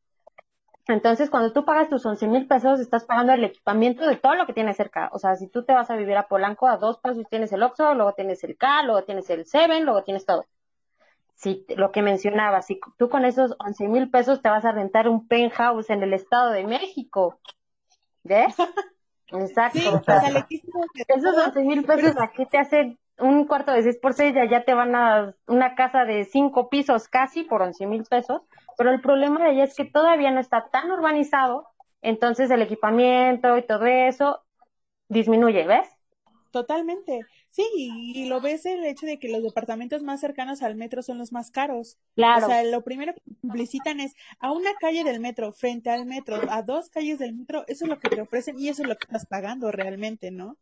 Entonces, 0.86 1.28
cuando 1.28 1.52
tú 1.52 1.64
pagas 1.64 1.90
tus 1.90 2.06
11 2.06 2.28
mil 2.28 2.46
pesos, 2.46 2.80
estás 2.80 3.04
pagando 3.04 3.32
el 3.32 3.44
equipamiento 3.44 4.06
de 4.06 4.16
todo 4.16 4.36
lo 4.36 4.46
que 4.46 4.52
tienes 4.52 4.76
cerca. 4.76 5.10
O 5.12 5.18
sea, 5.18 5.34
si 5.34 5.48
tú 5.48 5.64
te 5.64 5.74
vas 5.74 5.90
a 5.90 5.96
vivir 5.96 6.16
a 6.16 6.28
Polanco, 6.28 6.68
a 6.68 6.78
dos 6.78 6.98
pasos 6.98 7.26
tienes 7.28 7.52
el 7.52 7.64
Oxxo, 7.64 7.94
luego 7.94 8.14
tienes 8.14 8.42
el 8.44 8.56
K, 8.56 8.84
luego 8.84 9.02
tienes 9.02 9.28
el 9.28 9.44
Seven, 9.44 9.84
luego 9.84 10.04
tienes 10.04 10.24
todo. 10.24 10.46
Si 11.34 11.66
lo 11.76 11.90
que 11.90 12.02
mencionaba, 12.02 12.62
si 12.62 12.80
tú 12.96 13.08
con 13.08 13.24
esos 13.24 13.56
11 13.58 13.88
mil 13.88 14.08
pesos 14.08 14.40
te 14.40 14.48
vas 14.48 14.64
a 14.64 14.72
rentar 14.72 15.08
un 15.08 15.26
penthouse 15.26 15.90
en 15.90 16.02
el 16.04 16.14
Estado 16.14 16.52
de 16.52 16.64
México, 16.64 17.40
¿ves? 18.22 18.54
Exacto. 19.32 20.00
esos 21.08 21.36
11 21.36 21.60
mil 21.64 21.84
pesos 21.84 22.14
aquí 22.18 22.46
te 22.46 22.58
hacen 22.58 22.98
un 23.18 23.46
cuarto 23.46 23.72
de 23.72 23.82
6 23.82 23.98
por 24.00 24.14
6 24.14 24.34
ya, 24.34 24.48
ya 24.48 24.64
te 24.64 24.74
van 24.74 24.94
a 24.94 25.34
una 25.46 25.74
casa 25.74 26.04
de 26.04 26.24
5 26.24 26.68
pisos 26.68 27.08
casi 27.08 27.42
por 27.42 27.62
11 27.62 27.86
mil 27.86 28.04
pesos, 28.04 28.42
pero 28.76 28.90
el 28.90 29.00
problema 29.00 29.44
de 29.44 29.52
ella 29.52 29.64
es 29.64 29.74
que 29.74 29.84
todavía 29.84 30.30
no 30.30 30.40
está 30.40 30.68
tan 30.70 30.90
urbanizado, 30.90 31.66
entonces 32.02 32.50
el 32.50 32.62
equipamiento 32.62 33.56
y 33.58 33.66
todo 33.66 33.86
eso 33.86 34.42
disminuye, 35.08 35.66
¿ves? 35.66 35.88
Totalmente. 36.50 37.20
Sí, 37.50 37.64
y 38.14 38.26
lo 38.26 38.40
ves 38.40 38.64
el 38.66 38.84
hecho 38.84 39.06
de 39.06 39.18
que 39.18 39.28
los 39.28 39.42
departamentos 39.42 40.02
más 40.02 40.20
cercanos 40.20 40.62
al 40.62 40.76
metro 40.76 41.02
son 41.02 41.18
los 41.18 41.32
más 41.32 41.50
caros. 41.50 41.98
Claro. 42.14 42.46
O 42.46 42.48
sea, 42.48 42.62
lo 42.62 42.82
primero 42.82 43.14
que 43.14 43.20
publicitan 43.42 44.00
es 44.00 44.14
a 44.38 44.52
una 44.52 44.70
calle 44.80 45.04
del 45.04 45.20
metro, 45.20 45.52
frente 45.52 45.90
al 45.90 46.06
metro, 46.06 46.40
a 46.50 46.62
dos 46.62 46.88
calles 46.88 47.18
del 47.18 47.34
metro, 47.34 47.64
eso 47.66 47.84
es 47.84 47.90
lo 47.90 47.98
que 47.98 48.08
te 48.08 48.20
ofrecen 48.20 48.58
y 48.58 48.68
eso 48.68 48.82
es 48.82 48.88
lo 48.88 48.96
que 48.96 49.04
estás 49.04 49.26
pagando 49.26 49.70
realmente, 49.72 50.30
¿no? 50.30 50.56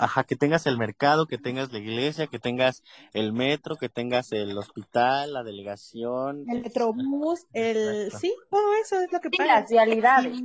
Ajá, 0.00 0.24
que 0.24 0.34
tengas 0.34 0.66
el 0.66 0.78
mercado, 0.78 1.26
que 1.26 1.36
tengas 1.36 1.70
la 1.72 1.78
iglesia, 1.78 2.26
que 2.26 2.38
tengas 2.38 2.82
el 3.12 3.34
metro, 3.34 3.76
que 3.76 3.90
tengas 3.90 4.32
el 4.32 4.56
hospital, 4.56 5.34
la 5.34 5.42
delegación. 5.42 6.46
El 6.48 6.62
metrobús, 6.62 7.46
el... 7.52 8.10
Sí, 8.12 8.34
todo 8.50 8.72
eso 8.82 8.98
es 9.00 9.12
lo 9.12 9.20
que 9.20 9.28
pasa. 9.28 9.44
las 9.44 9.70
realidades. 9.70 10.40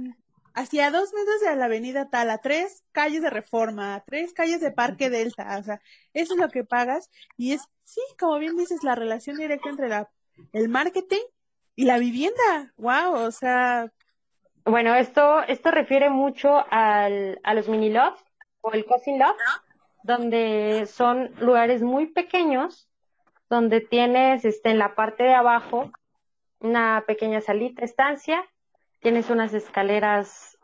Hacia 0.54 0.92
dos 0.92 1.14
metros 1.14 1.40
de 1.40 1.56
la 1.56 1.66
avenida 1.66 2.10
tal, 2.10 2.32
a 2.32 2.40
tres 2.40 2.84
calles 2.92 3.22
de 3.22 3.30
Reforma, 3.30 3.96
a 3.96 4.04
tres 4.04 4.34
calles 4.34 4.60
de 4.60 4.72
Parque 4.72 5.10
Delta, 5.10 5.58
o 5.58 5.64
sea, 5.64 5.80
eso 6.14 6.34
es 6.34 6.40
lo 6.40 6.50
que 6.50 6.66
pagas. 6.66 7.10
Y 7.38 7.54
es, 7.54 7.62
sí, 7.86 8.02
como 8.20 8.38
bien 8.40 8.58
dices, 8.58 8.84
la 8.84 8.96
relación 8.96 9.38
directa 9.38 9.70
entre 9.70 9.88
la, 9.88 10.10
el 10.52 10.68
marketing 10.68 11.24
y 11.78 11.86
la 11.86 11.98
vivienda, 11.98 12.74
wow, 12.76 13.14
o 13.26 13.32
sea. 13.32 13.90
Bueno, 14.66 14.96
esto, 14.96 15.44
esto 15.44 15.72
refiere 15.72 16.10
mucho 16.10 16.66
al, 16.72 17.40
a 17.44 17.54
los 17.54 17.70
mini 17.70 17.92
lofts 17.92 18.25
o 18.66 18.74
el 18.74 18.86
cousin 18.86 19.20
loft, 19.20 19.40
donde 20.04 20.88
son 20.88 21.32
lugares 21.40 21.84
muy 21.84 22.08
pequeños, 22.08 22.90
donde 23.48 23.80
tienes 23.80 24.44
este, 24.44 24.72
en 24.72 24.80
la 24.80 24.96
parte 24.96 25.24
de 25.24 25.36
abajo 25.36 25.92
una 26.60 27.04
pequeña 27.06 27.42
salita, 27.42 27.86
estancia, 27.86 28.44
tienes 29.02 29.30
unas 29.30 29.54
escaleras 29.54 30.58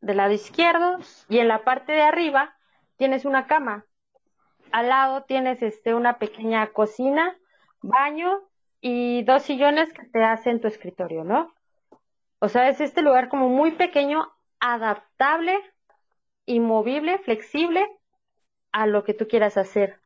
del 0.00 0.18
lado 0.18 0.32
izquierdo 0.32 0.98
y 1.28 1.40
en 1.40 1.48
la 1.48 1.64
parte 1.64 1.92
de 1.92 2.02
arriba 2.02 2.54
tienes 2.96 3.24
una 3.24 3.48
cama. 3.48 3.84
Al 4.70 4.88
lado 4.88 5.24
tienes 5.24 5.60
este, 5.62 5.94
una 5.94 6.18
pequeña 6.18 6.68
cocina, 6.68 7.36
baño 7.82 8.42
y 8.80 9.24
dos 9.24 9.42
sillones 9.42 9.92
que 9.92 10.04
te 10.06 10.22
hacen 10.22 10.60
tu 10.60 10.68
escritorio, 10.68 11.24
¿no? 11.24 11.52
O 12.38 12.48
sea, 12.48 12.68
es 12.68 12.80
este 12.80 13.02
lugar 13.02 13.28
como 13.28 13.48
muy 13.48 13.72
pequeño, 13.72 14.32
adaptable 14.60 15.58
y 16.48 16.60
movible, 16.60 17.18
flexible 17.18 17.86
a 18.72 18.86
lo 18.86 19.04
que 19.04 19.14
tú 19.14 19.28
quieras 19.28 19.56
hacer. 19.56 20.00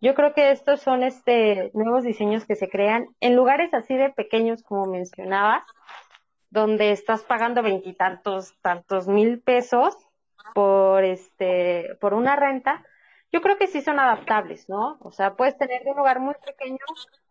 Yo 0.00 0.14
creo 0.14 0.34
que 0.34 0.52
estos 0.52 0.80
son 0.80 1.02
este 1.02 1.70
nuevos 1.74 2.04
diseños 2.04 2.44
que 2.44 2.54
se 2.54 2.68
crean 2.68 3.08
en 3.20 3.34
lugares 3.34 3.72
así 3.74 3.96
de 3.96 4.10
pequeños 4.10 4.62
como 4.62 4.86
mencionabas, 4.86 5.64
donde 6.50 6.92
estás 6.92 7.24
pagando 7.24 7.62
veintitantos, 7.62 8.54
tantos 8.60 9.08
mil 9.08 9.40
pesos 9.40 9.96
por 10.54 11.04
este, 11.04 11.96
por 12.00 12.14
una 12.14 12.36
renta, 12.36 12.84
yo 13.32 13.40
creo 13.40 13.58
que 13.58 13.66
sí 13.66 13.80
son 13.82 13.98
adaptables, 13.98 14.68
¿no? 14.68 14.98
O 15.00 15.10
sea, 15.10 15.36
puedes 15.36 15.56
tener 15.58 15.82
un 15.86 15.96
lugar 15.96 16.20
muy 16.20 16.34
pequeño 16.44 16.78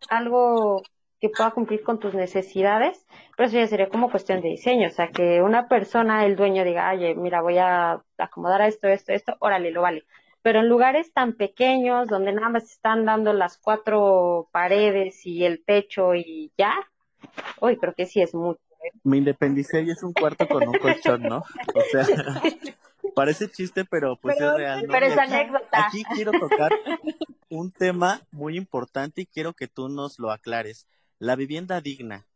algo 0.08 0.82
que 1.20 1.28
pueda 1.28 1.50
cumplir 1.50 1.82
con 1.82 1.98
tus 1.98 2.14
necesidades, 2.14 3.06
pero 3.36 3.48
eso 3.48 3.58
ya 3.58 3.66
sería 3.66 3.88
como 3.88 4.10
cuestión 4.10 4.40
de 4.40 4.50
diseño, 4.50 4.88
o 4.88 4.90
sea, 4.90 5.08
que 5.08 5.42
una 5.42 5.68
persona, 5.68 6.24
el 6.24 6.36
dueño 6.36 6.64
diga, 6.64 6.90
oye, 6.92 7.14
mira, 7.14 7.42
voy 7.42 7.58
a 7.58 8.02
acomodar 8.16 8.62
a 8.62 8.68
esto, 8.68 8.88
esto, 8.88 9.12
esto, 9.12 9.36
órale, 9.40 9.70
lo 9.70 9.82
vale. 9.82 10.04
Pero 10.42 10.60
en 10.60 10.68
lugares 10.68 11.12
tan 11.12 11.32
pequeños, 11.32 12.08
donde 12.08 12.32
nada 12.32 12.48
más 12.48 12.70
están 12.70 13.04
dando 13.04 13.32
las 13.32 13.58
cuatro 13.58 14.48
paredes 14.52 15.26
y 15.26 15.44
el 15.44 15.64
techo 15.64 16.14
y 16.14 16.52
ya, 16.56 16.74
uy, 17.60 17.76
creo 17.76 17.94
que 17.94 18.06
sí 18.06 18.22
es 18.22 18.34
mucho. 18.34 18.60
¿eh? 18.84 18.92
Me 19.02 19.16
independicé 19.16 19.82
y 19.82 19.90
es 19.90 20.02
un 20.02 20.12
cuarto 20.12 20.46
con 20.46 20.68
un 20.68 20.78
colchón, 20.78 21.22
¿no? 21.22 21.38
O 21.74 21.80
sea, 21.90 22.06
Parece 23.14 23.48
chiste, 23.48 23.84
pero 23.84 24.16
pues 24.16 24.40
es 24.40 24.54
real. 24.54 24.86
Pero 24.88 25.06
es 25.06 25.18
anécdota. 25.18 25.86
Aquí 25.86 26.04
quiero 26.14 26.32
tocar 26.32 26.70
un 27.48 27.72
tema 27.72 28.20
muy 28.30 28.56
importante 28.56 29.22
y 29.22 29.26
quiero 29.26 29.54
que 29.54 29.66
tú 29.66 29.88
nos 29.88 30.18
lo 30.18 30.30
aclares. 30.30 30.86
La 31.18 31.36
vivienda 31.36 31.80
digna. 31.80 32.26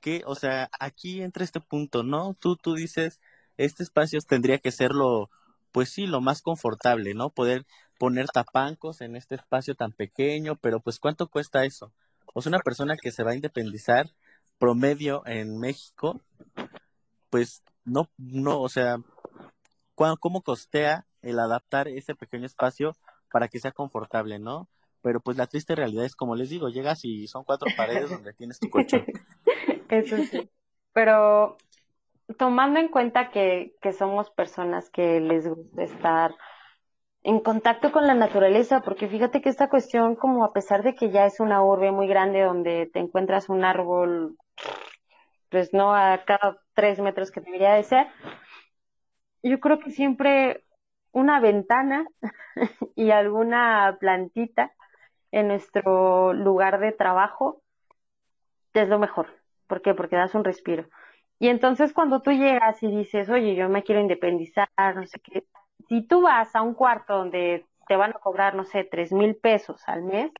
Que, 0.00 0.22
o 0.26 0.34
sea, 0.34 0.70
aquí 0.78 1.22
entra 1.22 1.44
este 1.44 1.60
punto, 1.60 2.02
¿no? 2.02 2.34
Tú, 2.34 2.56
tú 2.56 2.74
dices, 2.74 3.20
este 3.56 3.82
espacio 3.82 4.20
tendría 4.22 4.58
que 4.58 4.72
ser 4.72 4.92
lo, 4.92 5.30
pues 5.72 5.90
sí, 5.90 6.06
lo 6.06 6.20
más 6.20 6.42
confortable, 6.42 7.14
¿no? 7.14 7.30
Poder 7.30 7.66
poner 7.98 8.26
tapancos 8.28 9.02
en 9.02 9.16
este 9.16 9.34
espacio 9.34 9.74
tan 9.74 9.92
pequeño, 9.92 10.56
pero 10.56 10.80
pues 10.80 10.98
¿cuánto 10.98 11.28
cuesta 11.28 11.64
eso? 11.64 11.92
O 12.32 12.40
sea, 12.40 12.50
una 12.50 12.60
persona 12.60 12.96
que 12.96 13.12
se 13.12 13.22
va 13.22 13.32
a 13.32 13.34
independizar 13.34 14.10
promedio 14.58 15.22
en 15.26 15.58
México, 15.58 16.20
pues 17.28 17.62
no, 17.84 18.08
no, 18.16 18.60
o 18.60 18.68
sea, 18.68 18.96
cómo 20.20 20.42
costea 20.42 21.06
el 21.22 21.38
adaptar 21.38 21.88
ese 21.88 22.14
pequeño 22.14 22.46
espacio 22.46 22.96
para 23.30 23.48
que 23.48 23.60
sea 23.60 23.72
confortable, 23.72 24.38
¿no? 24.38 24.68
Pero 25.02 25.20
pues 25.20 25.36
la 25.36 25.46
triste 25.46 25.74
realidad 25.74 26.04
es, 26.04 26.14
como 26.14 26.36
les 26.36 26.50
digo, 26.50 26.68
llegas 26.68 27.04
y 27.04 27.26
son 27.26 27.44
cuatro 27.44 27.68
paredes 27.76 28.10
donde 28.10 28.32
tienes 28.32 28.58
tu 28.58 28.68
colchón. 28.68 29.04
Eso 29.88 30.16
sí. 30.24 30.50
Pero 30.92 31.56
tomando 32.38 32.78
en 32.78 32.88
cuenta 32.88 33.30
que, 33.30 33.76
que 33.80 33.92
somos 33.92 34.30
personas 34.30 34.90
que 34.90 35.20
les 35.20 35.48
gusta 35.48 35.82
estar 35.82 36.34
en 37.22 37.40
contacto 37.40 37.92
con 37.92 38.06
la 38.06 38.14
naturaleza, 38.14 38.80
porque 38.80 39.08
fíjate 39.08 39.40
que 39.40 39.50
esta 39.50 39.68
cuestión, 39.68 40.16
como 40.16 40.44
a 40.44 40.52
pesar 40.52 40.82
de 40.82 40.94
que 40.94 41.10
ya 41.10 41.26
es 41.26 41.40
una 41.40 41.62
urbe 41.62 41.92
muy 41.92 42.06
grande 42.06 42.42
donde 42.42 42.86
te 42.92 42.98
encuentras 42.98 43.48
un 43.48 43.64
árbol, 43.64 44.36
pues 45.50 45.74
no 45.74 45.94
a 45.94 46.24
cada 46.24 46.58
tres 46.74 46.98
metros 47.00 47.30
que 47.30 47.40
debería 47.40 47.74
de 47.74 47.82
ser, 47.82 48.06
yo 49.42 49.60
creo 49.60 49.78
que 49.78 49.90
siempre 49.90 50.64
una 51.12 51.40
ventana 51.40 52.06
y 52.96 53.10
alguna 53.10 53.96
plantita 54.00 54.72
en 55.32 55.48
nuestro 55.48 56.32
lugar 56.34 56.80
de 56.80 56.92
trabajo 56.92 57.62
es 58.74 58.88
lo 58.88 58.98
mejor. 58.98 59.28
¿Por 59.66 59.82
qué? 59.82 59.94
Porque 59.94 60.16
das 60.16 60.34
un 60.34 60.44
respiro. 60.44 60.88
Y 61.38 61.48
entonces 61.48 61.92
cuando 61.92 62.20
tú 62.22 62.32
llegas 62.32 62.82
y 62.82 62.88
dices, 62.88 63.28
oye, 63.30 63.54
yo 63.54 63.68
me 63.68 63.82
quiero 63.82 64.00
independizar, 64.00 64.68
no 64.94 65.06
sé 65.06 65.20
qué, 65.20 65.44
si 65.88 66.02
tú 66.06 66.22
vas 66.22 66.54
a 66.54 66.62
un 66.62 66.74
cuarto 66.74 67.16
donde 67.16 67.66
te 67.88 67.96
van 67.96 68.10
a 68.10 68.18
cobrar, 68.20 68.54
no 68.54 68.64
sé, 68.64 68.84
tres 68.84 69.12
mil 69.12 69.36
pesos 69.36 69.82
al 69.86 70.02
mes, 70.02 70.30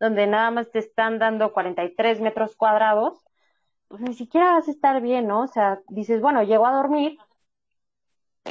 donde 0.00 0.26
nada 0.26 0.50
más 0.50 0.70
te 0.70 0.78
están 0.78 1.18
dando 1.18 1.52
43 1.52 2.20
metros 2.20 2.56
cuadrados, 2.56 3.20
pues 3.88 4.02
ni 4.02 4.14
siquiera 4.14 4.52
vas 4.54 4.68
a 4.68 4.72
estar 4.72 5.00
bien, 5.02 5.26
¿no? 5.28 5.42
O 5.42 5.48
sea, 5.48 5.80
dices, 5.88 6.20
bueno, 6.20 6.42
llego 6.44 6.66
a 6.66 6.72
dormir, 6.74 7.18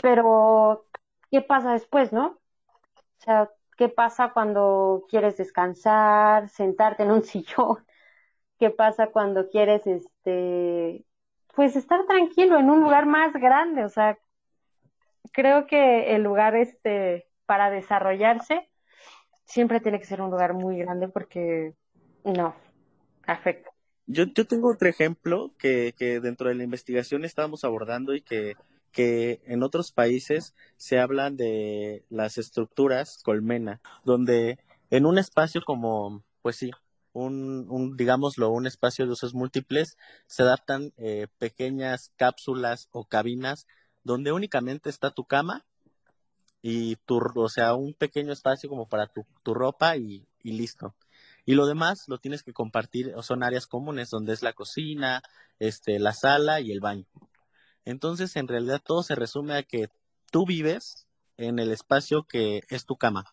pero, 0.01 0.85
¿qué 1.31 1.41
pasa 1.41 1.73
después, 1.73 2.11
no? 2.13 2.27
O 2.27 2.39
sea, 3.19 3.51
¿qué 3.77 3.89
pasa 3.89 4.31
cuando 4.33 5.05
quieres 5.09 5.37
descansar, 5.37 6.49
sentarte 6.49 7.03
en 7.03 7.11
un 7.11 7.23
sillón? 7.23 7.85
¿Qué 8.59 8.69
pasa 8.69 9.07
cuando 9.07 9.49
quieres, 9.49 9.85
este, 9.87 11.03
pues 11.55 11.75
estar 11.75 12.05
tranquilo 12.05 12.57
en 12.57 12.69
un 12.69 12.81
lugar 12.81 13.05
más 13.05 13.33
grande? 13.33 13.83
O 13.83 13.89
sea, 13.89 14.17
creo 15.31 15.67
que 15.67 16.15
el 16.15 16.23
lugar, 16.23 16.55
este, 16.55 17.27
para 17.45 17.69
desarrollarse, 17.69 18.69
siempre 19.45 19.79
tiene 19.79 19.99
que 19.99 20.05
ser 20.05 20.21
un 20.21 20.31
lugar 20.31 20.53
muy 20.53 20.77
grande 20.77 21.09
porque, 21.09 21.73
no, 22.23 22.55
afecta. 23.25 23.71
Yo, 24.05 24.25
yo 24.25 24.45
tengo 24.45 24.71
otro 24.71 24.87
ejemplo 24.87 25.51
que, 25.57 25.93
que 25.97 26.19
dentro 26.19 26.49
de 26.49 26.55
la 26.55 26.63
investigación 26.63 27.23
estábamos 27.25 27.63
abordando 27.63 28.13
y 28.13 28.21
que 28.21 28.55
que 28.93 29.41
en 29.45 29.63
otros 29.63 29.91
países 29.91 30.55
se 30.77 30.99
hablan 30.99 31.35
de 31.35 32.05
las 32.09 32.37
estructuras 32.37 33.19
colmena, 33.23 33.81
donde 34.05 34.59
en 34.89 35.05
un 35.05 35.17
espacio 35.17 35.61
como, 35.65 36.23
pues 36.41 36.55
sí, 36.55 36.71
un, 37.11 37.67
un 37.69 37.97
digámoslo, 37.97 38.49
un 38.49 38.67
espacio 38.67 39.05
de 39.05 39.11
usos 39.11 39.33
múltiples, 39.33 39.97
se 40.27 40.43
adaptan 40.43 40.93
eh, 40.97 41.27
pequeñas 41.37 42.11
cápsulas 42.15 42.87
o 42.91 43.05
cabinas 43.05 43.67
donde 44.03 44.31
únicamente 44.31 44.89
está 44.89 45.11
tu 45.11 45.25
cama 45.25 45.65
y 46.61 46.95
tu, 47.05 47.19
o 47.35 47.49
sea, 47.49 47.75
un 47.75 47.93
pequeño 47.93 48.31
espacio 48.31 48.69
como 48.69 48.87
para 48.87 49.07
tu, 49.07 49.25
tu 49.43 49.53
ropa 49.53 49.97
y, 49.97 50.25
y 50.43 50.53
listo. 50.53 50.95
Y 51.45 51.55
lo 51.55 51.65
demás 51.65 52.05
lo 52.07 52.19
tienes 52.19 52.43
que 52.43 52.53
compartir, 52.53 53.13
son 53.21 53.43
áreas 53.43 53.67
comunes, 53.67 54.09
donde 54.09 54.33
es 54.33 54.43
la 54.43 54.53
cocina, 54.53 55.21
este, 55.59 55.99
la 55.99 56.13
sala 56.13 56.61
y 56.61 56.71
el 56.71 56.79
baño. 56.79 57.05
Entonces, 57.85 58.35
en 58.35 58.47
realidad 58.47 58.81
todo 58.83 59.03
se 59.03 59.15
resume 59.15 59.55
a 59.55 59.63
que 59.63 59.89
tú 60.31 60.45
vives 60.45 61.07
en 61.37 61.59
el 61.59 61.71
espacio 61.71 62.23
que 62.23 62.61
es 62.69 62.85
tu 62.85 62.95
cama. 62.95 63.25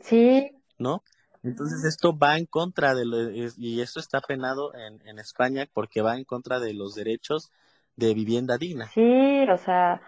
Sí. 0.00 0.50
¿No? 0.78 1.02
Entonces 1.42 1.84
esto 1.84 2.16
va 2.16 2.38
en 2.38 2.46
contra 2.46 2.94
de 2.94 3.04
lo, 3.04 3.30
y 3.30 3.80
esto 3.80 3.98
está 3.98 4.20
penado 4.20 4.74
en, 4.74 5.06
en 5.06 5.18
España 5.18 5.66
porque 5.72 6.00
va 6.00 6.16
en 6.16 6.24
contra 6.24 6.60
de 6.60 6.72
los 6.72 6.94
derechos 6.94 7.50
de 7.96 8.14
vivienda 8.14 8.58
digna. 8.58 8.86
Sí, 8.86 9.46
o 9.50 9.58
sea, 9.58 10.00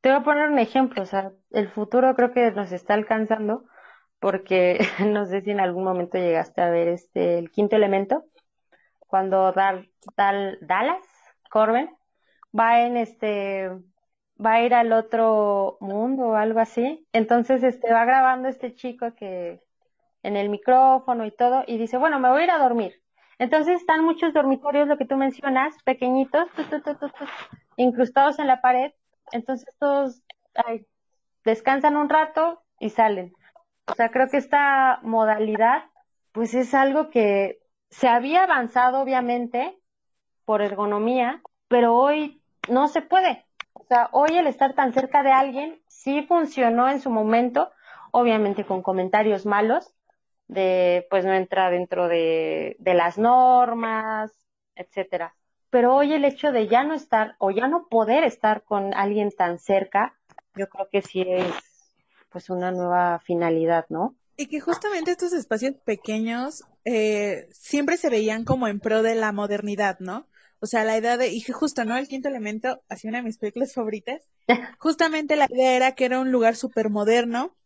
te 0.00 0.10
voy 0.10 0.18
a 0.18 0.24
poner 0.24 0.48
un 0.48 0.58
ejemplo, 0.58 1.02
o 1.02 1.06
sea, 1.06 1.32
el 1.50 1.68
futuro 1.70 2.14
creo 2.16 2.32
que 2.32 2.50
nos 2.50 2.72
está 2.72 2.94
alcanzando 2.94 3.64
porque 4.18 4.78
no 5.06 5.26
sé 5.26 5.42
si 5.42 5.50
en 5.50 5.60
algún 5.60 5.84
momento 5.84 6.18
llegaste 6.18 6.60
a 6.60 6.70
ver 6.70 6.88
este 6.88 7.38
el 7.38 7.50
quinto 7.50 7.76
elemento 7.76 8.24
cuando 8.98 9.52
Dal, 9.52 9.90
Dal, 10.16 10.58
Dallas 10.62 11.04
Corben 11.50 11.90
va 12.58 12.82
en 12.82 12.96
este, 12.96 13.70
va 14.44 14.54
a 14.54 14.62
ir 14.62 14.74
al 14.74 14.92
otro 14.92 15.78
mundo 15.80 16.28
o 16.28 16.34
algo 16.34 16.60
así. 16.60 17.06
Entonces, 17.12 17.62
este, 17.62 17.92
va 17.92 18.04
grabando 18.04 18.48
este 18.48 18.74
chico 18.74 19.14
que 19.14 19.60
en 20.22 20.36
el 20.36 20.48
micrófono 20.48 21.26
y 21.26 21.32
todo, 21.32 21.64
y 21.66 21.78
dice, 21.78 21.96
bueno, 21.96 22.18
me 22.20 22.30
voy 22.30 22.42
a 22.42 22.44
ir 22.44 22.50
a 22.50 22.58
dormir. 22.58 23.02
Entonces 23.38 23.80
están 23.80 24.04
muchos 24.04 24.32
dormitorios, 24.32 24.86
lo 24.86 24.96
que 24.96 25.04
tú 25.04 25.16
mencionas, 25.16 25.74
pequeñitos, 25.84 26.48
incrustados 27.76 28.38
en 28.38 28.46
la 28.46 28.60
pared. 28.60 28.92
Entonces 29.32 29.74
todos 29.80 30.22
descansan 31.44 31.96
un 31.96 32.08
rato 32.08 32.62
y 32.78 32.90
salen. 32.90 33.32
O 33.86 33.94
sea, 33.94 34.10
creo 34.10 34.28
que 34.28 34.36
esta 34.36 35.00
modalidad, 35.02 35.84
pues 36.30 36.54
es 36.54 36.72
algo 36.72 37.10
que 37.10 37.58
se 37.90 38.06
había 38.06 38.44
avanzado, 38.44 39.00
obviamente, 39.00 39.76
por 40.44 40.62
ergonomía, 40.62 41.42
pero 41.68 41.96
hoy 41.96 42.41
no 42.68 42.88
se 42.88 43.02
puede. 43.02 43.44
O 43.72 43.84
sea, 43.84 44.08
hoy 44.12 44.36
el 44.36 44.46
estar 44.46 44.74
tan 44.74 44.92
cerca 44.92 45.22
de 45.22 45.32
alguien 45.32 45.80
sí 45.86 46.22
funcionó 46.22 46.88
en 46.88 47.00
su 47.00 47.10
momento, 47.10 47.70
obviamente 48.10 48.64
con 48.64 48.82
comentarios 48.82 49.46
malos, 49.46 49.92
de 50.48 51.06
pues 51.10 51.24
no 51.24 51.32
entra 51.32 51.70
dentro 51.70 52.08
de, 52.08 52.76
las 52.80 53.18
normas, 53.18 54.30
etcétera. 54.74 55.34
pero 55.70 55.94
hoy 55.94 56.12
el 56.12 56.24
hecho 56.24 56.52
de 56.52 56.68
ya 56.68 56.84
no 56.84 56.94
estar 56.94 57.36
o 57.38 57.50
ya 57.50 57.68
no 57.68 57.88
poder 57.88 58.24
estar 58.24 58.62
con 58.62 58.92
alguien 58.94 59.30
tan 59.30 59.58
cerca, 59.58 60.14
yo 60.54 60.68
creo 60.68 60.88
que 60.90 61.00
sí 61.00 61.24
es 61.26 61.54
pues 62.28 62.50
una 62.50 62.70
nueva 62.70 63.20
finalidad, 63.20 63.86
¿no? 63.88 64.14
Y 64.36 64.46
que 64.46 64.60
justamente 64.60 65.10
estos 65.10 65.32
espacios 65.32 65.74
pequeños 65.84 66.64
eh, 66.84 67.48
siempre 67.52 67.96
se 67.96 68.10
veían 68.10 68.44
como 68.44 68.68
en 68.68 68.80
pro 68.80 69.02
de 69.02 69.14
la 69.14 69.32
modernidad, 69.32 69.98
¿no? 70.00 70.26
O 70.62 70.66
sea, 70.66 70.84
la 70.84 70.96
idea 70.96 71.16
de, 71.16 71.28
y 71.28 71.40
justo, 71.40 71.84
¿no? 71.84 71.96
El 71.96 72.06
quinto 72.06 72.28
elemento, 72.28 72.82
así 72.88 73.08
una 73.08 73.18
de 73.18 73.24
mis 73.24 73.36
películas 73.36 73.74
favoritas, 73.74 74.22
justamente 74.78 75.34
la 75.34 75.48
idea 75.50 75.74
era 75.74 75.92
que 75.96 76.04
era 76.04 76.20
un 76.20 76.30
lugar 76.30 76.54
súper 76.54 76.88
moderno 76.88 77.56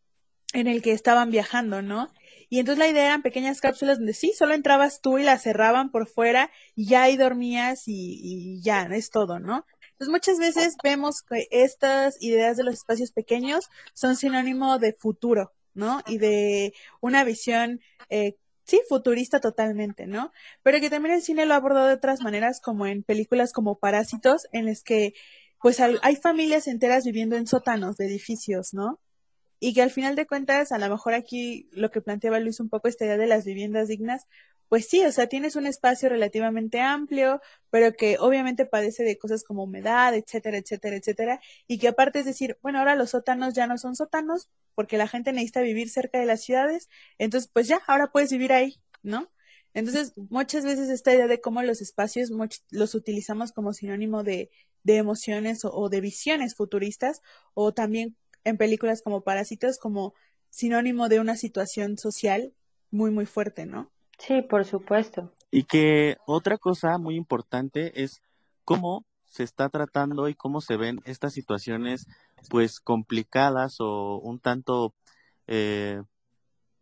en 0.54 0.66
el 0.66 0.80
que 0.80 0.92
estaban 0.92 1.30
viajando, 1.30 1.82
¿no? 1.82 2.08
Y 2.48 2.58
entonces 2.58 2.78
la 2.78 2.88
idea 2.88 3.04
eran 3.04 3.20
pequeñas 3.20 3.60
cápsulas 3.60 3.98
donde 3.98 4.14
sí, 4.14 4.32
solo 4.32 4.54
entrabas 4.54 5.02
tú 5.02 5.18
y 5.18 5.24
las 5.24 5.42
cerraban 5.42 5.90
por 5.90 6.06
fuera 6.06 6.50
y 6.74 6.86
ya 6.86 7.02
ahí 7.02 7.18
dormías 7.18 7.86
y, 7.86 8.18
y 8.22 8.62
ya, 8.62 8.84
es 8.84 9.10
todo, 9.10 9.40
¿no? 9.40 9.66
Entonces 9.90 10.10
muchas 10.10 10.38
veces 10.38 10.76
vemos 10.82 11.22
que 11.22 11.48
estas 11.50 12.22
ideas 12.22 12.56
de 12.56 12.64
los 12.64 12.74
espacios 12.76 13.12
pequeños 13.12 13.68
son 13.92 14.16
sinónimo 14.16 14.78
de 14.78 14.94
futuro, 14.94 15.52
¿no? 15.74 16.00
Y 16.06 16.16
de 16.16 16.72
una 17.00 17.24
visión, 17.24 17.80
eh, 18.08 18.36
sí, 18.66 18.80
futurista 18.88 19.40
totalmente, 19.40 20.06
¿no? 20.06 20.32
Pero 20.62 20.80
que 20.80 20.90
también 20.90 21.14
el 21.14 21.22
cine 21.22 21.46
lo 21.46 21.54
ha 21.54 21.56
abordado 21.56 21.88
de 21.88 21.94
otras 21.94 22.20
maneras, 22.22 22.60
como 22.60 22.86
en 22.86 23.02
películas 23.02 23.52
como 23.52 23.78
Parásitos, 23.78 24.46
en 24.52 24.66
las 24.66 24.82
que 24.82 25.14
pues 25.62 25.80
hay 25.80 26.16
familias 26.16 26.68
enteras 26.68 27.04
viviendo 27.04 27.36
en 27.36 27.46
sótanos 27.46 27.96
de 27.96 28.06
edificios, 28.06 28.74
¿no? 28.74 29.00
y 29.58 29.74
que 29.74 29.82
al 29.82 29.90
final 29.90 30.16
de 30.16 30.26
cuentas, 30.26 30.72
a 30.72 30.78
lo 30.78 30.88
mejor 30.88 31.14
aquí 31.14 31.68
lo 31.72 31.90
que 31.90 32.00
planteaba 32.00 32.40
Luis 32.40 32.60
un 32.60 32.68
poco 32.68 32.88
esta 32.88 33.04
idea 33.04 33.16
de 33.16 33.26
las 33.26 33.44
viviendas 33.44 33.88
dignas, 33.88 34.26
pues 34.68 34.88
sí, 34.88 35.04
o 35.04 35.12
sea, 35.12 35.28
tienes 35.28 35.56
un 35.56 35.66
espacio 35.66 36.08
relativamente 36.08 36.80
amplio, 36.80 37.40
pero 37.70 37.92
que 37.94 38.18
obviamente 38.18 38.66
padece 38.66 39.04
de 39.04 39.18
cosas 39.18 39.44
como 39.44 39.64
humedad, 39.64 40.14
etcétera, 40.14 40.58
etcétera, 40.58 40.96
etcétera, 40.96 41.40
y 41.66 41.78
que 41.78 41.88
aparte 41.88 42.20
es 42.20 42.26
decir, 42.26 42.58
bueno, 42.62 42.78
ahora 42.78 42.96
los 42.96 43.10
sótanos 43.10 43.54
ya 43.54 43.66
no 43.66 43.78
son 43.78 43.96
sótanos 43.96 44.48
porque 44.74 44.98
la 44.98 45.08
gente 45.08 45.32
necesita 45.32 45.60
vivir 45.60 45.88
cerca 45.90 46.18
de 46.18 46.26
las 46.26 46.42
ciudades, 46.42 46.88
entonces 47.18 47.50
pues 47.52 47.68
ya, 47.68 47.80
ahora 47.86 48.10
puedes 48.12 48.30
vivir 48.30 48.52
ahí, 48.52 48.80
¿no? 49.02 49.30
Entonces, 49.74 50.14
muchas 50.30 50.64
veces 50.64 50.88
esta 50.88 51.12
idea 51.14 51.26
de 51.26 51.40
cómo 51.42 51.62
los 51.62 51.82
espacios 51.82 52.30
los 52.70 52.94
utilizamos 52.94 53.52
como 53.52 53.74
sinónimo 53.74 54.22
de, 54.22 54.50
de 54.84 54.96
emociones 54.96 55.66
o, 55.66 55.70
o, 55.70 55.90
de 55.90 56.00
visiones 56.00 56.54
futuristas, 56.54 57.20
o 57.52 57.74
también 57.74 58.16
en 58.44 58.56
películas 58.56 59.02
como 59.02 59.22
Parásitos 59.22 59.78
como 59.78 60.14
sinónimo 60.48 61.10
de 61.10 61.20
una 61.20 61.36
situación 61.36 61.98
social 61.98 62.54
muy, 62.90 63.10
muy 63.10 63.26
fuerte, 63.26 63.66
¿no? 63.66 63.92
Sí, 64.18 64.42
por 64.42 64.64
supuesto. 64.64 65.32
Y 65.50 65.64
que 65.64 66.16
otra 66.26 66.58
cosa 66.58 66.98
muy 66.98 67.16
importante 67.16 68.02
es 68.02 68.22
cómo 68.64 69.04
se 69.24 69.42
está 69.42 69.68
tratando 69.68 70.28
y 70.28 70.34
cómo 70.34 70.60
se 70.60 70.76
ven 70.76 71.00
estas 71.04 71.34
situaciones 71.34 72.06
pues 72.48 72.80
complicadas 72.80 73.76
o 73.80 74.18
un 74.18 74.38
tanto 74.38 74.94
eh, 75.46 76.02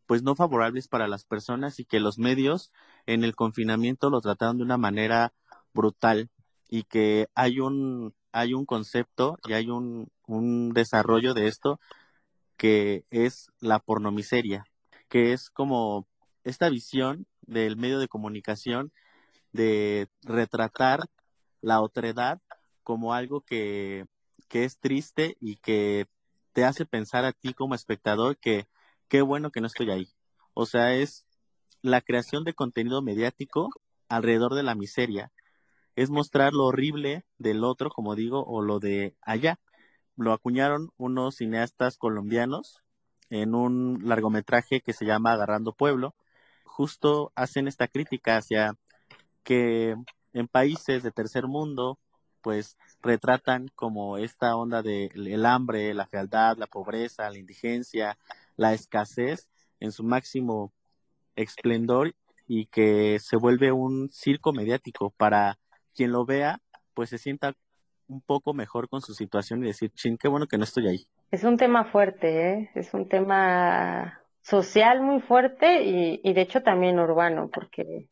pues 0.06 0.22
no 0.22 0.34
favorables 0.36 0.88
para 0.88 1.08
las 1.08 1.24
personas 1.24 1.80
y 1.80 1.84
que 1.84 2.00
los 2.00 2.18
medios 2.18 2.70
en 3.06 3.24
el 3.24 3.34
confinamiento 3.34 4.10
lo 4.10 4.20
trataron 4.20 4.58
de 4.58 4.64
una 4.64 4.76
manera 4.76 5.32
brutal 5.72 6.30
y 6.68 6.84
que 6.84 7.28
hay 7.34 7.60
un 7.60 8.14
hay 8.32 8.52
un 8.52 8.66
concepto 8.66 9.38
y 9.46 9.52
hay 9.52 9.70
un, 9.70 10.08
un 10.26 10.72
desarrollo 10.72 11.34
de 11.34 11.46
esto 11.46 11.78
que 12.56 13.04
es 13.10 13.50
la 13.60 13.78
pornomiseria, 13.78 14.64
que 15.08 15.32
es 15.32 15.50
como 15.50 16.08
esta 16.44 16.68
visión 16.68 17.26
del 17.42 17.76
medio 17.76 17.98
de 17.98 18.08
comunicación 18.08 18.92
de 19.52 20.08
retratar 20.22 21.00
la 21.60 21.80
otredad 21.80 22.40
como 22.82 23.14
algo 23.14 23.40
que, 23.40 24.06
que 24.48 24.64
es 24.64 24.78
triste 24.78 25.36
y 25.40 25.56
que 25.56 26.06
te 26.52 26.64
hace 26.64 26.86
pensar 26.86 27.24
a 27.24 27.32
ti 27.32 27.54
como 27.54 27.74
espectador 27.74 28.38
que 28.38 28.68
qué 29.08 29.22
bueno 29.22 29.50
que 29.50 29.60
no 29.60 29.66
estoy 29.66 29.90
ahí. 29.90 30.08
O 30.54 30.66
sea, 30.66 30.94
es 30.94 31.24
la 31.82 32.00
creación 32.00 32.44
de 32.44 32.54
contenido 32.54 33.02
mediático 33.02 33.70
alrededor 34.08 34.54
de 34.54 34.62
la 34.62 34.74
miseria 34.74 35.32
es 35.96 36.10
mostrar 36.10 36.52
lo 36.52 36.64
horrible 36.64 37.24
del 37.38 37.64
otro, 37.64 37.90
como 37.90 38.14
digo, 38.14 38.44
o 38.44 38.62
lo 38.62 38.80
de 38.80 39.16
allá. 39.22 39.60
Lo 40.16 40.32
acuñaron 40.32 40.90
unos 40.96 41.36
cineastas 41.36 41.96
colombianos 41.96 42.82
en 43.30 43.54
un 43.54 44.00
largometraje 44.04 44.80
que 44.80 44.92
se 44.92 45.06
llama 45.06 45.32
Agarrando 45.32 45.72
Pueblo. 45.72 46.14
Justo 46.76 47.30
hacen 47.36 47.68
esta 47.68 47.86
crítica 47.86 48.36
hacia 48.36 48.74
que 49.44 49.94
en 50.32 50.48
países 50.48 51.04
de 51.04 51.12
tercer 51.12 51.46
mundo, 51.46 52.00
pues 52.42 52.76
retratan 53.00 53.68
como 53.76 54.18
esta 54.18 54.56
onda 54.56 54.82
de 54.82 55.08
el 55.14 55.46
hambre, 55.46 55.94
la 55.94 56.08
fealdad, 56.08 56.56
la 56.56 56.66
pobreza, 56.66 57.30
la 57.30 57.38
indigencia, 57.38 58.18
la 58.56 58.74
escasez 58.74 59.48
en 59.78 59.92
su 59.92 60.02
máximo 60.02 60.72
esplendor 61.36 62.16
y 62.48 62.66
que 62.66 63.20
se 63.20 63.36
vuelve 63.36 63.70
un 63.70 64.10
circo 64.10 64.52
mediático 64.52 65.10
para 65.10 65.60
quien 65.94 66.10
lo 66.10 66.24
vea, 66.24 66.58
pues 66.92 67.10
se 67.10 67.18
sienta 67.18 67.54
un 68.08 68.20
poco 68.20 68.52
mejor 68.52 68.88
con 68.88 69.00
su 69.00 69.14
situación 69.14 69.62
y 69.62 69.68
decir, 69.68 69.92
chin, 69.92 70.18
qué 70.18 70.26
bueno 70.26 70.48
que 70.48 70.58
no 70.58 70.64
estoy 70.64 70.88
ahí. 70.88 71.06
Es 71.30 71.44
un 71.44 71.56
tema 71.56 71.84
fuerte, 71.84 72.50
¿eh? 72.50 72.70
es 72.74 72.92
un 72.94 73.08
tema 73.08 74.23
social 74.44 75.00
muy 75.00 75.20
fuerte 75.20 75.82
y, 75.82 76.20
y 76.22 76.32
de 76.34 76.42
hecho 76.42 76.62
también 76.62 77.00
urbano, 77.00 77.50
porque 77.52 78.08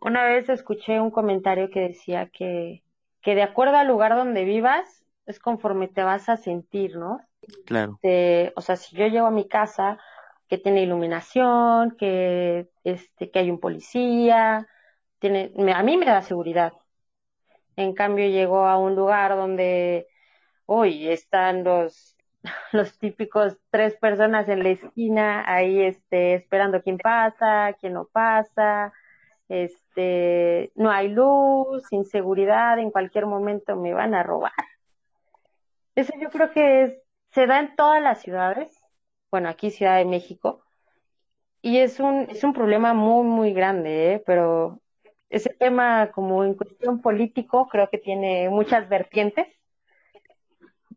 una 0.00 0.24
vez 0.24 0.48
escuché 0.48 1.00
un 1.00 1.10
comentario 1.10 1.68
que 1.70 1.80
decía 1.80 2.30
que, 2.32 2.84
que 3.20 3.34
de 3.34 3.42
acuerdo 3.42 3.76
al 3.76 3.88
lugar 3.88 4.14
donde 4.14 4.44
vivas, 4.44 5.04
es 5.26 5.40
conforme 5.40 5.88
te 5.88 6.02
vas 6.02 6.28
a 6.28 6.36
sentir, 6.36 6.96
¿no? 6.96 7.20
Claro. 7.66 7.98
o 8.54 8.60
sea, 8.60 8.76
si 8.76 8.96
yo 8.96 9.06
llego 9.06 9.26
a 9.26 9.32
mi 9.32 9.48
casa 9.48 9.98
que 10.48 10.58
tiene 10.58 10.82
iluminación, 10.82 11.96
que, 11.96 12.68
este, 12.84 13.30
que 13.30 13.38
hay 13.38 13.50
un 13.50 13.60
policía, 13.60 14.66
tiene, 15.18 15.52
a 15.74 15.82
mí 15.82 15.96
me 15.96 16.06
da 16.06 16.22
seguridad. 16.22 16.72
En 17.76 17.94
cambio, 17.94 18.26
llegó 18.28 18.66
a 18.66 18.78
un 18.78 18.94
lugar 18.94 19.36
donde 19.36 20.06
hoy 20.66 21.08
están 21.08 21.64
los, 21.64 22.16
los 22.72 22.98
típicos 22.98 23.56
tres 23.70 23.96
personas 23.96 24.48
en 24.48 24.62
la 24.62 24.70
esquina 24.70 25.44
ahí 25.46 25.82
este, 25.82 26.34
esperando 26.34 26.82
quién 26.82 26.98
pasa, 26.98 27.74
quién 27.80 27.94
no 27.94 28.06
pasa, 28.06 28.92
este, 29.48 30.72
no 30.74 30.90
hay 30.90 31.08
luz, 31.08 31.84
inseguridad, 31.92 32.78
en 32.78 32.90
cualquier 32.90 33.26
momento 33.26 33.76
me 33.76 33.94
van 33.94 34.14
a 34.14 34.22
robar. 34.22 34.52
Eso 35.94 36.12
yo 36.20 36.30
creo 36.30 36.52
que 36.52 36.82
es, 36.82 36.92
se 37.32 37.46
da 37.46 37.60
en 37.60 37.74
todas 37.76 38.02
las 38.02 38.20
ciudades, 38.20 38.70
bueno, 39.30 39.48
aquí 39.48 39.70
Ciudad 39.70 39.96
de 39.96 40.04
México, 40.04 40.64
y 41.60 41.78
es 41.78 41.98
un, 42.00 42.28
es 42.30 42.44
un 42.44 42.52
problema 42.52 42.94
muy, 42.94 43.24
muy 43.24 43.52
grande, 43.52 44.14
¿eh? 44.14 44.22
pero 44.24 44.80
ese 45.28 45.50
tema 45.50 46.10
como 46.12 46.44
en 46.44 46.54
cuestión 46.54 47.00
político 47.02 47.68
creo 47.68 47.90
que 47.90 47.98
tiene 47.98 48.48
muchas 48.48 48.88
vertientes, 48.88 49.48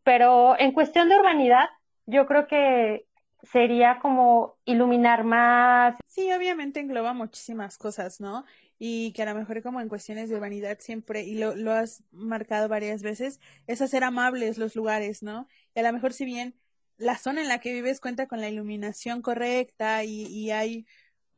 pero 0.04 0.58
en 0.58 0.72
cuestión 0.72 1.08
de 1.08 1.16
urbanidad 1.16 1.68
yo 2.06 2.26
creo 2.26 2.46
que 2.46 3.06
sería 3.42 3.98
como 4.00 4.56
iluminar 4.64 5.24
más. 5.24 5.96
Sí, 6.06 6.32
obviamente 6.32 6.80
engloba 6.80 7.12
muchísimas 7.12 7.76
cosas, 7.76 8.20
¿no? 8.20 8.44
Y 8.78 9.12
que 9.12 9.22
a 9.22 9.26
lo 9.26 9.34
mejor 9.34 9.62
como 9.62 9.80
en 9.80 9.88
cuestiones 9.88 10.28
de 10.28 10.36
urbanidad 10.36 10.78
siempre, 10.80 11.22
y 11.22 11.34
lo, 11.34 11.72
has 11.72 12.04
marcado 12.12 12.68
varias 12.68 13.02
veces, 13.02 13.40
es 13.66 13.82
hacer 13.82 14.04
amables 14.04 14.58
los 14.58 14.76
lugares, 14.76 15.22
¿no? 15.22 15.48
Y 15.74 15.80
a 15.80 15.82
lo 15.82 15.92
mejor 15.92 16.12
si 16.12 16.24
bien 16.24 16.54
la 16.96 17.16
zona 17.16 17.42
en 17.42 17.48
la 17.48 17.58
que 17.58 17.72
vives 17.72 18.00
cuenta 18.00 18.28
con 18.28 18.40
la 18.40 18.48
iluminación 18.48 19.22
correcta 19.22 20.04
y, 20.04 20.26
y 20.26 20.50
hay 20.50 20.86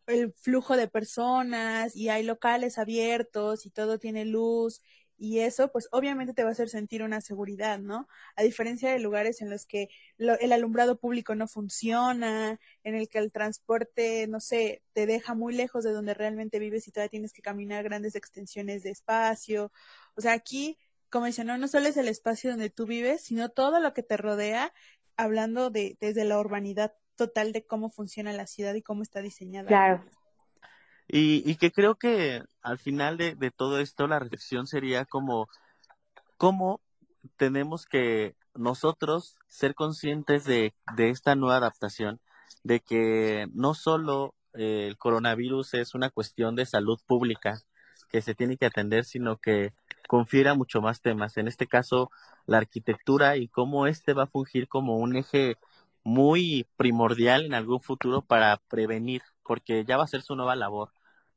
el 0.06 0.32
flujo 0.32 0.76
de 0.76 0.88
personas 0.88 1.96
y 1.96 2.10
hay 2.10 2.22
locales 2.22 2.78
abiertos 2.78 3.64
y 3.64 3.70
todo 3.70 3.98
tiene 3.98 4.26
luz 4.26 4.82
y 5.24 5.40
eso 5.40 5.72
pues 5.72 5.88
obviamente 5.90 6.34
te 6.34 6.42
va 6.42 6.50
a 6.50 6.52
hacer 6.52 6.68
sentir 6.68 7.02
una 7.02 7.22
seguridad, 7.22 7.78
¿no? 7.78 8.08
A 8.36 8.42
diferencia 8.42 8.92
de 8.92 8.98
lugares 8.98 9.40
en 9.40 9.48
los 9.48 9.64
que 9.64 9.88
el 10.18 10.52
alumbrado 10.52 10.98
público 10.98 11.34
no 11.34 11.48
funciona, 11.48 12.60
en 12.82 12.94
el 12.94 13.08
que 13.08 13.20
el 13.20 13.32
transporte, 13.32 14.26
no 14.26 14.38
sé, 14.38 14.82
te 14.92 15.06
deja 15.06 15.34
muy 15.34 15.54
lejos 15.54 15.82
de 15.82 15.92
donde 15.92 16.12
realmente 16.12 16.58
vives 16.58 16.86
y 16.86 16.92
todavía 16.92 17.08
tienes 17.08 17.32
que 17.32 17.40
caminar 17.40 17.84
grandes 17.84 18.16
extensiones 18.16 18.82
de 18.82 18.90
espacio. 18.90 19.72
O 20.14 20.20
sea, 20.20 20.34
aquí, 20.34 20.78
como 21.08 21.24
mencionó, 21.24 21.56
no 21.56 21.68
solo 21.68 21.88
es 21.88 21.96
el 21.96 22.08
espacio 22.08 22.50
donde 22.50 22.68
tú 22.68 22.84
vives, 22.84 23.22
sino 23.22 23.48
todo 23.48 23.80
lo 23.80 23.94
que 23.94 24.02
te 24.02 24.18
rodea, 24.18 24.74
hablando 25.16 25.70
de 25.70 25.96
desde 26.00 26.26
la 26.26 26.38
urbanidad 26.38 26.92
total 27.16 27.52
de 27.52 27.64
cómo 27.64 27.88
funciona 27.88 28.34
la 28.34 28.46
ciudad 28.46 28.74
y 28.74 28.82
cómo 28.82 29.02
está 29.02 29.22
diseñada. 29.22 29.68
Claro. 29.68 30.04
Y, 31.08 31.48
y 31.48 31.56
que 31.56 31.70
creo 31.70 31.96
que 31.96 32.42
al 32.62 32.78
final 32.78 33.16
de, 33.16 33.52
todo 33.54 33.78
esto 33.80 34.06
la 34.06 34.18
reflexión 34.18 34.66
sería 34.66 35.04
como 35.04 35.48
cómo 36.36 36.80
tenemos 37.36 37.86
que 37.86 38.36
nosotros 38.54 39.36
ser 39.48 39.74
conscientes 39.74 40.44
de, 40.44 40.74
de 40.96 41.10
esta 41.10 41.34
nueva 41.34 41.56
adaptación, 41.56 42.20
de 42.62 42.80
que 42.80 43.46
no 43.52 43.74
solo 43.74 44.34
el 44.54 44.96
coronavirus 44.96 45.74
es 45.74 45.94
una 45.94 46.10
cuestión 46.10 46.54
de 46.54 46.66
salud 46.66 46.98
pública 47.06 47.60
que 48.10 48.22
se 48.22 48.34
tiene 48.34 48.56
que 48.56 48.66
atender, 48.66 49.04
sino 49.04 49.38
que 49.38 49.72
confiera 50.08 50.54
mucho 50.54 50.80
más 50.80 51.00
temas. 51.00 51.36
En 51.36 51.48
este 51.48 51.66
caso, 51.66 52.10
la 52.46 52.58
arquitectura 52.58 53.36
y 53.36 53.48
cómo 53.48 53.86
este 53.86 54.12
va 54.12 54.24
a 54.24 54.28
fungir 54.28 54.68
como 54.68 54.96
un 54.96 55.16
eje 55.16 55.56
muy 56.04 56.66
primordial 56.76 57.44
en 57.44 57.54
algún 57.54 57.80
futuro 57.80 58.22
para 58.22 58.58
prevenir, 58.68 59.22
porque 59.44 59.84
ya 59.84 59.96
va 59.96 60.04
a 60.04 60.08
ser 60.08 60.22
su 60.22 60.34
nueva 60.34 60.56
labor. 60.56 60.90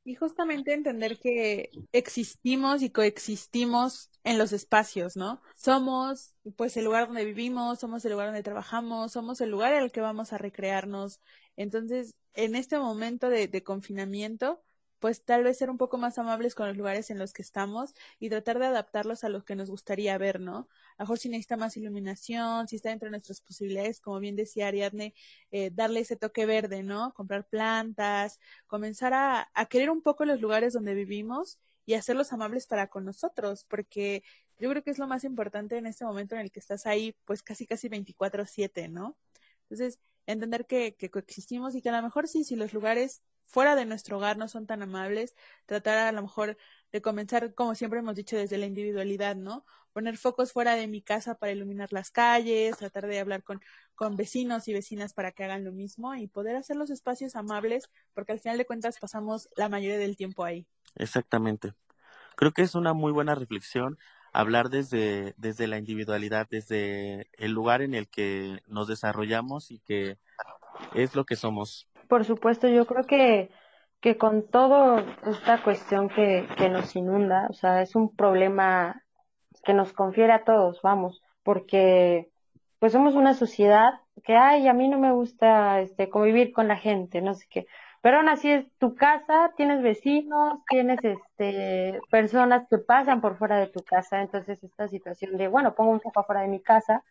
Y 0.04 0.16
justamente 0.16 0.74
entender 0.74 1.20
que 1.20 1.70
existimos 1.92 2.82
y 2.82 2.90
coexistimos 2.92 4.10
en 4.24 4.38
los 4.38 4.54
espacios, 4.54 5.18
¿no? 5.18 5.42
Somos 5.56 6.34
pues 6.56 6.78
el 6.78 6.86
lugar 6.86 7.08
donde 7.08 7.26
vivimos, 7.26 7.80
somos 7.80 8.06
el 8.06 8.14
lugar 8.14 8.28
donde 8.28 8.44
trabajamos, 8.44 9.12
somos 9.12 9.42
el 9.42 9.50
lugar 9.50 9.74
el 9.74 9.92
que 9.92 10.00
vamos 10.00 10.32
a 10.32 10.38
recrearnos. 10.38 11.20
Entonces, 11.58 12.16
en 12.34 12.56
este 12.56 12.80
momento 12.80 13.30
de, 13.30 13.50
de 13.50 13.64
confinamiento, 13.64 14.64
pues 15.00 15.24
tal 15.24 15.44
vez 15.44 15.58
ser 15.58 15.70
un 15.70 15.78
poco 15.78 15.98
más 15.98 16.18
amables 16.18 16.56
con 16.56 16.68
los 16.68 16.78
lugares 16.78 17.10
en 17.12 17.20
los 17.20 17.34
que 17.34 17.42
estamos 17.42 17.94
y 18.20 18.30
tratar 18.30 18.60
de 18.60 18.66
adaptarlos 18.66 19.24
a 19.24 19.30
lo 19.30 19.46
que 19.46 19.56
nos 19.56 19.70
gustaría 19.70 20.18
ver, 20.18 20.40
¿no? 20.40 20.68
A 20.98 21.04
lo 21.04 21.06
mejor 21.06 21.20
si 21.20 21.30
necesita 21.30 21.58
más 21.58 21.78
iluminación, 21.78 22.68
si 22.68 22.78
está 22.78 22.90
dentro 22.90 23.08
de 23.08 23.12
nuestras 23.12 23.42
posibilidades, 23.42 24.00
como 24.02 24.20
bien 24.20 24.36
decía 24.36 24.68
Ariadne, 24.68 25.14
eh, 25.52 25.72
darle 25.74 26.02
ese 26.02 26.16
toque 26.16 26.46
verde, 26.46 26.84
¿no? 26.84 27.14
Comprar 27.14 27.48
plantas, 27.48 28.40
comenzar 28.68 29.14
a, 29.14 29.50
a 29.54 29.66
querer 29.68 29.90
un 29.90 30.02
poco 30.02 30.26
los 30.26 30.42
lugares 30.42 30.74
donde 30.74 30.94
vivimos 30.96 31.60
y 31.86 31.94
hacerlos 31.94 32.34
amables 32.34 32.68
para 32.68 32.88
con 32.88 33.06
nosotros, 33.06 33.66
porque 33.66 34.24
yo 34.60 34.70
creo 34.70 34.84
que 34.84 34.92
es 34.92 35.00
lo 35.00 35.08
más 35.08 35.24
importante 35.24 35.78
en 35.78 35.86
este 35.86 36.06
momento 36.06 36.36
en 36.36 36.42
el 36.42 36.52
que 36.52 36.60
estás 36.60 36.86
ahí, 36.86 37.16
pues 37.26 37.44
casi 37.44 37.68
casi 37.68 37.90
24/7, 37.90 38.90
¿no? 38.90 39.18
Entonces, 39.70 40.00
entender 40.26 40.66
que, 40.66 40.96
que 40.96 41.10
coexistimos 41.10 41.76
y 41.76 41.82
que 41.82 41.90
a 41.90 41.94
lo 41.94 42.02
mejor 42.02 42.28
sí, 42.28 42.44
si 42.44 42.56
los 42.56 42.74
lugares 42.74 43.22
fuera 43.48 43.76
de 43.76 43.86
nuestro 43.86 44.18
hogar 44.18 44.38
no 44.38 44.48
son 44.48 44.68
tan 44.68 44.84
amables, 44.84 45.36
tratar 45.66 45.98
a 45.98 46.12
lo 46.12 46.22
mejor 46.22 46.58
de 46.92 47.02
comenzar, 47.02 47.54
como 47.54 47.76
siempre 47.76 48.00
hemos 48.00 48.16
dicho, 48.16 48.38
desde 48.38 48.58
la 48.58 48.66
individualidad, 48.66 49.36
¿no? 49.36 49.66
Poner 49.94 50.18
focos 50.18 50.52
fuera 50.52 50.76
de 50.76 50.88
mi 50.88 51.02
casa 51.02 51.36
para 51.36 51.54
iluminar 51.54 51.92
las 51.92 52.12
calles, 52.12 52.78
tratar 52.78 53.08
de 53.08 53.20
hablar 53.20 53.44
con, 53.44 53.62
con 53.96 54.16
vecinos 54.16 54.68
y 54.68 54.74
vecinas 54.74 55.14
para 55.14 55.32
que 55.32 55.44
hagan 55.44 55.64
lo 55.64 55.72
mismo 55.72 56.14
y 56.14 56.28
poder 56.28 56.56
hacer 56.56 56.76
los 56.76 56.92
espacios 56.92 57.36
amables, 57.36 57.90
porque 58.14 58.34
al 58.34 58.40
final 58.40 58.58
de 58.58 58.66
cuentas 58.66 59.00
pasamos 59.00 59.50
la 59.56 59.70
mayoría 59.70 59.98
del 59.98 60.16
tiempo 60.16 60.44
ahí. 60.44 60.68
Exactamente. 60.96 61.74
Creo 62.36 62.52
que 62.52 62.62
es 62.62 62.76
una 62.76 62.94
muy 62.94 63.12
buena 63.12 63.34
reflexión 63.34 63.98
hablar 64.34 64.70
desde, 64.70 65.34
desde 65.38 65.66
la 65.66 65.80
individualidad, 65.80 66.48
desde 66.50 67.30
el 67.34 67.52
lugar 67.52 67.82
en 67.82 67.96
el 67.96 68.08
que 68.08 68.62
nos 68.68 68.88
desarrollamos 68.88 69.72
y 69.72 69.80
que 69.80 70.20
es 70.94 71.16
lo 71.16 71.26
que 71.26 71.36
somos. 71.36 71.88
Por 72.08 72.26
supuesto, 72.26 72.68
yo 72.68 72.86
creo 72.86 73.04
que, 73.06 73.52
que 74.02 74.18
con 74.18 74.48
toda 74.50 75.04
esta 75.26 75.62
cuestión 75.64 76.10
que, 76.10 76.48
que 76.58 76.70
nos 76.70 76.96
inunda, 76.96 77.48
o 77.50 77.54
sea, 77.54 77.82
es 77.82 77.96
un 77.96 78.16
problema 78.16 79.04
que 79.64 79.74
nos 79.74 79.94
confiere 79.94 80.34
a 80.34 80.44
todos, 80.46 80.82
vamos, 80.82 81.22
porque 81.44 82.30
pues 82.80 82.94
somos 82.94 83.16
una 83.16 83.34
sociedad 83.34 83.92
que, 84.24 84.36
ay, 84.36 84.68
a 84.68 84.74
mí 84.74 84.88
no 84.90 85.00
me 85.00 85.12
gusta 85.14 85.82
este, 85.82 86.10
convivir 86.10 86.54
con 86.54 86.68
la 86.68 86.78
gente, 86.78 87.22
no 87.22 87.34
sé 87.34 87.46
qué, 87.50 87.68
pero 88.02 88.18
aún 88.18 88.30
así 88.30 88.50
es 88.52 88.66
tu 88.78 88.96
casa, 88.96 89.54
tienes 89.58 89.82
vecinos, 89.82 90.60
tienes 90.70 91.00
este, 91.04 92.00
personas 92.12 92.68
que 92.70 92.78
pasan 92.78 93.22
por 93.22 93.38
fuera 93.38 93.58
de 93.60 93.68
tu 93.68 93.82
casa, 93.84 94.22
entonces 94.22 94.64
esta 94.64 94.88
situación 94.88 95.38
de, 95.38 95.48
bueno, 95.50 95.76
pongo 95.76 95.92
un 95.92 96.00
poco 96.00 96.22
afuera 96.22 96.42
de 96.42 96.48
mi 96.50 96.62
casa, 96.62 97.04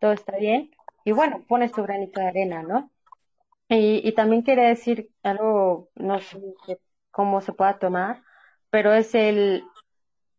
todo 0.00 0.12
está 0.12 0.36
bien, 0.38 0.70
y 1.04 1.12
bueno, 1.12 1.44
pones 1.48 1.72
tu 1.72 1.82
granito 1.82 2.20
de 2.20 2.28
arena, 2.28 2.62
¿no? 2.62 2.90
Y, 3.68 4.06
y 4.06 4.12
también 4.14 4.44
quería 4.44 4.68
decir 4.68 5.10
algo, 5.22 5.90
no 5.94 6.20
sé 6.20 6.38
cómo 7.10 7.40
se 7.40 7.52
pueda 7.52 7.78
tomar, 7.78 8.22
pero 8.70 8.92
es 8.92 9.14
el 9.14 9.64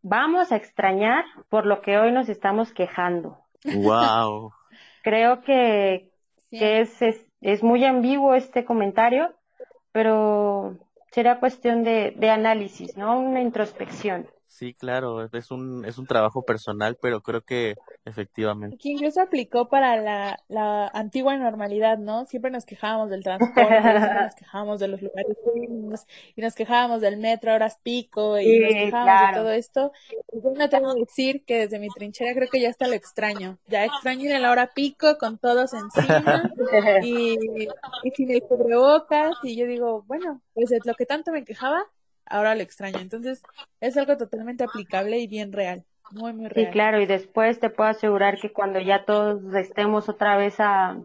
vamos 0.02 0.52
a 0.52 0.56
extrañar 0.56 1.26
por 1.50 1.66
lo 1.66 1.82
que 1.82 1.98
hoy 1.98 2.12
nos 2.12 2.30
estamos 2.30 2.72
quejando. 2.72 3.38
Wow. 3.66 4.52
Creo 5.04 5.42
que, 5.42 6.12
sí. 6.50 6.60
que 6.60 6.82
es, 6.82 7.02
es, 7.02 7.26
es, 7.42 7.64
muy 7.64 7.84
ambiguo 7.84 8.36
este 8.36 8.66
comentario, 8.66 9.34
pero 9.92 10.78
será 11.12 11.40
cuestión 11.40 11.84
de, 11.84 12.14
de 12.16 12.30
análisis, 12.30 12.96
¿no? 12.98 13.20
Una 13.20 13.42
introspección. 13.42 14.30
Sí, 14.46 14.74
claro, 14.74 15.24
es 15.24 15.52
un, 15.52 15.86
es 15.86 15.98
un 15.98 16.08
trabajo 16.08 16.44
personal, 16.44 16.98
pero 17.02 17.22
creo 17.22 17.42
que 17.42 17.76
efectivamente. 18.08 18.78
Que 18.78 18.90
incluso 18.90 19.22
aplicó 19.22 19.70
para 19.70 19.98
la, 20.02 20.40
la 20.48 20.88
antigua 20.88 21.36
normalidad, 21.38 21.98
¿no? 21.98 22.26
Siempre 22.26 22.52
nos 22.52 22.66
quejábamos 22.66 23.10
del 23.10 23.24
transporte, 23.24 23.82
siempre 23.82 24.24
nos 24.24 24.36
quejábamos 24.36 24.80
de 24.80 24.88
los 24.88 25.02
lugares 25.02 25.38
y 26.36 26.42
nos 26.42 26.56
quejábamos 26.56 27.02
del 27.02 27.18
metro, 27.18 27.54
horas 27.54 27.80
pico, 27.84 28.40
y 28.40 28.46
sí, 28.46 28.60
nos 28.60 28.74
quejábamos 28.74 29.06
claro. 29.06 29.38
de 29.38 29.44
todo 29.44 29.52
esto. 29.52 29.92
Y 30.32 30.42
yo 30.42 30.52
me 30.52 30.68
tengo 30.70 30.94
que 30.94 31.02
decir 31.02 31.44
que 31.46 31.60
desde 31.60 31.80
mi 31.80 31.90
trinchera 31.90 32.34
creo 32.34 32.50
que 32.50 32.62
ya 32.62 32.70
está 32.70 32.88
lo 32.88 32.94
extraño. 32.94 33.58
Ya 33.68 33.86
extraño 33.86 34.36
a 34.36 34.40
la 34.40 34.52
hora 34.52 34.72
pico 34.74 35.18
con 35.18 35.38
todos 35.38 35.74
encima 35.74 36.52
y, 37.04 37.38
y 38.04 38.12
sin 38.12 38.32
el 38.32 38.42
cubrebocas. 38.42 39.36
Y 39.44 39.56
yo 39.56 39.68
digo, 39.68 40.04
bueno, 40.08 40.42
pues 40.54 40.72
es 40.72 40.86
lo 40.86 40.94
que 40.96 41.06
tanto 41.06 41.32
me 41.32 41.44
quejaba, 41.44 41.84
ahora 42.26 42.56
lo 42.56 42.62
extraño. 42.62 43.00
Entonces, 43.00 43.42
es 43.80 43.98
algo 43.98 44.18
totalmente 44.18 44.64
aplicable 44.64 45.20
y 45.20 45.28
bien 45.28 45.52
real. 45.52 45.86
Muy, 46.12 46.34
muy 46.34 46.48
real. 46.48 46.68
Sí, 46.68 46.72
claro, 46.72 47.02
y 47.02 47.06
después 47.06 47.60
te 47.60 47.70
puedo 47.70 47.90
asegurar 47.90 48.40
que 48.40 48.52
cuando 48.52 48.80
ya 48.80 49.06
todos 49.06 49.42
estemos 49.56 50.10
otra 50.10 50.38
vez 50.38 50.60
a, 50.60 50.98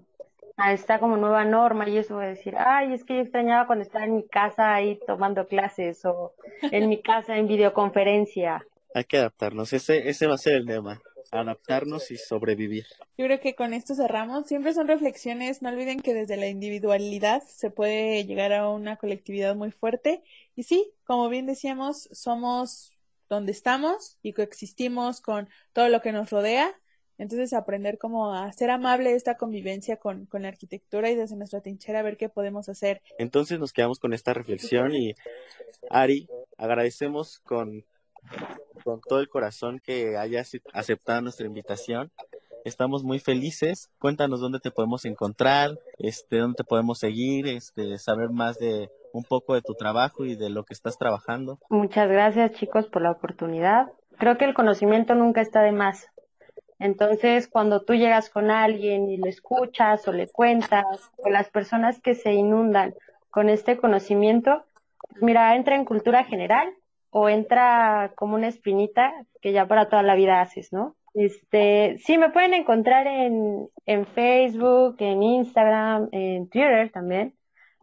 a 0.56 0.72
esta 0.72 0.98
como 0.98 1.16
nueva 1.16 1.44
norma 1.44 1.88
y 1.88 1.98
eso 1.98 2.16
voy 2.16 2.24
a 2.24 2.28
decir, 2.28 2.54
ay, 2.56 2.92
es 2.92 3.04
que 3.04 3.16
yo 3.16 3.20
extrañaba 3.22 3.66
cuando 3.66 3.82
estaba 3.82 4.04
en 4.04 4.16
mi 4.16 4.26
casa 4.26 4.74
ahí 4.74 4.98
tomando 5.06 5.46
clases 5.46 6.04
o 6.04 6.34
en 6.62 6.88
mi 6.88 7.02
casa 7.02 7.36
en 7.36 7.48
videoconferencia. 7.48 8.64
Hay 8.94 9.04
que 9.04 9.18
adaptarnos, 9.18 9.72
ese, 9.72 10.08
ese 10.08 10.26
va 10.26 10.34
a 10.34 10.38
ser 10.38 10.54
el 10.54 10.66
tema 10.66 11.00
adaptarnos 11.32 12.10
y 12.10 12.18
sobrevivir. 12.18 12.84
Yo 13.16 13.24
creo 13.24 13.40
que 13.40 13.54
con 13.54 13.72
esto 13.72 13.94
cerramos. 13.94 14.46
Siempre 14.46 14.74
son 14.74 14.86
reflexiones. 14.86 15.62
No 15.62 15.70
olviden 15.70 16.00
que 16.00 16.14
desde 16.14 16.36
la 16.36 16.48
individualidad 16.48 17.42
se 17.42 17.70
puede 17.70 18.24
llegar 18.24 18.52
a 18.52 18.68
una 18.68 18.96
colectividad 18.96 19.56
muy 19.56 19.70
fuerte. 19.70 20.22
Y 20.54 20.64
sí, 20.64 20.92
como 21.04 21.28
bien 21.28 21.46
decíamos, 21.46 22.08
somos 22.12 22.91
donde 23.34 23.52
estamos 23.52 24.18
y 24.22 24.32
coexistimos 24.32 25.20
con 25.20 25.48
todo 25.72 25.88
lo 25.88 26.00
que 26.00 26.12
nos 26.12 26.30
rodea. 26.30 26.74
Entonces, 27.18 27.52
aprender 27.52 27.98
como 27.98 28.34
a 28.34 28.52
ser 28.52 28.70
amable 28.70 29.14
esta 29.14 29.36
convivencia 29.36 29.96
con, 29.96 30.26
con 30.26 30.42
la 30.42 30.48
arquitectura 30.48 31.10
y 31.10 31.14
desde 31.14 31.36
nuestra 31.36 31.60
trinchera 31.60 32.02
ver 32.02 32.16
qué 32.16 32.28
podemos 32.28 32.68
hacer. 32.68 33.02
Entonces, 33.18 33.58
nos 33.58 33.72
quedamos 33.72 33.98
con 33.98 34.12
esta 34.12 34.34
reflexión 34.34 34.94
y, 34.94 35.14
Ari, 35.90 36.28
agradecemos 36.56 37.38
con 37.40 37.84
con 38.84 39.00
todo 39.00 39.20
el 39.20 39.28
corazón 39.28 39.80
que 39.80 40.16
hayas 40.16 40.56
aceptado 40.72 41.20
nuestra 41.20 41.46
invitación. 41.46 42.10
Estamos 42.64 43.02
muy 43.02 43.18
felices. 43.18 43.90
Cuéntanos 43.98 44.40
dónde 44.40 44.60
te 44.60 44.70
podemos 44.70 45.04
encontrar, 45.04 45.78
este, 45.98 46.38
dónde 46.38 46.56
te 46.56 46.64
podemos 46.64 46.98
seguir, 46.98 47.48
este, 47.48 47.98
saber 47.98 48.30
más 48.30 48.58
de 48.58 48.90
un 49.12 49.24
poco 49.24 49.54
de 49.54 49.62
tu 49.62 49.74
trabajo 49.74 50.24
y 50.24 50.36
de 50.36 50.50
lo 50.50 50.64
que 50.64 50.74
estás 50.74 50.98
trabajando. 50.98 51.58
Muchas 51.70 52.08
gracias 52.08 52.52
chicos 52.52 52.86
por 52.86 53.02
la 53.02 53.10
oportunidad. 53.10 53.86
Creo 54.18 54.38
que 54.38 54.44
el 54.44 54.54
conocimiento 54.54 55.14
nunca 55.14 55.40
está 55.40 55.62
de 55.62 55.72
más. 55.72 56.08
Entonces, 56.78 57.48
cuando 57.48 57.84
tú 57.84 57.94
llegas 57.94 58.28
con 58.28 58.50
alguien 58.50 59.08
y 59.08 59.16
le 59.16 59.28
escuchas 59.28 60.06
o 60.08 60.12
le 60.12 60.26
cuentas, 60.26 60.84
o 61.18 61.28
las 61.30 61.48
personas 61.48 62.00
que 62.00 62.14
se 62.14 62.32
inundan 62.32 62.94
con 63.30 63.48
este 63.48 63.76
conocimiento, 63.76 64.64
mira, 65.20 65.54
entra 65.54 65.76
en 65.76 65.84
cultura 65.84 66.24
general 66.24 66.74
o 67.10 67.28
entra 67.28 68.12
como 68.16 68.34
una 68.34 68.48
espinita 68.48 69.12
que 69.40 69.52
ya 69.52 69.66
para 69.66 69.88
toda 69.88 70.02
la 70.02 70.14
vida 70.14 70.40
haces, 70.40 70.72
¿no? 70.72 70.96
Este, 71.14 71.98
sí, 71.98 72.16
me 72.16 72.30
pueden 72.30 72.54
encontrar 72.54 73.06
en, 73.06 73.68
en 73.84 74.06
Facebook, 74.06 74.96
en 74.98 75.22
Instagram, 75.22 76.08
en 76.10 76.48
Twitter 76.48 76.90
también, 76.90 77.34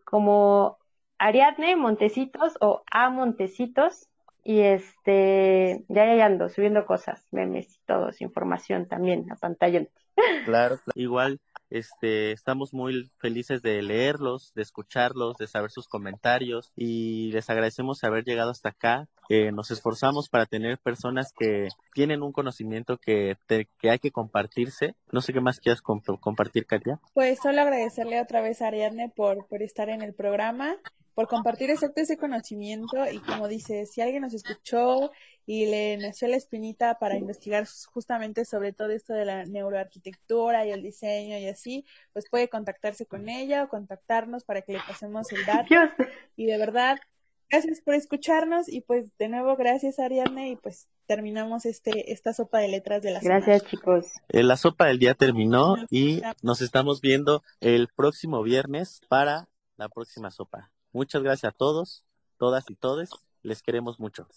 como 0.03 0.78
Ariadne 1.19 1.75
Montecitos 1.75 2.57
o 2.61 2.83
A 2.91 3.09
Montecitos. 3.09 4.07
Y 4.43 4.61
este, 4.61 5.83
ya, 5.89 6.15
ya 6.15 6.25
ando 6.25 6.49
subiendo 6.49 6.85
cosas, 6.85 7.27
memes 7.31 7.75
y 7.75 7.79
todo, 7.85 8.09
información 8.19 8.87
también 8.87 9.29
a 9.31 9.35
pantalla. 9.35 9.85
Claro, 10.45 10.79
igual 10.95 11.39
este, 11.69 12.31
estamos 12.31 12.73
muy 12.73 13.11
felices 13.19 13.61
de 13.61 13.81
leerlos, 13.81 14.53
de 14.55 14.61
escucharlos, 14.63 15.37
de 15.37 15.47
saber 15.47 15.71
sus 15.71 15.87
comentarios 15.87 16.71
y 16.75 17.31
les 17.31 17.49
agradecemos 17.49 18.03
haber 18.03 18.23
llegado 18.23 18.49
hasta 18.49 18.69
acá. 18.69 19.07
Eh, 19.29 19.51
nos 19.51 19.69
esforzamos 19.71 20.29
para 20.29 20.45
tener 20.45 20.79
personas 20.79 21.31
que 21.37 21.67
tienen 21.93 22.23
un 22.23 22.31
conocimiento 22.31 22.97
que, 22.97 23.37
te, 23.45 23.67
que 23.79 23.91
hay 23.91 23.99
que 23.99 24.11
compartirse. 24.11 24.95
No 25.11 25.21
sé 25.21 25.33
qué 25.33 25.41
más 25.41 25.59
quieras 25.59 25.81
comp 25.81 26.05
compartir, 26.19 26.65
Katia. 26.65 26.99
Pues 27.13 27.39
solo 27.39 27.61
agradecerle 27.61 28.21
otra 28.21 28.41
vez 28.41 28.61
a 28.61 28.67
Ariadne 28.67 29.11
por, 29.15 29.45
por 29.47 29.61
estar 29.61 29.89
en 29.89 30.01
el 30.01 30.13
programa 30.13 30.77
por 31.19 31.27
compartir 31.27 31.69
exacto 31.69 31.99
ese 31.99 32.15
conocimiento 32.15 32.95
y 33.11 33.19
como 33.19 33.49
dice, 33.49 33.85
si 33.85 33.99
alguien 33.99 34.21
nos 34.21 34.33
escuchó 34.33 35.11
y 35.45 35.65
le 35.65 35.97
nació 35.97 36.29
la 36.29 36.37
espinita 36.37 36.97
para 36.97 37.17
investigar 37.17 37.67
justamente 37.91 38.45
sobre 38.45 38.71
todo 38.71 38.91
esto 38.91 39.11
de 39.11 39.25
la 39.25 39.43
neuroarquitectura 39.43 40.65
y 40.65 40.71
el 40.71 40.81
diseño 40.81 41.37
y 41.37 41.45
así, 41.47 41.83
pues 42.13 42.29
puede 42.29 42.47
contactarse 42.47 43.05
con 43.05 43.27
ella 43.27 43.65
o 43.65 43.67
contactarnos 43.67 44.45
para 44.45 44.61
que 44.61 44.71
le 44.71 44.79
pasemos 44.87 45.29
el 45.33 45.45
dato. 45.45 45.75
Y 46.37 46.45
de 46.45 46.57
verdad, 46.57 46.97
gracias 47.49 47.81
por 47.81 47.95
escucharnos 47.95 48.69
y 48.69 48.79
pues 48.79 49.11
de 49.17 49.27
nuevo 49.27 49.57
gracias 49.57 49.99
Ariadne 49.99 50.51
y 50.51 50.55
pues 50.55 50.87
terminamos 51.05 51.65
este 51.65 52.13
esta 52.13 52.31
sopa 52.31 52.59
de 52.59 52.69
letras 52.69 53.01
de 53.01 53.11
la 53.11 53.19
Gracias 53.19 53.65
chicos. 53.65 54.05
Eh, 54.29 54.41
la 54.41 54.55
sopa 54.55 54.85
del 54.85 54.99
día 54.99 55.15
terminó 55.15 55.75
y 55.89 56.21
nos 56.41 56.61
estamos 56.61 57.01
viendo 57.01 57.43
el 57.59 57.89
próximo 57.93 58.41
viernes 58.41 59.01
para 59.09 59.49
la 59.75 59.89
próxima 59.89 60.31
sopa. 60.31 60.71
Muchas 60.91 61.21
gracias 61.23 61.53
a 61.53 61.55
todos, 61.55 62.03
todas 62.37 62.69
y 62.69 62.75
todes. 62.75 63.09
Les 63.43 63.61
queremos 63.61 63.99
mucho. 63.99 64.27